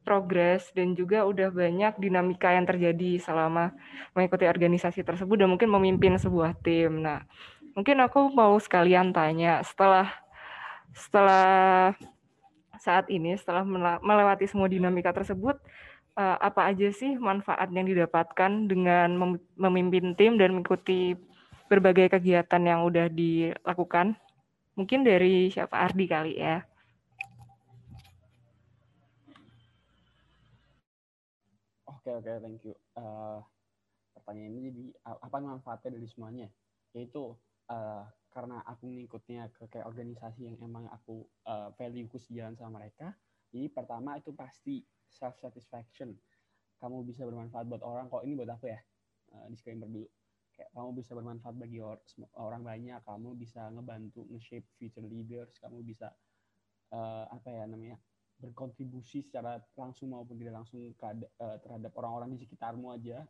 progres 0.06 0.70
dan 0.78 0.94
juga 0.94 1.26
udah 1.26 1.50
banyak 1.50 1.98
dinamika 1.98 2.54
yang 2.54 2.70
terjadi 2.70 3.18
selama 3.18 3.74
mengikuti 4.14 4.46
organisasi 4.46 5.02
tersebut 5.02 5.42
dan 5.42 5.50
mungkin 5.50 5.74
memimpin 5.74 6.16
sebuah 6.22 6.54
tim. 6.62 7.02
Nah, 7.02 7.26
mungkin 7.74 7.98
aku 8.06 8.30
mau 8.30 8.54
sekalian 8.62 9.10
tanya 9.12 9.66
setelah 9.66 10.14
setelah 10.94 11.92
saat 12.78 13.10
ini 13.10 13.34
setelah 13.36 13.66
melewati 14.00 14.46
semua 14.46 14.70
dinamika 14.70 15.10
tersebut 15.10 15.58
uh, 16.16 16.38
apa 16.40 16.72
aja 16.72 16.94
sih 16.94 17.18
manfaat 17.20 17.68
yang 17.74 17.90
didapatkan 17.90 18.70
dengan 18.70 19.18
memimpin 19.58 20.16
tim 20.16 20.40
dan 20.40 20.56
mengikuti 20.56 21.18
berbagai 21.68 22.14
kegiatan 22.14 22.62
yang 22.64 22.86
udah 22.88 23.12
dilakukan? 23.12 24.16
Mungkin 24.76 25.08
dari 25.08 25.50
siapa 25.52 25.82
Ardi 25.82 26.06
kali 26.08 26.34
ya. 26.40 26.64
Oke 32.06 32.22
oke 32.22 32.34
thank 32.38 32.62
you. 32.70 32.78
Uh, 32.94 33.42
pertanyaan 34.14 34.54
ini 34.54 34.70
jadi 34.70 34.86
apa 35.26 35.42
manfaatnya 35.42 35.98
dari 35.98 36.06
semuanya? 36.06 36.46
Yaitu 36.94 37.34
uh, 37.66 38.06
karena 38.30 38.62
aku 38.62 38.86
ngikutnya 38.94 39.50
ke 39.50 39.66
kayak 39.74 39.90
organisasi 39.90 40.46
yang 40.46 40.58
emang 40.62 40.86
aku 40.94 41.26
uh, 41.50 41.74
value 41.74 42.06
ku 42.06 42.22
sejalan 42.22 42.54
sama 42.54 42.78
mereka. 42.78 43.10
Jadi 43.50 43.74
pertama 43.74 44.22
itu 44.22 44.30
pasti 44.38 44.86
self 45.10 45.34
satisfaction 45.42 46.14
kamu 46.78 47.10
bisa 47.10 47.26
bermanfaat 47.26 47.66
buat 47.66 47.82
orang 47.82 48.06
kok 48.12 48.22
ini 48.22 48.38
buat 48.38 48.54
aku 48.54 48.70
ya 48.70 48.78
uh, 49.34 49.50
disclaimer 49.50 49.90
dulu 49.90 50.06
kayak 50.54 50.70
kamu 50.78 50.90
bisa 51.02 51.12
bermanfaat 51.18 51.56
bagi 51.58 51.82
or 51.82 51.98
orang 52.38 52.62
banyak 52.62 53.00
kamu 53.02 53.34
bisa 53.34 53.68
ngebantu 53.74 54.24
nge-shape 54.30 54.68
future 54.78 55.04
leaders 55.04 55.58
kamu 55.58 55.82
bisa 55.82 56.14
uh, 56.94 57.26
apa 57.32 57.48
ya 57.50 57.64
namanya 57.66 57.98
berkontribusi 58.40 59.24
secara 59.26 59.60
langsung 59.80 60.12
maupun 60.12 60.36
tidak 60.36 60.64
langsung 60.64 60.92
ke, 60.96 61.06
uh, 61.40 61.58
terhadap 61.64 61.92
orang-orang 61.96 62.36
di 62.36 62.44
sekitarmu 62.44 62.92
aja. 62.96 63.24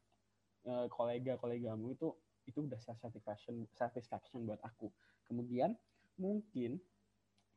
Uh, 0.66 0.90
kolega-kolegamu 0.90 1.94
itu 1.94 2.10
itu 2.50 2.66
udah 2.66 2.78
satisfaction 2.82 3.70
satisfaction 3.78 4.46
buat 4.50 4.58
aku. 4.66 4.90
Kemudian 5.30 5.78
mungkin 6.18 6.82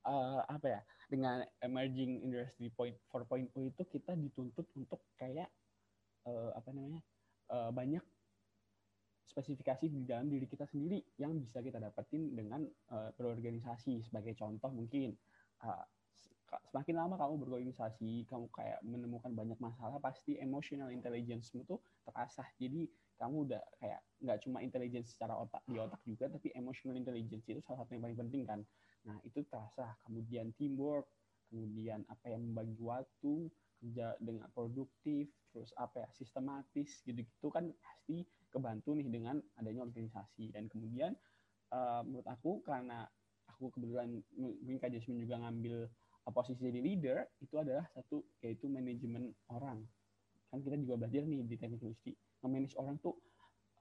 uh, 0.05 0.45
apa 0.45 0.67
ya 0.69 0.81
dengan 1.09 1.41
emerging 1.65 2.21
industry 2.25 2.69
point 2.73 2.97
4.0 3.09 3.49
itu 3.65 3.83
kita 3.89 4.13
dituntut 4.13 4.69
untuk 4.77 5.01
kayak 5.17 5.49
uh, 6.29 6.53
apa 6.53 6.69
namanya 6.73 7.01
uh, 7.49 7.73
banyak 7.73 8.05
spesifikasi 9.29 9.93
di 9.93 10.09
dalam 10.09 10.33
diri 10.33 10.49
kita 10.49 10.65
sendiri 10.65 11.05
yang 11.21 11.37
bisa 11.37 11.61
kita 11.61 11.77
dapetin 11.77 12.33
dengan 12.33 12.65
uh, 12.93 13.13
berorganisasi. 13.13 14.01
Sebagai 14.09 14.35
contoh 14.35 14.73
mungkin 14.73 15.13
uh, 15.63 15.85
semakin 16.73 16.95
lama 16.97 17.15
kamu 17.21 17.35
berorganisasi, 17.45 18.25
kamu 18.29 18.49
kayak 18.53 18.81
menemukan 18.81 19.33
banyak 19.33 19.59
masalah, 19.61 20.01
pasti 20.01 20.41
emotional 20.41 20.89
intelligence 20.89 21.53
tuh 21.53 21.81
terasah. 22.09 22.49
Jadi 22.57 22.89
kamu 23.19 23.51
udah 23.51 23.63
kayak 23.83 24.01
nggak 24.23 24.39
cuma 24.47 24.63
intelligence 24.65 25.13
secara 25.13 25.37
otak 25.37 25.61
di 25.69 25.77
otak 25.77 26.01
juga, 26.09 26.31
tapi 26.33 26.49
emotional 26.57 26.97
intelligence 26.97 27.45
itu 27.51 27.61
salah 27.61 27.85
satu 27.85 27.99
yang 27.99 28.03
paling 28.09 28.21
penting 28.25 28.43
kan. 28.49 28.61
Nah 29.05 29.17
itu 29.27 29.45
terasa. 29.45 29.93
Kemudian 30.09 30.55
teamwork, 30.57 31.05
kemudian 31.53 32.07
apa 32.09 32.33
yang 32.33 32.41
membagi 32.49 32.79
waktu, 32.81 33.51
kerja 33.79 34.17
dengan 34.19 34.49
produktif, 34.55 35.29
terus 35.53 35.71
apa 35.77 36.07
ya 36.07 36.09
sistematis 36.15 37.03
gitu-gitu 37.05 37.49
kan 37.49 37.71
pasti 37.83 38.25
kebantu 38.49 38.97
nih 38.97 39.09
dengan 39.09 39.37
adanya 39.61 39.85
organisasi 39.85 40.53
dan 40.53 40.69
kemudian 40.73 41.13
uh, 41.73 42.01
menurut 42.05 42.29
aku 42.29 42.61
karena 42.65 43.05
aku 43.49 43.73
kebetulan 43.75 44.23
mungkin 44.37 44.79
Kak 44.79 44.93
Jasmine 44.93 45.25
juga 45.25 45.41
ngambil 45.43 45.89
posisi 46.31 46.61
jadi 46.61 46.81
leader 46.81 47.19
itu 47.41 47.55
adalah 47.57 47.87
satu 47.93 48.25
yaitu 48.45 48.69
manajemen 48.69 49.33
orang. 49.51 49.85
Kan 50.49 50.65
kita 50.65 50.77
juga 50.81 51.05
belajar 51.05 51.23
nih 51.25 51.45
di 51.45 51.57
teknik 51.57 51.81
industri 51.85 52.13
nge-manage 52.43 52.75
orang 52.79 52.97
tuh 53.03 53.19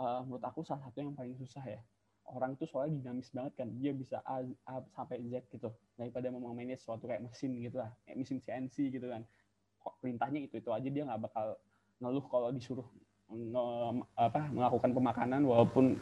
uh, 0.01 0.21
menurut 0.25 0.43
aku 0.45 0.65
salah 0.65 0.81
satu 0.89 1.01
yang 1.01 1.13
paling 1.13 1.37
susah 1.37 1.63
ya. 1.65 1.81
Orang 2.27 2.59
tuh 2.59 2.67
soalnya 2.67 2.99
dinamis 2.99 3.31
banget 3.31 3.53
kan. 3.55 3.71
Dia 3.79 3.95
bisa 3.95 4.19
A, 4.27 4.43
A 4.67 4.83
sampai 4.91 5.23
Z 5.31 5.47
gitu. 5.47 5.71
Daripada 5.95 6.27
mau 6.35 6.51
manage 6.51 6.83
suatu 6.83 7.07
kayak 7.07 7.23
mesin 7.23 7.55
gitu 7.63 7.79
lah. 7.79 7.87
Kayak 8.03 8.17
mesin 8.19 8.37
CNC 8.43 8.75
gitu 8.91 9.07
kan. 9.07 9.23
Kok 9.79 10.03
perintahnya 10.03 10.43
itu 10.43 10.59
itu 10.59 10.69
aja 10.75 10.89
dia 10.91 11.03
nggak 11.07 11.21
bakal 11.23 11.55
ngeluh 12.03 12.25
kalau 12.27 12.51
disuruh 12.51 12.83
nge, 13.31 13.63
apa 14.19 14.41
melakukan 14.51 14.91
pemakanan 14.91 15.41
walaupun 15.47 15.95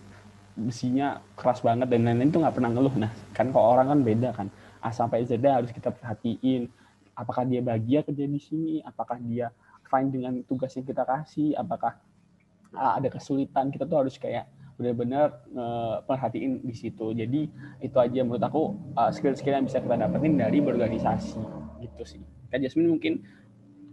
besinya 0.56 1.20
keras 1.36 1.60
banget 1.60 1.92
dan 1.92 2.08
lain-lain 2.08 2.32
itu 2.32 2.40
nggak 2.42 2.56
pernah 2.58 2.72
ngeluh. 2.74 2.96
Nah, 2.98 3.12
kan 3.36 3.54
kalau 3.54 3.78
orang 3.78 3.88
kan 3.94 4.00
beda 4.02 4.30
kan. 4.34 4.48
A 4.86 4.94
sampai 4.94 5.26
Z 5.26 5.42
harus 5.42 5.74
kita 5.74 5.90
perhatiin 5.90 6.70
apakah 7.18 7.42
dia 7.42 7.64
bahagia 7.66 8.06
kerja 8.06 8.26
di 8.30 8.38
sini, 8.38 8.76
apakah 8.86 9.18
dia 9.18 9.50
fine 9.90 10.14
dengan 10.14 10.34
tugas 10.46 10.76
yang 10.78 10.86
kita 10.86 11.02
kasih, 11.02 11.58
apakah 11.58 11.98
ada 12.76 13.08
kesulitan, 13.08 13.72
kita 13.72 13.88
tuh 13.88 14.04
harus 14.04 14.20
kayak 14.20 14.46
benar-benar 14.76 15.48
uh, 15.56 16.04
perhatiin 16.04 16.60
di 16.60 16.76
situ. 16.76 17.16
Jadi 17.16 17.48
itu 17.80 17.96
aja 17.96 18.20
menurut 18.28 18.44
aku 18.44 18.76
skill-skill 19.16 19.56
yang 19.56 19.66
bisa 19.66 19.80
kita 19.80 19.96
dapetin 19.96 20.36
dari 20.36 20.60
berorganisasi 20.60 21.40
gitu 21.80 22.04
sih. 22.04 22.22
Kak 22.52 22.60
Jasmine 22.60 22.92
mungkin 22.92 23.24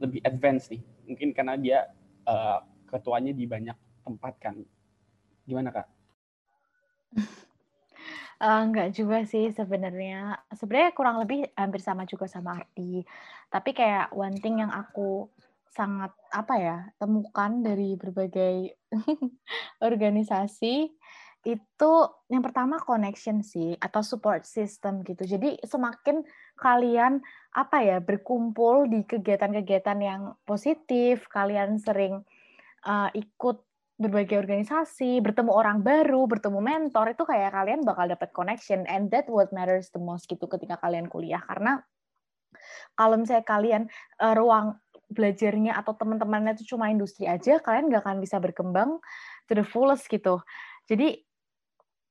lebih 0.03 0.19
advance 0.27 0.67
nih, 0.75 0.83
mungkin 1.07 1.31
karena 1.31 1.55
dia 1.55 1.79
uh, 2.27 2.59
ketuanya 2.91 3.31
di 3.31 3.47
banyak 3.47 3.79
tempat 4.03 4.35
kan. 4.43 4.59
Gimana 5.47 5.71
kak? 5.71 5.87
Enggak 8.43 8.99
juga 8.99 9.23
sih 9.23 9.55
sebenarnya. 9.55 10.35
Sebenarnya 10.51 10.91
kurang 10.99 11.23
lebih 11.23 11.47
hampir 11.55 11.79
sama 11.79 12.03
juga 12.11 12.27
sama 12.27 12.59
Ardi. 12.59 13.07
Tapi 13.47 13.71
kayak 13.71 14.11
one 14.11 14.35
thing 14.43 14.59
yang 14.59 14.75
aku 14.75 15.31
sangat 15.71 16.11
apa 16.35 16.55
ya 16.59 16.77
temukan 17.01 17.65
dari 17.65 17.97
berbagai 17.97 18.77
organisasi 19.89 20.91
itu 21.43 21.93
yang 22.31 22.43
pertama 22.45 22.79
connection 22.79 23.43
sih 23.47 23.79
atau 23.79 24.03
support 24.03 24.43
system 24.43 25.07
gitu. 25.07 25.23
Jadi 25.23 25.63
semakin 25.63 26.27
kalian 26.59 27.23
apa 27.55 27.79
ya 27.83 27.99
berkumpul 28.03 28.91
di 28.91 29.07
kegiatan-kegiatan 29.07 29.99
yang 30.03 30.23
positif, 30.47 31.27
kalian 31.31 31.79
sering 31.79 32.23
uh, 32.87 33.11
ikut 33.15 33.63
berbagai 34.03 34.43
organisasi, 34.43 35.23
bertemu 35.23 35.55
orang 35.55 35.79
baru, 35.81 36.27
bertemu 36.27 36.59
mentor, 36.59 37.15
itu 37.15 37.23
kayak 37.23 37.55
kalian 37.55 37.87
bakal 37.87 38.11
dapat 38.11 38.35
connection 38.35 38.83
and 38.91 39.09
that 39.15 39.31
what 39.31 39.55
matters 39.55 39.89
the 39.95 40.03
most 40.03 40.27
gitu 40.27 40.51
ketika 40.51 40.77
kalian 40.83 41.07
kuliah 41.07 41.41
karena 41.47 41.81
kalau 42.99 43.17
misalnya 43.17 43.47
kalian 43.47 43.83
uh, 44.21 44.35
ruang 44.37 44.77
belajarnya 45.13 45.77
atau 45.77 45.93
teman-temannya 45.97 46.57
itu 46.57 46.75
cuma 46.77 46.89
industri 46.89 47.29
aja, 47.29 47.61
kalian 47.61 47.89
nggak 47.93 48.03
akan 48.05 48.19
bisa 48.21 48.41
berkembang 48.41 48.99
to 49.49 49.53
the 49.53 49.65
fullest 49.65 50.09
gitu. 50.09 50.41
Jadi 50.89 51.21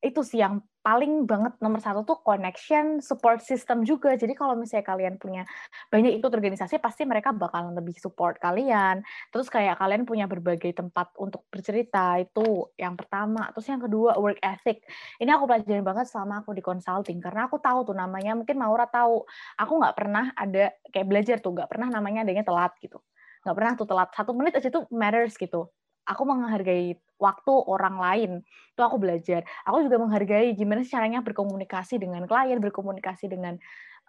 itu 0.01 0.21
sih 0.25 0.41
yang 0.41 0.65
paling 0.82 1.29
banget 1.29 1.53
nomor 1.61 1.77
satu 1.77 2.01
tuh 2.01 2.17
connection, 2.25 2.99
support 2.99 3.41
system 3.45 3.86
juga. 3.86 4.17
Jadi 4.17 4.34
kalau 4.34 4.57
misalnya 4.57 4.86
kalian 4.86 5.15
punya 5.21 5.45
banyak 5.93 6.17
ikut 6.17 6.32
organisasi, 6.34 6.82
pasti 6.82 7.05
mereka 7.05 7.29
bakalan 7.34 7.77
lebih 7.77 7.93
support 8.01 8.41
kalian. 8.41 9.05
Terus 9.29 9.47
kayak 9.47 9.77
kalian 9.77 10.03
punya 10.09 10.25
berbagai 10.25 10.73
tempat 10.73 11.13
untuk 11.21 11.45
bercerita, 11.53 12.17
itu 12.17 12.73
yang 12.77 12.97
pertama. 12.97 13.53
Terus 13.53 13.67
yang 13.69 13.82
kedua, 13.82 14.17
work 14.17 14.41
ethic. 14.41 14.82
Ini 15.21 15.29
aku 15.38 15.45
pelajarin 15.45 15.86
banget 15.86 16.05
selama 16.09 16.41
aku 16.41 16.57
di 16.57 16.65
consulting, 16.65 17.21
karena 17.21 17.45
aku 17.45 17.61
tahu 17.61 17.86
tuh 17.86 17.95
namanya, 17.95 18.34
mungkin 18.34 18.57
Maura 18.57 18.89
tahu, 18.89 19.23
aku 19.57 19.73
nggak 19.77 19.95
pernah 19.95 20.25
ada, 20.34 20.73
kayak 20.89 21.07
belajar 21.07 21.38
tuh, 21.39 21.53
nggak 21.53 21.69
pernah 21.69 21.88
namanya 21.93 22.25
adanya 22.25 22.41
telat 22.41 22.73
gitu. 22.82 22.97
Nggak 23.45 23.55
pernah 23.57 23.71
tuh 23.77 23.88
telat. 23.89 24.09
Satu 24.13 24.32
menit 24.34 24.53
aja 24.57 24.69
tuh 24.69 24.86
matters 24.89 25.38
gitu 25.38 25.69
aku 26.12 26.28
menghargai 26.28 26.99
waktu 27.22 27.53
orang 27.70 27.95
lain 28.01 28.32
itu 28.43 28.82
aku 28.82 28.97
belajar 28.99 29.47
aku 29.64 29.88
juga 29.88 30.01
menghargai 30.01 30.51
gimana 30.57 30.84
caranya 30.84 31.24
berkomunikasi 31.24 32.01
dengan 32.01 32.28
klien 32.28 32.59
berkomunikasi 32.59 33.32
dengan 33.32 33.55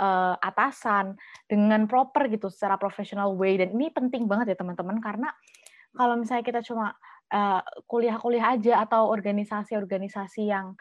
uh, 0.03 0.35
atasan 0.41 1.15
dengan 1.47 1.87
proper 1.87 2.27
gitu 2.33 2.51
secara 2.51 2.81
professional 2.81 3.37
way 3.39 3.61
dan 3.61 3.77
ini 3.77 3.93
penting 3.95 4.27
banget 4.27 4.53
ya 4.53 4.57
teman-teman 4.59 4.99
karena 4.99 5.31
kalau 5.93 6.17
misalnya 6.17 6.41
kita 6.41 6.65
cuma 6.65 6.97
eh, 7.29 7.61
kuliah-kuliah 7.85 8.57
aja 8.57 8.81
atau 8.81 9.13
organisasi-organisasi 9.13 10.49
yang 10.49 10.73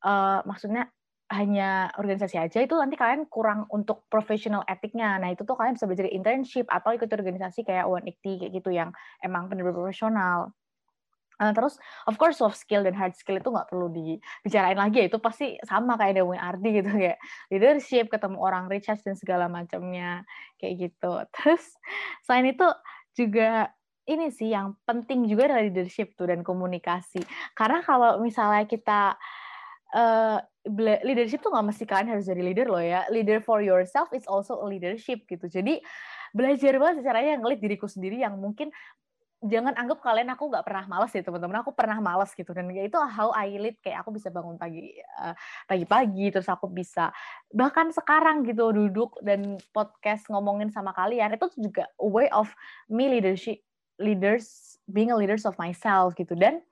uh, 0.00 0.40
maksudnya 0.48 0.88
hanya 1.32 1.88
organisasi 1.96 2.36
aja 2.36 2.60
itu 2.60 2.76
nanti 2.76 3.00
kalian 3.00 3.24
kurang 3.32 3.64
untuk 3.72 4.04
professional 4.12 4.60
etiknya. 4.68 5.16
Nah, 5.16 5.32
itu 5.32 5.42
tuh 5.42 5.56
kalian 5.56 5.74
bisa 5.74 5.88
belajar 5.88 6.08
internship 6.12 6.68
atau 6.68 6.92
ikut 6.92 7.08
organisasi 7.08 7.64
kayak 7.64 7.88
One 7.88 8.04
kayak 8.20 8.52
gitu 8.52 8.70
yang 8.70 8.92
emang 9.24 9.48
benar-benar 9.48 9.88
profesional. 9.88 10.52
Uh, 11.34 11.50
terus, 11.50 11.74
of 12.06 12.14
course, 12.14 12.38
soft 12.38 12.54
skill 12.54 12.86
dan 12.86 12.94
hard 12.94 13.18
skill 13.18 13.38
itu 13.38 13.48
nggak 13.50 13.66
perlu 13.66 13.90
dibicarain 13.90 14.78
lagi 14.78 15.02
ya. 15.02 15.06
Itu 15.10 15.18
pasti 15.18 15.58
sama 15.66 15.98
kayak 15.98 16.22
Dewi 16.22 16.38
Ardi 16.38 16.68
gitu 16.78 16.90
kayak 17.02 17.18
leadership, 17.50 18.06
ketemu 18.10 18.38
orang 18.38 18.70
recharge 18.70 19.02
dan 19.02 19.18
segala 19.18 19.50
macamnya 19.50 20.22
kayak 20.62 20.90
gitu. 20.90 21.12
Terus 21.34 21.74
selain 22.22 22.54
itu 22.54 22.66
juga 23.14 23.70
ini 24.04 24.28
sih 24.28 24.52
yang 24.52 24.76
penting 24.84 25.24
juga 25.24 25.48
adalah 25.48 25.64
leadership 25.64 26.12
tuh 26.14 26.28
dan 26.28 26.44
komunikasi. 26.44 27.24
Karena 27.56 27.80
kalau 27.80 28.20
misalnya 28.20 28.68
kita 28.68 29.16
uh, 29.96 30.38
leadership 31.04 31.40
tuh 31.40 31.52
nggak 31.52 31.66
mesti 31.72 31.84
kalian 31.88 32.08
harus 32.16 32.28
jadi 32.28 32.42
leader 32.44 32.66
loh 32.68 32.84
ya. 32.84 33.08
Leader 33.08 33.40
for 33.40 33.64
yourself 33.64 34.12
is 34.12 34.28
also 34.28 34.60
a 34.60 34.66
leadership 34.68 35.24
gitu. 35.24 35.48
Jadi 35.48 35.80
belajar 36.34 36.76
banget 36.76 37.06
caranya 37.06 37.40
ngelit 37.40 37.60
diriku 37.62 37.86
sendiri 37.86 38.20
yang 38.20 38.36
mungkin 38.36 38.74
jangan 39.44 39.76
anggap 39.76 40.00
kalian 40.00 40.32
aku 40.32 40.48
nggak 40.48 40.64
pernah 40.64 40.84
males 40.88 41.12
ya 41.12 41.20
teman-teman 41.20 41.60
aku 41.60 41.70
pernah 41.76 42.00
males 42.00 42.32
gitu. 42.32 42.50
Dan 42.56 42.72
ya 42.72 42.82
itu 42.88 42.96
how 42.96 43.30
I 43.36 43.60
lead 43.60 43.76
kayak 43.84 44.02
aku 44.02 44.16
bisa 44.16 44.32
bangun 44.32 44.56
pagi 44.56 44.96
uh, 45.20 45.36
pagi-pagi 45.68 46.32
terus 46.32 46.48
aku 46.48 46.66
bisa 46.72 47.12
bahkan 47.52 47.92
sekarang 47.92 48.42
gitu 48.48 48.72
duduk 48.72 49.20
dan 49.20 49.60
podcast 49.76 50.24
ngomongin 50.32 50.72
sama 50.72 50.96
kalian 50.96 51.36
itu 51.36 51.46
juga 51.60 51.86
way 52.00 52.26
of 52.32 52.48
me 52.88 53.12
leadership 53.12 53.60
leaders 54.00 54.76
being 54.90 55.12
a 55.12 55.16
leaders 55.16 55.44
of 55.44 55.54
myself 55.60 56.16
gitu. 56.16 56.32
Dan 56.34 56.64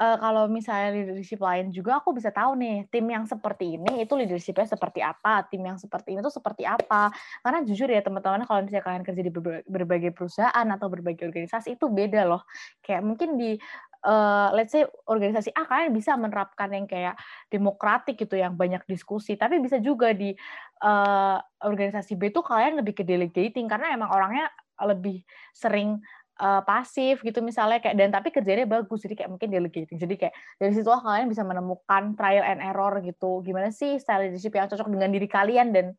uh, 0.00 0.16
kalau 0.16 0.48
misalnya 0.48 0.96
leadership 0.96 1.38
lain 1.44 1.68
juga 1.68 2.00
aku 2.00 2.16
bisa 2.16 2.32
tahu 2.32 2.56
nih 2.56 2.88
tim 2.88 3.04
yang 3.04 3.28
seperti 3.28 3.76
ini 3.76 4.02
itu 4.02 4.16
leadershipnya 4.16 4.64
seperti 4.64 5.04
apa, 5.04 5.44
tim 5.52 5.60
yang 5.60 5.76
seperti 5.76 6.16
ini 6.16 6.24
tuh 6.24 6.32
seperti 6.32 6.64
apa. 6.64 7.12
Karena 7.44 7.60
jujur 7.62 7.86
ya 7.86 8.00
teman-teman 8.00 8.48
kalau 8.48 8.64
misalnya 8.64 8.84
kalian 8.88 9.04
kerja 9.04 9.22
di 9.22 9.32
berbagai 9.68 10.10
perusahaan 10.16 10.66
atau 10.72 10.88
berbagai 10.88 11.28
organisasi 11.28 11.76
itu 11.76 11.86
beda 11.92 12.24
loh. 12.24 12.42
Kayak 12.80 13.04
mungkin 13.04 13.36
di 13.36 13.60
uh, 14.08 14.48
let's 14.56 14.72
say 14.72 14.88
organisasi 15.04 15.52
A 15.52 15.68
kalian 15.68 15.92
bisa 15.92 16.16
menerapkan 16.16 16.72
yang 16.72 16.88
kayak 16.88 17.20
demokratik 17.52 18.16
gitu 18.16 18.40
yang 18.40 18.56
banyak 18.56 18.80
diskusi, 18.88 19.36
tapi 19.36 19.60
bisa 19.60 19.76
juga 19.78 20.16
di 20.16 20.32
uh, 20.80 21.36
organisasi 21.60 22.16
B 22.16 22.32
tuh 22.32 22.44
kalian 22.44 22.80
lebih 22.80 22.96
ke 22.96 23.04
delegating 23.04 23.68
karena 23.68 23.92
emang 23.92 24.08
orangnya 24.08 24.48
lebih 24.80 25.20
sering 25.52 26.00
uh, 26.40 26.64
pasif 26.64 27.20
gitu 27.20 27.44
misalnya 27.44 27.78
kayak 27.84 27.94
dan 28.00 28.08
tapi 28.08 28.32
kerjanya 28.32 28.64
bagus 28.64 29.04
jadi 29.04 29.14
kayak 29.14 29.30
mungkin 29.36 29.48
delegating. 29.52 30.00
Jadi 30.00 30.14
kayak 30.16 30.34
dari 30.56 30.72
situ 30.72 30.88
kalian 30.88 31.28
bisa 31.28 31.44
menemukan 31.44 32.16
trial 32.16 32.42
and 32.42 32.64
error 32.64 32.96
gitu. 33.04 33.44
Gimana 33.44 33.68
sih 33.70 34.00
style 34.00 34.32
leadership 34.32 34.56
yang 34.56 34.66
cocok 34.66 34.88
dengan 34.88 35.12
diri 35.12 35.28
kalian 35.28 35.76
dan 35.76 35.92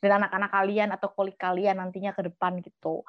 dan 0.00 0.10
anak-anak 0.20 0.50
kalian 0.52 0.88
atau 0.92 1.08
kolik 1.12 1.40
kalian 1.40 1.80
nantinya 1.80 2.12
ke 2.12 2.28
depan 2.28 2.60
gitu. 2.60 3.02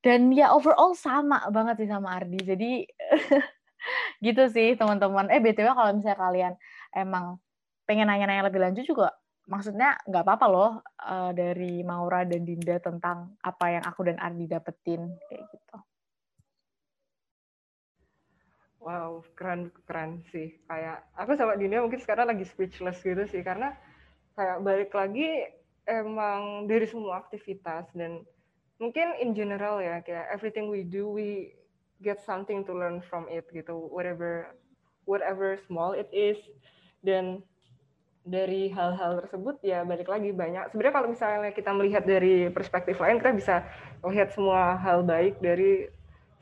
Dan 0.00 0.30
ya 0.30 0.54
overall 0.54 0.94
sama 0.94 1.50
banget 1.50 1.82
sih 1.82 1.90
sama 1.90 2.14
Ardi. 2.14 2.38
Jadi 2.38 2.70
gitu 4.26 4.42
sih 4.54 4.78
teman-teman. 4.78 5.26
Eh 5.34 5.42
btw 5.42 5.74
kalau 5.74 5.90
misalnya 5.92 6.18
kalian 6.18 6.52
emang 6.94 7.42
pengen 7.86 8.06
nanya-nanya 8.10 8.46
lebih 8.46 8.62
lanjut 8.62 8.86
juga 8.86 9.14
maksudnya 9.46 9.94
nggak 10.06 10.24
apa-apa 10.26 10.46
loh 10.50 10.70
uh, 11.06 11.30
dari 11.30 11.80
Maura 11.86 12.26
dan 12.26 12.42
Dinda 12.42 12.82
tentang 12.82 13.38
apa 13.40 13.78
yang 13.78 13.84
aku 13.86 14.06
dan 14.06 14.18
Ardi 14.18 14.46
dapetin 14.50 15.14
kayak 15.30 15.46
gitu. 15.54 15.76
Wow, 18.82 19.26
keren 19.34 19.74
keren 19.86 20.22
sih. 20.30 20.58
Kayak 20.66 21.06
aku 21.18 21.34
sama 21.38 21.58
Dinda 21.58 21.82
mungkin 21.82 22.02
sekarang 22.02 22.30
lagi 22.30 22.46
speechless 22.46 23.02
gitu 23.02 23.22
sih 23.26 23.42
karena 23.42 23.74
kayak 24.38 24.62
balik 24.62 24.92
lagi 24.94 25.46
emang 25.86 26.66
dari 26.66 26.86
semua 26.86 27.22
aktivitas 27.22 27.86
dan 27.94 28.26
mungkin 28.82 29.16
in 29.22 29.32
general 29.32 29.80
ya 29.80 30.02
kayak 30.04 30.28
everything 30.28 30.68
we 30.68 30.84
do 30.84 31.08
we 31.08 31.54
get 32.04 32.20
something 32.20 32.60
to 32.66 32.76
learn 32.76 33.00
from 33.08 33.24
it 33.32 33.48
gitu 33.54 33.88
whatever 33.88 34.52
whatever 35.08 35.56
small 35.64 35.96
it 35.96 36.10
is 36.12 36.36
dan 37.00 37.40
dari 38.26 38.74
hal-hal 38.74 39.22
tersebut 39.22 39.62
ya 39.62 39.86
balik 39.86 40.10
lagi 40.10 40.34
banyak. 40.34 40.74
Sebenarnya 40.74 40.94
kalau 40.98 41.08
misalnya 41.14 41.50
kita 41.54 41.70
melihat 41.70 42.02
dari 42.02 42.50
perspektif 42.50 42.98
lain 42.98 43.22
kita 43.22 43.32
bisa 43.32 43.56
melihat 44.02 44.34
semua 44.34 44.74
hal 44.82 45.06
baik 45.06 45.38
dari 45.38 45.86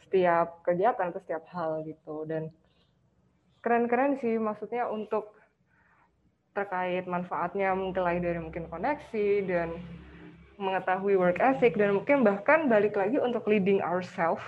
setiap 0.08 0.64
kegiatan 0.64 1.12
atau 1.12 1.20
setiap 1.20 1.44
hal 1.52 1.84
gitu. 1.84 2.24
Dan 2.24 2.48
keren-keren 3.60 4.16
sih 4.16 4.40
maksudnya 4.40 4.88
untuk 4.88 5.28
terkait 6.56 7.04
manfaatnya 7.04 7.76
mulai 7.76 8.16
dari 8.16 8.40
mungkin 8.40 8.64
koneksi 8.72 9.28
dan 9.44 9.76
mengetahui 10.56 11.18
work 11.18 11.42
ethic 11.42 11.74
dan 11.76 11.98
mungkin 11.98 12.22
bahkan 12.22 12.70
balik 12.70 12.94
lagi 12.94 13.18
untuk 13.18 13.44
leading 13.50 13.82
ourselves 13.82 14.46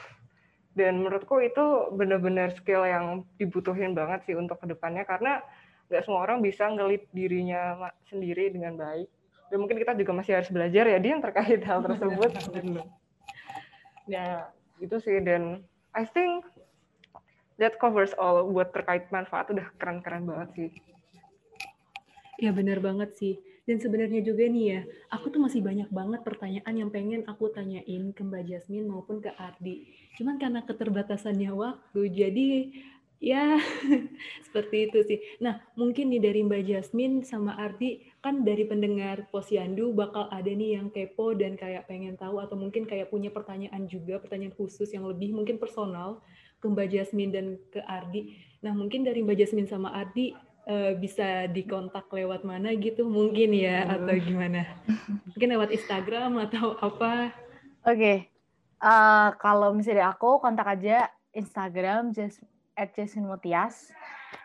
dan 0.79 1.03
menurutku 1.03 1.43
itu 1.43 1.91
benar-benar 1.99 2.55
skill 2.55 2.87
yang 2.87 3.27
dibutuhin 3.43 3.97
banget 3.97 4.23
sih 4.29 4.39
untuk 4.39 4.63
ke 4.63 4.71
depannya 4.71 5.03
karena 5.03 5.43
nggak 5.87 6.03
semua 6.03 6.21
orang 6.27 6.43
bisa 6.43 6.67
ngelit 6.67 7.07
dirinya 7.15 7.91
sendiri 8.11 8.51
dengan 8.51 8.75
baik. 8.75 9.09
Dan 9.47 9.63
mungkin 9.63 9.79
kita 9.79 9.95
juga 9.95 10.13
masih 10.15 10.33
harus 10.43 10.51
belajar 10.51 10.85
ya 10.91 10.99
dia 10.99 11.11
yang 11.15 11.23
terkait 11.23 11.63
hal 11.63 11.81
tersebut. 11.87 12.31
ya 14.11 14.51
itu 14.83 14.97
sih 15.03 15.19
dan. 15.23 15.63
I 15.97 16.05
think 16.05 16.45
that 17.57 17.81
covers 17.81 18.13
all 18.21 18.45
buat 18.53 18.75
terkait 18.75 19.09
manfaat. 19.09 19.49
Udah 19.49 19.71
keren-keren 19.81 20.29
banget 20.29 20.49
sih. 20.53 20.71
Ya 22.37 22.53
benar 22.53 22.85
banget 22.85 23.17
sih. 23.17 23.41
Dan 23.67 23.83
sebenarnya 23.83 24.23
juga 24.23 24.47
nih 24.47 24.65
ya, 24.71 24.81
aku 25.11 25.27
tuh 25.27 25.43
masih 25.43 25.59
banyak 25.59 25.91
banget 25.91 26.23
pertanyaan 26.23 26.71
yang 26.71 26.91
pengen 26.95 27.27
aku 27.27 27.51
tanyain 27.51 28.15
ke 28.15 28.23
Mbak 28.23 28.47
Jasmine 28.47 28.87
maupun 28.87 29.19
ke 29.19 29.35
Ardi. 29.35 29.91
Cuman 30.15 30.39
karena 30.39 30.63
keterbatasannya 30.63 31.51
waktu, 31.51 32.01
jadi 32.15 32.49
ya 33.21 33.57
seperti 34.47 34.91
itu 34.91 34.99
sih. 35.05 35.19
Nah, 35.41 35.61
mungkin 35.75 36.13
nih 36.13 36.21
dari 36.21 36.41
Mbak 36.45 36.63
Jasmine 36.69 37.17
sama 37.25 37.57
Ardi, 37.57 38.05
kan 38.21 38.45
dari 38.45 38.69
pendengar 38.69 39.29
Posyandu 39.33 39.93
bakal 39.97 40.29
ada 40.29 40.49
nih 40.49 40.77
yang 40.77 40.93
kepo 40.93 41.33
dan 41.33 41.57
kayak 41.57 41.89
pengen 41.89 42.17
tahu 42.17 42.41
atau 42.41 42.57
mungkin 42.57 42.85
kayak 42.85 43.09
punya 43.09 43.33
pertanyaan 43.33 43.89
juga, 43.89 44.21
pertanyaan 44.21 44.53
khusus 44.55 44.93
yang 44.93 45.09
lebih 45.09 45.33
mungkin 45.33 45.57
personal 45.57 46.21
ke 46.61 46.67
Mbak 46.69 46.89
Jasmine 46.93 47.33
dan 47.33 47.47
ke 47.73 47.81
Ardi. 47.85 48.37
Nah, 48.65 48.73
mungkin 48.73 49.05
dari 49.05 49.25
Mbak 49.25 49.37
Jasmine 49.41 49.69
sama 49.69 49.93
Ardi, 49.93 50.33
uh, 50.67 50.93
bisa 50.99 51.47
dikontak 51.49 52.11
lewat 52.11 52.43
mana 52.43 52.75
gitu 52.77 53.07
mungkin 53.07 53.55
ya 53.55 53.87
atau 53.87 54.15
gimana? 54.19 54.67
Mungkin 55.33 55.49
lewat 55.57 55.71
Instagram 55.73 56.43
atau 56.51 56.77
apa? 56.83 57.33
Oke, 57.87 57.95
okay. 57.95 58.17
uh, 58.83 58.91
eh, 58.91 59.29
kalau 59.39 59.71
misalnya 59.71 60.11
aku 60.11 60.43
kontak 60.43 60.67
aja 60.67 61.07
Instagram 61.31 62.11
just 62.11 62.43
Jasmine 62.77 63.25
Mutias 63.25 63.89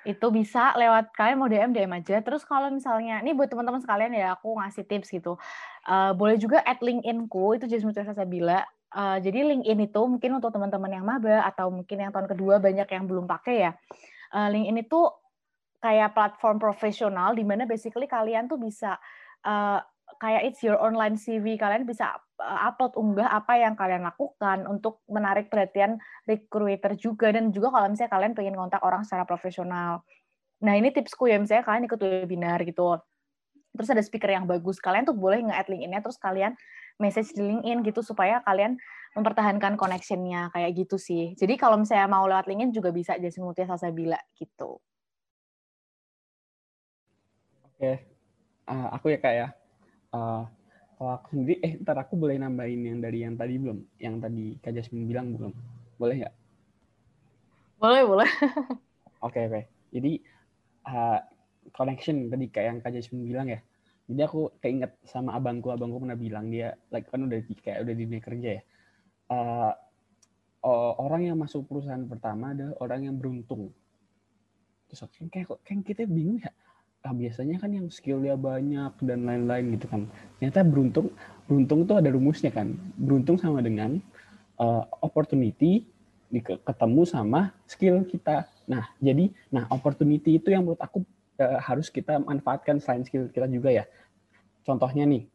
itu 0.08 0.28
bisa 0.32 0.72
lewat 0.80 1.12
kalian 1.14 1.38
mau 1.38 1.52
DM 1.52 1.76
DM 1.76 1.92
aja. 1.92 2.24
Terus 2.24 2.48
kalau 2.48 2.72
misalnya 2.72 3.20
ini 3.20 3.36
buat 3.36 3.52
teman-teman 3.52 3.84
sekalian 3.84 4.16
ya 4.16 4.40
aku 4.40 4.56
ngasih 4.56 4.88
tips 4.88 5.12
gitu. 5.12 5.36
Uh, 5.84 6.16
boleh 6.16 6.40
juga 6.40 6.64
add 6.64 6.80
LinkedIn-ku 6.80 7.60
itu 7.60 7.68
Jasmine 7.68 7.92
Mutias 7.92 8.16
Sabila. 8.16 8.64
Uh, 8.92 9.20
jadi 9.20 9.44
LinkedIn 9.44 9.92
itu 9.92 10.02
mungkin 10.08 10.40
untuk 10.40 10.52
teman-teman 10.52 10.92
yang 10.92 11.06
maba 11.08 11.48
atau 11.48 11.72
mungkin 11.72 11.98
yang 12.08 12.12
tahun 12.12 12.28
kedua 12.32 12.60
banyak 12.64 12.88
yang 12.88 13.04
belum 13.06 13.28
pakai 13.28 13.56
ya. 13.68 13.72
Uh, 14.32 14.48
LinkedIn 14.48 14.88
itu 14.88 15.00
kayak 15.82 16.14
platform 16.14 16.62
profesional 16.62 17.34
di 17.34 17.44
mana 17.44 17.66
basically 17.66 18.06
kalian 18.06 18.46
tuh 18.46 18.62
bisa 18.62 18.96
uh, 19.44 19.82
kayak 20.22 20.54
it's 20.54 20.62
your 20.62 20.78
online 20.78 21.18
CV 21.18 21.58
kalian 21.58 21.84
bisa 21.84 22.14
upload 22.42 22.98
unggah 22.98 23.30
apa 23.30 23.62
yang 23.62 23.78
kalian 23.78 24.02
lakukan 24.02 24.66
untuk 24.66 25.06
menarik 25.06 25.48
perhatian 25.54 26.02
recruiter 26.26 26.98
juga 26.98 27.30
dan 27.30 27.54
juga 27.54 27.70
kalau 27.70 27.88
misalnya 27.94 28.12
kalian 28.12 28.34
pengen 28.34 28.56
kontak 28.58 28.82
orang 28.82 29.06
secara 29.06 29.24
profesional. 29.24 30.02
Nah 30.66 30.74
ini 30.78 30.89
tipsku 30.89 31.30
ya 31.30 31.38
misalnya 31.38 31.66
kalian 31.66 31.86
ikut 31.86 32.00
webinar 32.02 32.62
gitu. 32.66 32.98
Terus 33.72 33.88
ada 33.88 34.04
speaker 34.04 34.28
yang 34.28 34.50
bagus, 34.50 34.84
kalian 34.84 35.08
tuh 35.08 35.16
boleh 35.16 35.39
nge-add 35.48 35.72
terus 36.04 36.20
kalian 36.20 36.58
message 37.00 37.32
di 37.32 37.39
LinkedIn 37.39 37.88
gitu 37.88 38.04
supaya 38.04 38.44
kalian 38.44 38.76
mempertahankan 39.16 39.80
connection-nya 39.80 40.52
kayak 40.52 40.76
gitu 40.76 41.00
sih. 41.00 41.32
Jadi 41.39 41.56
kalau 41.56 41.80
misalnya 41.80 42.12
mau 42.12 42.28
lewat 42.28 42.52
LinkedIn 42.52 42.76
juga 42.76 42.92
bisa 42.92 43.16
Jasmine 43.16 43.48
Mutia 43.48 43.66
Salsabila 43.72 44.20
gitu 44.36 44.84
okay. 47.82 48.06
uh, 48.70 48.74
eh, 48.78 48.88
aku 48.94 49.06
ya 49.10 49.18
kak 49.18 49.34
ya. 49.34 49.48
Uh, 50.14 50.46
kalau 51.02 51.18
aku 51.18 51.34
sendiri, 51.34 51.58
eh 51.66 51.74
ntar 51.82 51.97
aku 51.97 52.14
boleh 52.14 52.38
nambahin 52.38 52.86
yang 52.86 53.02
dari 53.02 53.26
yang 53.26 53.34
tadi 53.34 53.58
belum? 53.58 53.82
Yang 53.97 54.16
tadi 54.22 54.45
Kak 54.62 54.72
Jasmine 54.78 55.10
bilang 55.10 55.34
belum? 55.34 55.49
Boleh 55.97 56.18
ya? 56.22 56.30
Boleh, 57.82 58.06
boleh. 58.06 58.30
Oke, 59.26 59.41
okay, 59.41 59.43
oke. 59.49 59.54
Okay. 59.58 59.64
Jadi, 59.97 60.12
uh, 60.86 61.20
connection 61.74 62.30
tadi 62.30 62.45
kayak 62.54 62.68
yang 62.70 62.80
Kak 62.86 62.93
Jasmine 62.93 63.26
bilang 63.26 63.49
ya. 63.49 63.66
Jadi 64.14 64.22
aku 64.22 64.54
keinget 64.62 64.93
sama 65.02 65.34
abangku, 65.34 65.74
abangku 65.74 66.06
pernah 66.06 66.14
bilang 66.14 66.54
dia, 66.54 66.78
like 66.93 67.10
kan 67.10 67.26
udah 67.26 67.41
di, 67.41 67.54
kayak 67.58 67.82
udah 67.82 67.93
di 67.97 68.04
dunia 68.06 68.22
kerja 68.22 68.49
ya. 68.62 68.64
Uh, 69.26 69.74
orang 71.02 71.34
yang 71.34 71.38
masuk 71.41 71.66
perusahaan 71.66 72.06
pertama 72.06 72.54
adalah 72.54 72.78
orang 72.78 73.10
yang 73.10 73.18
beruntung. 73.18 73.74
Terus 74.86 75.10
kayak, 75.18 75.49
kayak 75.66 75.82
kita 75.82 76.06
bingung 76.06 76.38
ya 76.38 76.54
ah, 77.06 77.14
biasanya 77.14 77.58
kan 77.58 77.74
yang 77.74 77.88
skill 77.89 78.22
dia 78.22 78.38
banyak 78.38 78.93
dan 79.02 79.26
lain-lain 79.26 79.78
gitu 79.78 79.89
kan. 79.89 80.06
Ternyata 80.38 80.62
beruntung 80.66 81.08
beruntung 81.49 81.86
tuh 81.89 81.97
ada 81.97 82.10
rumusnya 82.14 82.54
kan. 82.54 82.78
Beruntung 82.97 83.41
sama 83.41 83.60
dengan 83.66 83.97
uh, 84.62 84.86
opportunity 85.02 85.86
ketemu 86.39 87.02
sama 87.04 87.52
skill 87.68 88.08
kita. 88.08 88.47
Nah, 88.70 88.88
jadi 89.04 89.34
nah 89.52 89.68
opportunity 89.68 90.39
itu 90.39 90.54
yang 90.54 90.64
menurut 90.64 90.80
aku 90.80 91.04
uh, 91.41 91.60
harus 91.60 91.91
kita 91.91 92.22
manfaatkan 92.24 92.80
selain 92.80 93.04
skill 93.04 93.28
kita 93.28 93.49
juga 93.52 93.74
ya. 93.74 93.84
Contohnya 94.64 95.04
nih, 95.10 95.26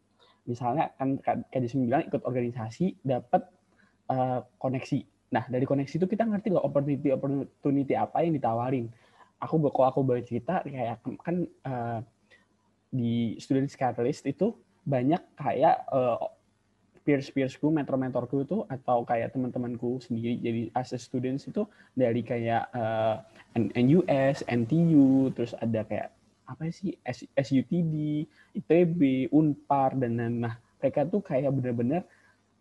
misalnya 0.46 0.94
kan 0.96 1.18
Kak 1.20 1.58
Jason 1.58 1.84
bilang 1.84 2.06
ikut 2.06 2.22
organisasi 2.22 3.02
dapat 3.02 3.44
uh, 4.08 4.46
koneksi. 4.56 5.04
Nah, 5.34 5.44
dari 5.50 5.66
koneksi 5.66 5.98
itu 5.98 6.06
kita 6.06 6.22
ngerti 6.22 6.54
loh 6.54 6.62
opportunity 6.62 7.10
opportunity 7.10 7.92
apa 7.98 8.22
yang 8.22 8.38
ditawarin 8.38 8.86
aku 9.40 9.54
kalau 9.68 9.88
aku 9.88 10.00
boleh 10.02 10.24
cerita 10.24 10.64
kayak 10.64 11.02
kan 11.20 11.44
uh, 11.68 12.00
di 12.88 13.36
student 13.36 13.68
catalyst 13.68 14.24
itu 14.24 14.56
banyak 14.86 15.20
kayak 15.36 15.82
uh, 15.90 16.30
peers 17.06 17.30
peersku 17.30 17.70
mentor 17.70 17.94
mentorku 17.94 18.42
itu 18.42 18.66
atau 18.66 19.06
kayak 19.06 19.30
teman-temanku 19.30 20.02
sendiri. 20.02 20.42
Jadi 20.42 20.62
as 20.74 20.90
a 20.90 20.98
students 20.98 21.46
itu 21.46 21.62
dari 21.94 22.26
kayak 22.26 22.66
uh, 22.74 23.22
NUS, 23.54 24.42
NTU, 24.50 25.30
terus 25.30 25.54
ada 25.62 25.86
kayak 25.86 26.10
apa 26.46 26.70
sih 26.70 26.94
SUTD, 27.38 28.26
ITB, 28.58 29.30
Unpar 29.30 29.94
dan 29.98 30.18
nah 30.42 30.58
mereka 30.78 31.06
tuh 31.06 31.22
kayak 31.22 31.50
benar-benar 31.54 32.02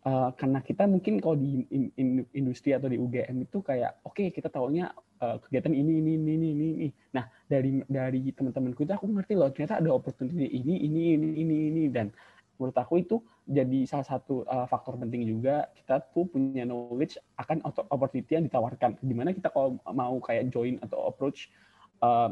uh, 0.05 0.29
karena 0.37 0.61
kita 0.61 0.85
mungkin 0.85 1.17
kalau 1.19 1.35
di 1.35 1.65
in, 1.73 1.89
in, 1.97 2.07
industri 2.31 2.71
atau 2.71 2.87
di 2.87 2.95
UGM 3.01 3.43
itu 3.43 3.59
kayak 3.65 3.99
oke 4.05 4.15
okay, 4.15 4.29
kita 4.29 4.47
tahunya 4.47 4.93
uh, 5.21 5.37
kegiatan 5.41 5.73
ini 5.73 5.99
ini 5.99 6.11
ini 6.15 6.31
ini 6.37 6.47
ini. 6.53 6.89
Nah 7.17 7.25
dari 7.49 7.81
dari 7.89 8.21
teman-temanku 8.31 8.85
itu 8.85 8.93
aku 8.93 9.05
ngerti 9.09 9.33
loh 9.35 9.49
ternyata 9.51 9.81
ada 9.81 9.89
opportunity 9.91 10.45
ini 10.45 10.85
ini 10.85 11.01
ini 11.17 11.27
ini 11.41 11.55
ini 11.73 11.83
dan 11.89 12.13
menurut 12.55 12.77
aku 12.79 13.03
itu 13.03 13.19
jadi 13.43 13.83
salah 13.83 14.07
satu 14.07 14.47
uh, 14.47 14.63
faktor 14.69 14.95
penting 14.95 15.27
juga 15.27 15.67
kita 15.75 15.99
tuh 16.15 16.23
punya 16.31 16.63
knowledge 16.63 17.19
akan 17.35 17.65
opportunity 17.91 18.39
yang 18.39 18.45
ditawarkan. 18.47 18.95
Di 19.01 19.13
mana 19.13 19.35
kita 19.35 19.51
kalau 19.51 19.75
mau 19.91 20.15
kayak 20.23 20.53
join 20.53 20.79
atau 20.79 21.11
approach 21.11 21.51
uh, 21.99 22.31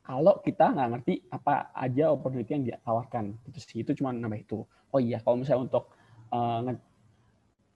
kalau 0.00 0.40
kita 0.42 0.74
nggak 0.74 0.88
ngerti 0.96 1.14
apa 1.30 1.70
aja 1.76 2.10
opportunity 2.10 2.50
yang 2.56 2.64
ditawarkan 2.66 3.36
itu 3.46 3.58
sih 3.62 3.78
itu 3.84 3.94
cuma 3.94 4.10
nambah 4.10 4.40
itu 4.42 4.64
oh 4.66 4.98
iya 4.98 5.22
kalau 5.22 5.38
misalnya 5.38 5.70
untuk 5.70 5.92
uh, 6.34 6.66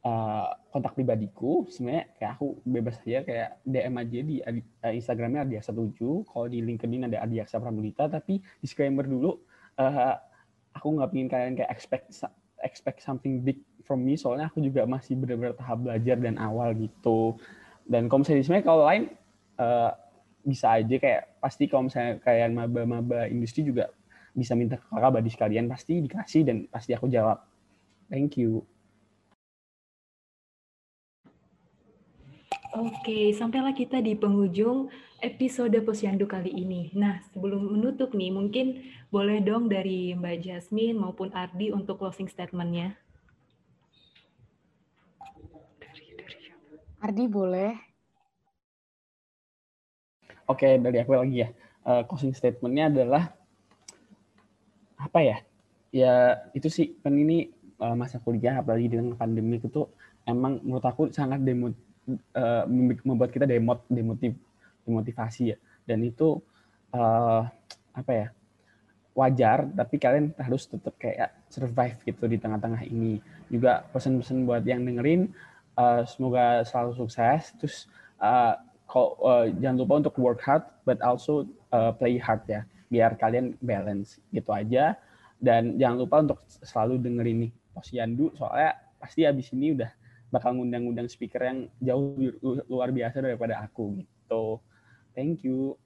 uh, 0.05 0.49
kontak 0.71 0.95
pribadiku 0.95 1.65
sebenarnya 1.73 2.05
kayak 2.21 2.31
aku 2.39 2.47
bebas 2.63 3.01
aja 3.03 3.21
kayak 3.25 3.51
DM 3.65 3.95
aja 3.99 4.19
di 4.21 4.37
uh, 4.45 4.93
Instagramnya 4.93 5.49
Ardiaksa 5.49 5.73
7 5.73 6.29
kalau 6.29 6.47
di 6.47 6.61
LinkedIn 6.61 7.09
ada 7.09 7.25
Ardiaksa 7.25 7.59
Pramulita 7.59 8.07
tapi 8.07 8.39
disclaimer 8.61 9.09
dulu 9.09 9.41
uh, 9.81 10.15
aku 10.77 10.87
nggak 11.01 11.11
pingin 11.11 11.29
kalian 11.31 11.55
kayak 11.57 11.71
expect 11.73 12.13
expect 12.65 13.01
something 13.01 13.41
big 13.45 13.61
from 13.85 14.05
me 14.05 14.17
soalnya 14.17 14.49
aku 14.49 14.65
juga 14.65 14.89
masih 14.89 15.17
benar-benar 15.21 15.55
tahap 15.57 15.85
belajar 15.85 16.17
dan 16.17 16.41
awal 16.41 16.73
gitu. 16.73 17.37
Dan 17.85 18.09
kalau 18.09 18.25
misalnya 18.25 18.45
sebenarnya 18.49 18.67
kalau 18.67 18.83
lain 18.89 19.05
uh, 19.61 19.93
bisa 20.41 20.81
aja 20.81 20.97
kayak 20.97 21.23
pasti 21.41 21.69
kalau 21.69 21.89
misalnya 21.89 22.17
kayak 22.25 22.49
maba-maba 22.53 23.29
industri 23.29 23.65
juga 23.65 23.93
bisa 24.33 24.57
minta 24.57 24.81
ke 24.81 24.87
kakak 24.89 25.13
badi 25.21 25.31
sekalian 25.31 25.69
pasti 25.69 26.01
dikasih 26.01 26.43
dan 26.49 26.57
pasti 26.73 26.97
aku 26.97 27.07
jawab. 27.13 27.45
Thank 28.09 28.41
you 28.41 28.65
Oke, 32.75 33.31
sampailah 33.31 33.71
kita 33.71 34.03
di 34.03 34.19
penghujung 34.19 34.91
episode 35.23 35.79
Posyandu 35.87 36.27
kali 36.27 36.51
ini. 36.51 36.91
Nah, 36.99 37.23
sebelum 37.31 37.71
menutup 37.71 38.11
nih, 38.19 38.35
mungkin 38.35 38.83
boleh 39.15 39.39
dong 39.47 39.71
dari 39.71 40.11
Mbak 40.19 40.43
Jasmine 40.43 40.99
maupun 40.99 41.31
Ardi 41.31 41.71
untuk 41.71 42.03
closing 42.03 42.27
statement-nya. 42.27 42.99
Ardi 46.99 47.25
boleh. 47.31 47.79
Oke, 50.51 50.75
dari 50.75 50.99
aku 50.99 51.15
lagi 51.15 51.47
ya. 51.47 51.55
Uh, 51.87 52.03
closing 52.11 52.35
statement-nya 52.35 52.91
adalah 52.91 53.39
apa 54.99 55.23
ya? 55.23 55.39
Ya 55.95 56.43
itu 56.59 56.67
sih 56.67 56.99
kan 57.07 57.15
ini 57.15 57.55
uh, 57.79 57.95
masa 57.95 58.19
kuliah 58.19 58.59
apalagi 58.59 58.99
dengan 58.99 59.15
pandemi 59.15 59.63
itu 59.63 59.87
emang 60.27 60.59
menurut 60.67 60.83
aku 60.83 61.15
sangat 61.15 61.39
demo 61.47 61.71
uh, 62.11 62.65
membuat 63.05 63.31
kita 63.33 63.49
demot 63.49 63.83
demotiv 63.89 64.37
demotivasi 64.85 65.55
ya. 65.55 65.59
Dan 65.85 66.05
itu 66.05 66.41
uh, 66.93 67.43
apa 67.95 68.13
ya 68.13 68.27
wajar 69.15 69.71
tapi 69.71 69.97
kalian 70.03 70.35
harus 70.43 70.67
tetap 70.67 70.99
kayak 70.99 71.31
survive 71.47 71.97
gitu 72.03 72.25
di 72.27 72.37
tengah-tengah 72.41 72.83
ini. 72.87 73.21
Juga 73.49 73.87
pesan-pesan 73.95 74.45
buat 74.45 74.65
yang 74.67 74.85
dengerin 74.85 75.31
uh, 75.79 76.03
semoga 76.05 76.65
selalu 76.67 76.99
sukses. 76.99 77.55
Terus 77.61 77.87
uh, 78.19 78.59
uh, 78.95 79.47
jangan 79.61 79.77
lupa 79.81 79.95
untuk 80.05 80.15
work 80.21 80.41
hard 80.43 80.65
but 80.83 80.99
also 81.01 81.49
uh, 81.71 81.95
play 81.95 82.21
hard 82.21 82.43
ya 82.47 82.63
biar 82.91 83.17
kalian 83.17 83.57
balance. 83.63 84.21
Gitu 84.31 84.51
aja. 84.53 84.99
Dan 85.39 85.77
jangan 85.77 85.97
lupa 86.01 86.17
untuk 86.25 86.39
selalu 86.49 87.01
dengerin 87.05 87.39
nih 87.49 87.53
Posyandu 87.75 88.31
soalnya 88.39 88.79
pasti 89.03 89.27
abis 89.27 89.51
ini 89.53 89.75
udah 89.75 89.91
bakal 90.35 90.59
ngundang-ngundang 90.59 91.07
speaker 91.07 91.39
yang 91.47 91.71
jauh 91.79 92.19
luar 92.67 92.91
biasa 92.91 93.23
daripada 93.23 93.63
aku 93.63 94.03
gitu. 94.03 94.59
Thank 95.15 95.47
you. 95.47 95.79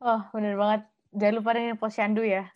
Oh, 0.00 0.24
bener 0.32 0.56
banget. 0.56 0.88
Jangan 1.12 1.34
lupa 1.36 1.50
dengan 1.52 1.76
posyandu 1.76 2.24
ya. 2.24 2.48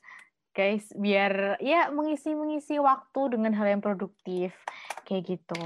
Guys, 0.57 0.89
biar 0.97 1.61
ya 1.61 1.93
mengisi-mengisi 1.93 2.81
waktu 2.81 3.37
dengan 3.37 3.53
hal 3.53 3.69
yang 3.69 3.85
produktif. 3.85 4.57
Kayak 5.05 5.37
gitu. 5.37 5.63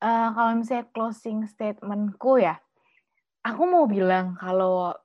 Uh, 0.00 0.28
kalau 0.32 0.56
misalnya 0.56 0.86
closing 0.94 1.44
statementku 1.44 2.40
ya, 2.40 2.56
aku 3.44 3.62
mau 3.68 3.84
bilang 3.84 4.38
kalau 4.38 4.96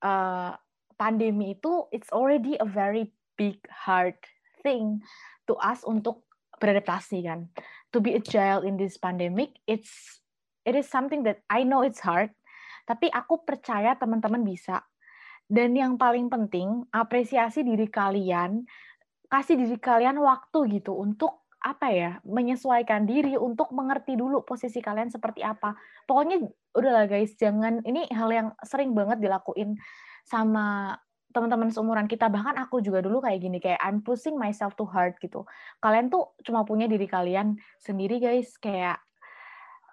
uh, 0.00 0.52
pandemi 0.96 1.58
itu 1.58 1.88
it's 1.92 2.08
already 2.12 2.56
a 2.56 2.68
very 2.68 3.12
big 3.36 3.60
hard 3.68 4.16
thing 4.64 5.00
to 5.48 5.56
us 5.60 5.84
untuk 5.84 6.24
beradaptasi 6.60 7.24
kan. 7.24 7.48
To 7.90 7.98
be 7.98 8.14
agile 8.14 8.62
in 8.62 8.78
this 8.78 9.00
pandemic, 9.00 9.58
it's 9.66 10.20
it 10.62 10.76
is 10.76 10.86
something 10.86 11.24
that 11.26 11.42
I 11.50 11.66
know 11.66 11.82
it's 11.82 12.04
hard, 12.04 12.30
tapi 12.86 13.10
aku 13.10 13.42
percaya 13.42 13.96
teman-teman 13.96 14.44
bisa. 14.44 14.84
Dan 15.50 15.74
yang 15.74 15.98
paling 15.98 16.30
penting, 16.30 16.86
apresiasi 16.94 17.66
diri 17.66 17.90
kalian, 17.90 18.62
kasih 19.26 19.58
diri 19.58 19.82
kalian 19.82 20.22
waktu 20.22 20.78
gitu 20.78 20.94
untuk 20.94 21.42
apa 21.58 21.90
ya, 21.90 22.10
menyesuaikan 22.22 23.04
diri 23.04 23.34
untuk 23.34 23.74
mengerti 23.74 24.14
dulu 24.14 24.46
posisi 24.46 24.78
kalian 24.78 25.10
seperti 25.10 25.42
apa. 25.42 25.74
Pokoknya 26.06 26.38
udahlah 26.72 27.10
guys, 27.10 27.34
jangan 27.34 27.82
ini 27.82 28.06
hal 28.14 28.30
yang 28.30 28.48
sering 28.62 28.94
banget 28.94 29.18
dilakuin 29.18 29.74
sama 30.22 30.94
teman-teman 31.30 31.70
seumuran 31.70 32.10
kita 32.10 32.26
bahkan 32.26 32.58
aku 32.58 32.82
juga 32.82 33.02
dulu 33.02 33.22
kayak 33.22 33.38
gini 33.38 33.58
kayak 33.62 33.80
I'm 33.80 34.02
pushing 34.02 34.34
myself 34.34 34.74
too 34.74 34.86
hard 34.86 35.18
gitu. 35.22 35.46
Kalian 35.78 36.10
tuh 36.10 36.34
cuma 36.42 36.66
punya 36.66 36.90
diri 36.90 37.06
kalian 37.06 37.58
sendiri 37.78 38.18
guys. 38.18 38.54
Kayak 38.58 38.98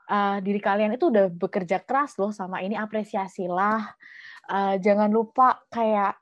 uh, 0.10 0.42
diri 0.42 0.58
kalian 0.58 0.98
itu 0.98 1.14
udah 1.14 1.30
bekerja 1.30 1.84
keras 1.86 2.18
loh 2.18 2.34
sama 2.34 2.64
ini 2.66 2.74
apresiasilah 2.74 3.82
uh, 4.50 4.76
jangan 4.80 5.12
lupa 5.12 5.62
kayak 5.70 6.18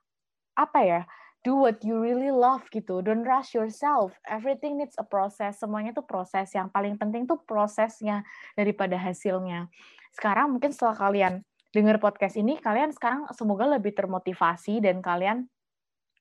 apa 0.56 0.80
ya 0.82 1.02
do 1.46 1.54
what 1.54 1.78
you 1.86 2.02
really 2.02 2.34
love 2.34 2.66
gitu. 2.74 3.06
Don't 3.06 3.22
rush 3.22 3.54
yourself. 3.54 4.18
Everything 4.26 4.82
needs 4.82 4.98
a 4.98 5.06
process. 5.06 5.62
Semuanya 5.62 5.94
tuh 5.94 6.02
proses. 6.02 6.50
Yang 6.58 6.74
paling 6.74 6.98
penting 6.98 7.30
tuh 7.30 7.38
prosesnya 7.38 8.26
daripada 8.58 8.98
hasilnya. 8.98 9.70
Sekarang 10.10 10.58
mungkin 10.58 10.74
setelah 10.74 10.98
kalian 10.98 11.34
dengar 11.76 12.00
podcast 12.00 12.40
ini, 12.40 12.56
kalian 12.64 12.96
sekarang 12.96 13.28
semoga 13.36 13.68
lebih 13.68 13.92
termotivasi 13.92 14.80
dan 14.80 15.04
kalian 15.04 15.52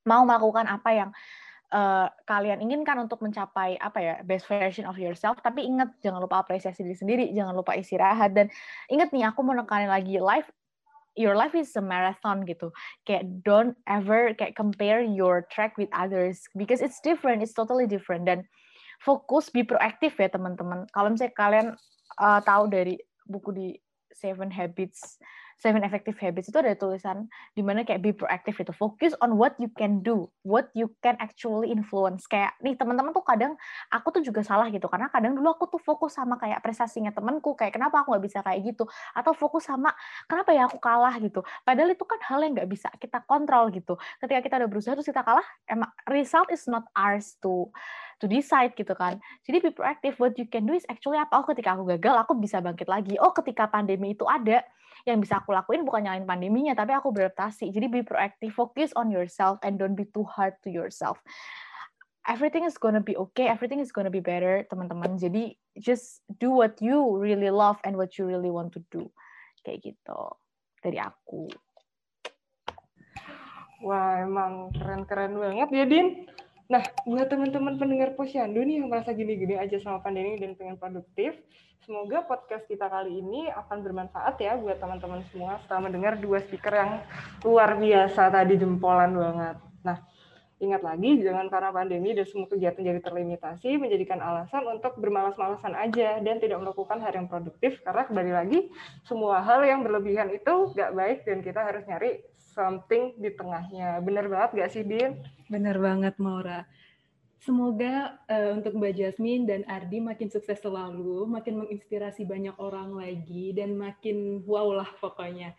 mau 0.02 0.26
melakukan 0.26 0.66
apa 0.66 0.90
yang 0.90 1.10
uh, 1.70 2.10
kalian 2.26 2.58
inginkan 2.58 2.98
untuk 2.98 3.22
mencapai 3.22 3.78
apa 3.78 3.98
ya 4.02 4.14
best 4.26 4.50
version 4.50 4.84
of 4.90 4.98
yourself. 4.98 5.38
Tapi 5.38 5.62
ingat 5.62 5.94
jangan 6.02 6.18
lupa 6.18 6.42
apresiasi 6.42 6.82
diri 6.82 6.98
sendiri, 6.98 7.24
jangan 7.30 7.54
lupa 7.54 7.78
istirahat 7.78 8.34
dan 8.34 8.50
ingat 8.90 9.14
nih 9.14 9.30
aku 9.30 9.46
mau 9.46 9.54
nekanin 9.54 9.88
lagi 9.88 10.18
life 10.18 10.50
your 11.14 11.38
life 11.38 11.54
is 11.54 11.70
a 11.78 11.82
marathon 11.82 12.42
gitu. 12.42 12.74
Kayak 13.06 13.46
don't 13.46 13.78
ever 13.86 14.34
kayak 14.34 14.58
compare 14.58 15.00
your 15.00 15.46
track 15.48 15.78
with 15.78 15.88
others 15.94 16.42
because 16.58 16.82
it's 16.82 16.98
different, 16.98 17.40
it's 17.40 17.54
totally 17.54 17.86
different 17.86 18.26
dan 18.26 18.42
fokus 19.02 19.48
be 19.48 19.62
proaktif 19.62 20.18
ya 20.18 20.26
teman-teman. 20.26 20.90
Kalau 20.90 21.08
misalnya 21.14 21.34
kalian 21.38 21.66
uh, 22.18 22.40
tahu 22.42 22.66
dari 22.66 22.98
buku 23.24 23.50
di 23.54 23.68
Seven 24.14 24.50
Habits 24.50 25.18
Seven 25.58 25.82
Effective 25.86 26.18
Habits 26.18 26.50
itu 26.50 26.58
ada 26.58 26.74
tulisan 26.76 27.26
di 27.56 27.62
mana 27.62 27.86
kayak 27.86 28.00
be 28.02 28.10
proactive 28.12 28.56
itu 28.60 28.72
focus 28.74 29.12
on 29.22 29.38
what 29.38 29.54
you 29.62 29.70
can 29.72 30.04
do, 30.04 30.28
what 30.44 30.68
you 30.76 30.90
can 31.00 31.14
actually 31.22 31.70
influence. 31.70 32.26
Kayak 32.28 32.54
nih 32.60 32.74
teman-teman 32.74 33.14
tuh 33.14 33.24
kadang 33.24 33.54
aku 33.90 34.14
tuh 34.14 34.22
juga 34.22 34.42
salah 34.44 34.68
gitu 34.68 34.86
karena 34.90 35.08
kadang 35.08 35.38
dulu 35.38 35.54
aku 35.54 35.64
tuh 35.70 35.80
fokus 35.80 36.16
sama 36.16 36.36
kayak 36.36 36.60
prestasinya 36.60 37.14
temanku 37.14 37.54
kayak 37.56 37.74
kenapa 37.74 38.02
aku 38.02 38.14
nggak 38.14 38.24
bisa 38.24 38.38
kayak 38.44 38.74
gitu 38.74 38.84
atau 39.16 39.32
fokus 39.32 39.66
sama 39.66 39.94
kenapa 40.28 40.50
ya 40.52 40.66
aku 40.68 40.78
kalah 40.78 41.14
gitu. 41.22 41.40
Padahal 41.62 41.94
itu 41.94 42.04
kan 42.04 42.20
hal 42.28 42.40
yang 42.44 42.52
nggak 42.56 42.70
bisa 42.70 42.88
kita 42.98 43.22
kontrol 43.24 43.70
gitu. 43.72 43.96
Ketika 44.18 44.40
kita 44.42 44.54
udah 44.64 44.68
berusaha 44.70 44.92
terus 44.94 45.08
kita 45.08 45.22
kalah, 45.22 45.46
emang 45.70 45.90
result 46.08 46.48
is 46.52 46.66
not 46.68 46.86
ours 46.94 47.36
to 47.40 47.70
to 48.22 48.30
decide 48.30 48.72
gitu 48.78 48.94
kan. 48.94 49.18
Jadi 49.44 49.56
be 49.60 49.70
proactive. 49.74 50.16
What 50.16 50.38
you 50.38 50.46
can 50.46 50.64
do 50.64 50.74
is 50.76 50.86
actually 50.86 51.18
apa? 51.18 51.42
Oh 51.42 51.46
ketika 51.46 51.74
aku 51.74 51.84
gagal, 51.98 52.14
aku 52.14 52.32
bisa 52.38 52.62
bangkit 52.62 52.86
lagi. 52.86 53.18
Oh 53.18 53.34
ketika 53.34 53.66
pandemi 53.66 54.14
itu 54.14 54.24
ada, 54.24 54.62
yang 55.04 55.20
bisa 55.20 55.40
aku 55.40 55.52
lakuin 55.52 55.84
bukan 55.84 56.08
nyalain 56.08 56.24
pandeminya, 56.24 56.72
tapi 56.72 56.96
aku 56.96 57.12
beradaptasi. 57.12 57.68
Jadi 57.68 57.86
be 57.92 58.00
proactive, 58.00 58.56
focus 58.56 58.90
on 58.96 59.12
yourself, 59.12 59.60
and 59.60 59.76
don't 59.76 59.96
be 59.96 60.08
too 60.08 60.24
hard 60.24 60.56
to 60.64 60.72
yourself. 60.72 61.20
Everything 62.24 62.64
is 62.64 62.80
gonna 62.80 63.04
be 63.04 63.12
okay, 63.28 63.52
everything 63.52 63.84
is 63.84 63.92
gonna 63.92 64.08
be 64.08 64.24
better, 64.24 64.64
teman-teman. 64.72 65.20
Jadi 65.20 65.60
just 65.76 66.24
do 66.40 66.48
what 66.48 66.80
you 66.80 67.20
really 67.20 67.52
love 67.52 67.76
and 67.84 68.00
what 68.00 68.16
you 68.16 68.24
really 68.24 68.48
want 68.48 68.72
to 68.72 68.80
do. 68.88 69.12
Kayak 69.60 69.92
gitu 69.92 70.20
dari 70.80 70.96
aku. 70.96 71.52
Wah, 73.84 74.24
emang 74.24 74.72
keren-keren 74.72 75.36
banget 75.36 75.68
ya, 75.68 75.84
Din. 75.84 76.24
Nah, 76.74 76.82
buat 77.06 77.30
teman-teman 77.30 77.78
pendengar 77.78 78.18
Posyandu 78.18 78.58
nih 78.66 78.82
yang 78.82 78.90
merasa 78.90 79.14
gini-gini 79.14 79.54
aja 79.54 79.78
sama 79.78 80.02
pandemi 80.02 80.34
dan 80.42 80.58
pengen 80.58 80.74
produktif, 80.74 81.38
semoga 81.86 82.26
podcast 82.26 82.66
kita 82.66 82.90
kali 82.90 83.22
ini 83.22 83.46
akan 83.46 83.78
bermanfaat 83.78 84.34
ya 84.42 84.58
buat 84.58 84.82
teman-teman 84.82 85.22
semua 85.30 85.62
setelah 85.62 85.86
mendengar 85.86 86.18
dua 86.18 86.42
speaker 86.42 86.74
yang 86.74 86.98
luar 87.46 87.78
biasa 87.78 88.26
tadi 88.26 88.58
jempolan 88.58 89.14
banget. 89.14 89.56
Nah, 89.86 90.02
ingat 90.58 90.82
lagi 90.82 91.22
jangan 91.22 91.46
karena 91.46 91.70
pandemi 91.70 92.10
dan 92.10 92.26
semua 92.26 92.50
kegiatan 92.50 92.82
jadi 92.82 93.00
terlimitasi 93.06 93.70
menjadikan 93.78 94.18
alasan 94.18 94.66
untuk 94.66 94.98
bermalas-malasan 94.98 95.78
aja 95.78 96.18
dan 96.26 96.42
tidak 96.42 96.58
melakukan 96.58 96.98
hal 96.98 97.14
yang 97.14 97.30
produktif 97.30 97.78
karena 97.86 98.02
kembali 98.02 98.32
lagi 98.34 98.58
semua 99.06 99.46
hal 99.46 99.62
yang 99.62 99.86
berlebihan 99.86 100.26
itu 100.34 100.74
nggak 100.74 100.90
baik 100.90 101.22
dan 101.22 101.38
kita 101.38 101.60
harus 101.62 101.86
nyari 101.86 102.33
something 102.54 103.18
di 103.18 103.34
tengahnya. 103.34 103.98
Bener 104.00 104.30
banget 104.30 104.50
gak 104.54 104.70
sih, 104.70 104.86
Din? 104.86 105.18
Bener 105.50 105.76
banget, 105.82 106.14
Maura. 106.22 106.64
Semoga 107.44 108.16
uh, 108.24 108.56
untuk 108.56 108.72
Mbak 108.80 108.94
Jasmine 108.96 109.44
dan 109.44 109.62
Ardi 109.68 110.00
makin 110.00 110.32
sukses 110.32 110.56
selalu, 110.64 111.28
makin 111.28 111.60
menginspirasi 111.60 112.24
banyak 112.24 112.56
orang 112.56 112.96
lagi, 112.96 113.52
dan 113.52 113.76
makin 113.76 114.40
wow 114.48 114.72
lah 114.72 114.88
pokoknya. 115.02 115.52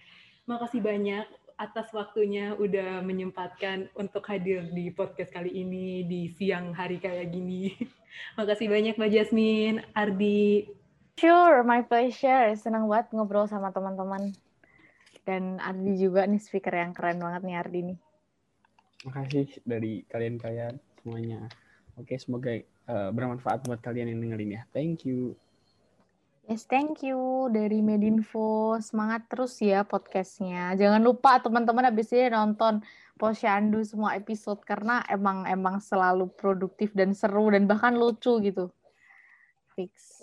Makasih 0.49 0.81
banyak 0.81 1.29
atas 1.55 1.93
waktunya 1.93 2.57
udah 2.57 3.05
menyempatkan 3.05 3.87
untuk 3.95 4.25
hadir 4.27 4.65
di 4.73 4.91
podcast 4.91 5.31
kali 5.31 5.53
ini 5.53 6.03
di 6.09 6.33
siang 6.33 6.73
hari 6.73 6.97
kayak 6.97 7.29
gini. 7.29 7.77
Makasih 8.39 8.65
banyak 8.65 8.97
Mbak 8.97 9.11
Jasmine, 9.13 9.77
Ardi. 9.93 10.65
Sure, 11.15 11.61
my 11.63 11.85
pleasure. 11.85 12.57
Senang 12.57 12.89
banget 12.89 13.13
ngobrol 13.13 13.47
sama 13.47 13.69
teman-teman. 13.71 14.35
Dan 15.25 15.57
Ardi 15.57 15.97
juga 15.97 16.29
nih 16.29 16.37
speaker 16.37 16.77
yang 16.77 16.93
keren 16.93 17.17
banget 17.17 17.41
nih 17.41 17.57
Ardi 17.57 17.79
nih. 17.93 17.97
Makasih 19.09 19.47
dari 19.65 20.05
kalian-kalian 20.05 20.77
semuanya. 21.01 21.49
Oke, 21.97 22.17
semoga 22.21 22.53
uh, 22.89 23.09
bermanfaat 23.09 23.65
buat 23.65 23.81
kalian 23.81 24.13
yang 24.13 24.21
dengerin 24.21 24.61
ya. 24.61 24.63
Thank 24.69 25.09
you. 25.09 25.33
Yes, 26.45 26.69
thank 26.69 27.01
you 27.01 27.49
dari 27.49 27.81
Medinfo. 27.81 28.77
Semangat 28.77 29.25
terus 29.25 29.57
ya 29.57 29.81
podcastnya. 29.81 30.77
Jangan 30.77 31.01
lupa 31.01 31.41
teman-teman 31.41 31.89
habis 31.89 32.13
ini 32.13 32.29
nonton 32.29 32.85
Posyandu 33.17 33.81
semua 33.81 34.13
episode 34.13 34.61
karena 34.61 35.01
emang 35.09 35.49
emang 35.49 35.81
selalu 35.81 36.29
produktif 36.37 36.93
dan 36.93 37.17
seru 37.17 37.49
dan 37.49 37.65
bahkan 37.65 37.97
lucu 37.97 38.37
gitu. 38.45 38.69
Fix. 39.73 40.21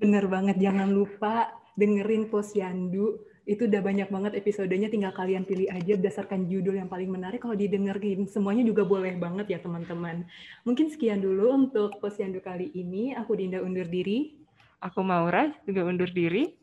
Bener 0.00 0.24
banget, 0.24 0.56
jangan 0.56 0.88
lupa 0.88 1.52
dengerin 1.76 2.32
Posyandu. 2.32 3.20
Itu 3.50 3.66
udah 3.66 3.82
banyak 3.82 4.14
banget 4.14 4.32
episodenya, 4.38 4.86
tinggal 4.86 5.10
kalian 5.10 5.42
pilih 5.42 5.66
aja 5.74 5.98
berdasarkan 5.98 6.46
judul 6.46 6.78
yang 6.78 6.86
paling 6.86 7.10
menarik. 7.10 7.42
Kalau 7.42 7.58
didengerin 7.58 8.30
semuanya 8.30 8.62
juga 8.62 8.86
boleh 8.86 9.18
banget 9.18 9.50
ya 9.50 9.58
teman-teman. 9.58 10.22
Mungkin 10.62 10.86
sekian 10.86 11.18
dulu 11.18 11.66
untuk 11.66 11.98
Posyandu 11.98 12.38
kali 12.38 12.70
ini. 12.78 13.10
Aku 13.18 13.34
Dinda 13.34 13.58
undur 13.58 13.90
diri. 13.90 14.38
Aku 14.78 15.02
Maura 15.02 15.50
juga 15.66 15.82
undur 15.82 16.14
diri. 16.14 16.54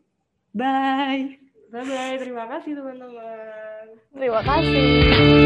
Bye! 0.55 1.43
Bye-bye, 1.67 2.23
terima 2.23 2.47
kasih 2.47 2.79
teman-teman. 2.79 3.85
Terima 4.15 4.39
kasih. 4.39 5.36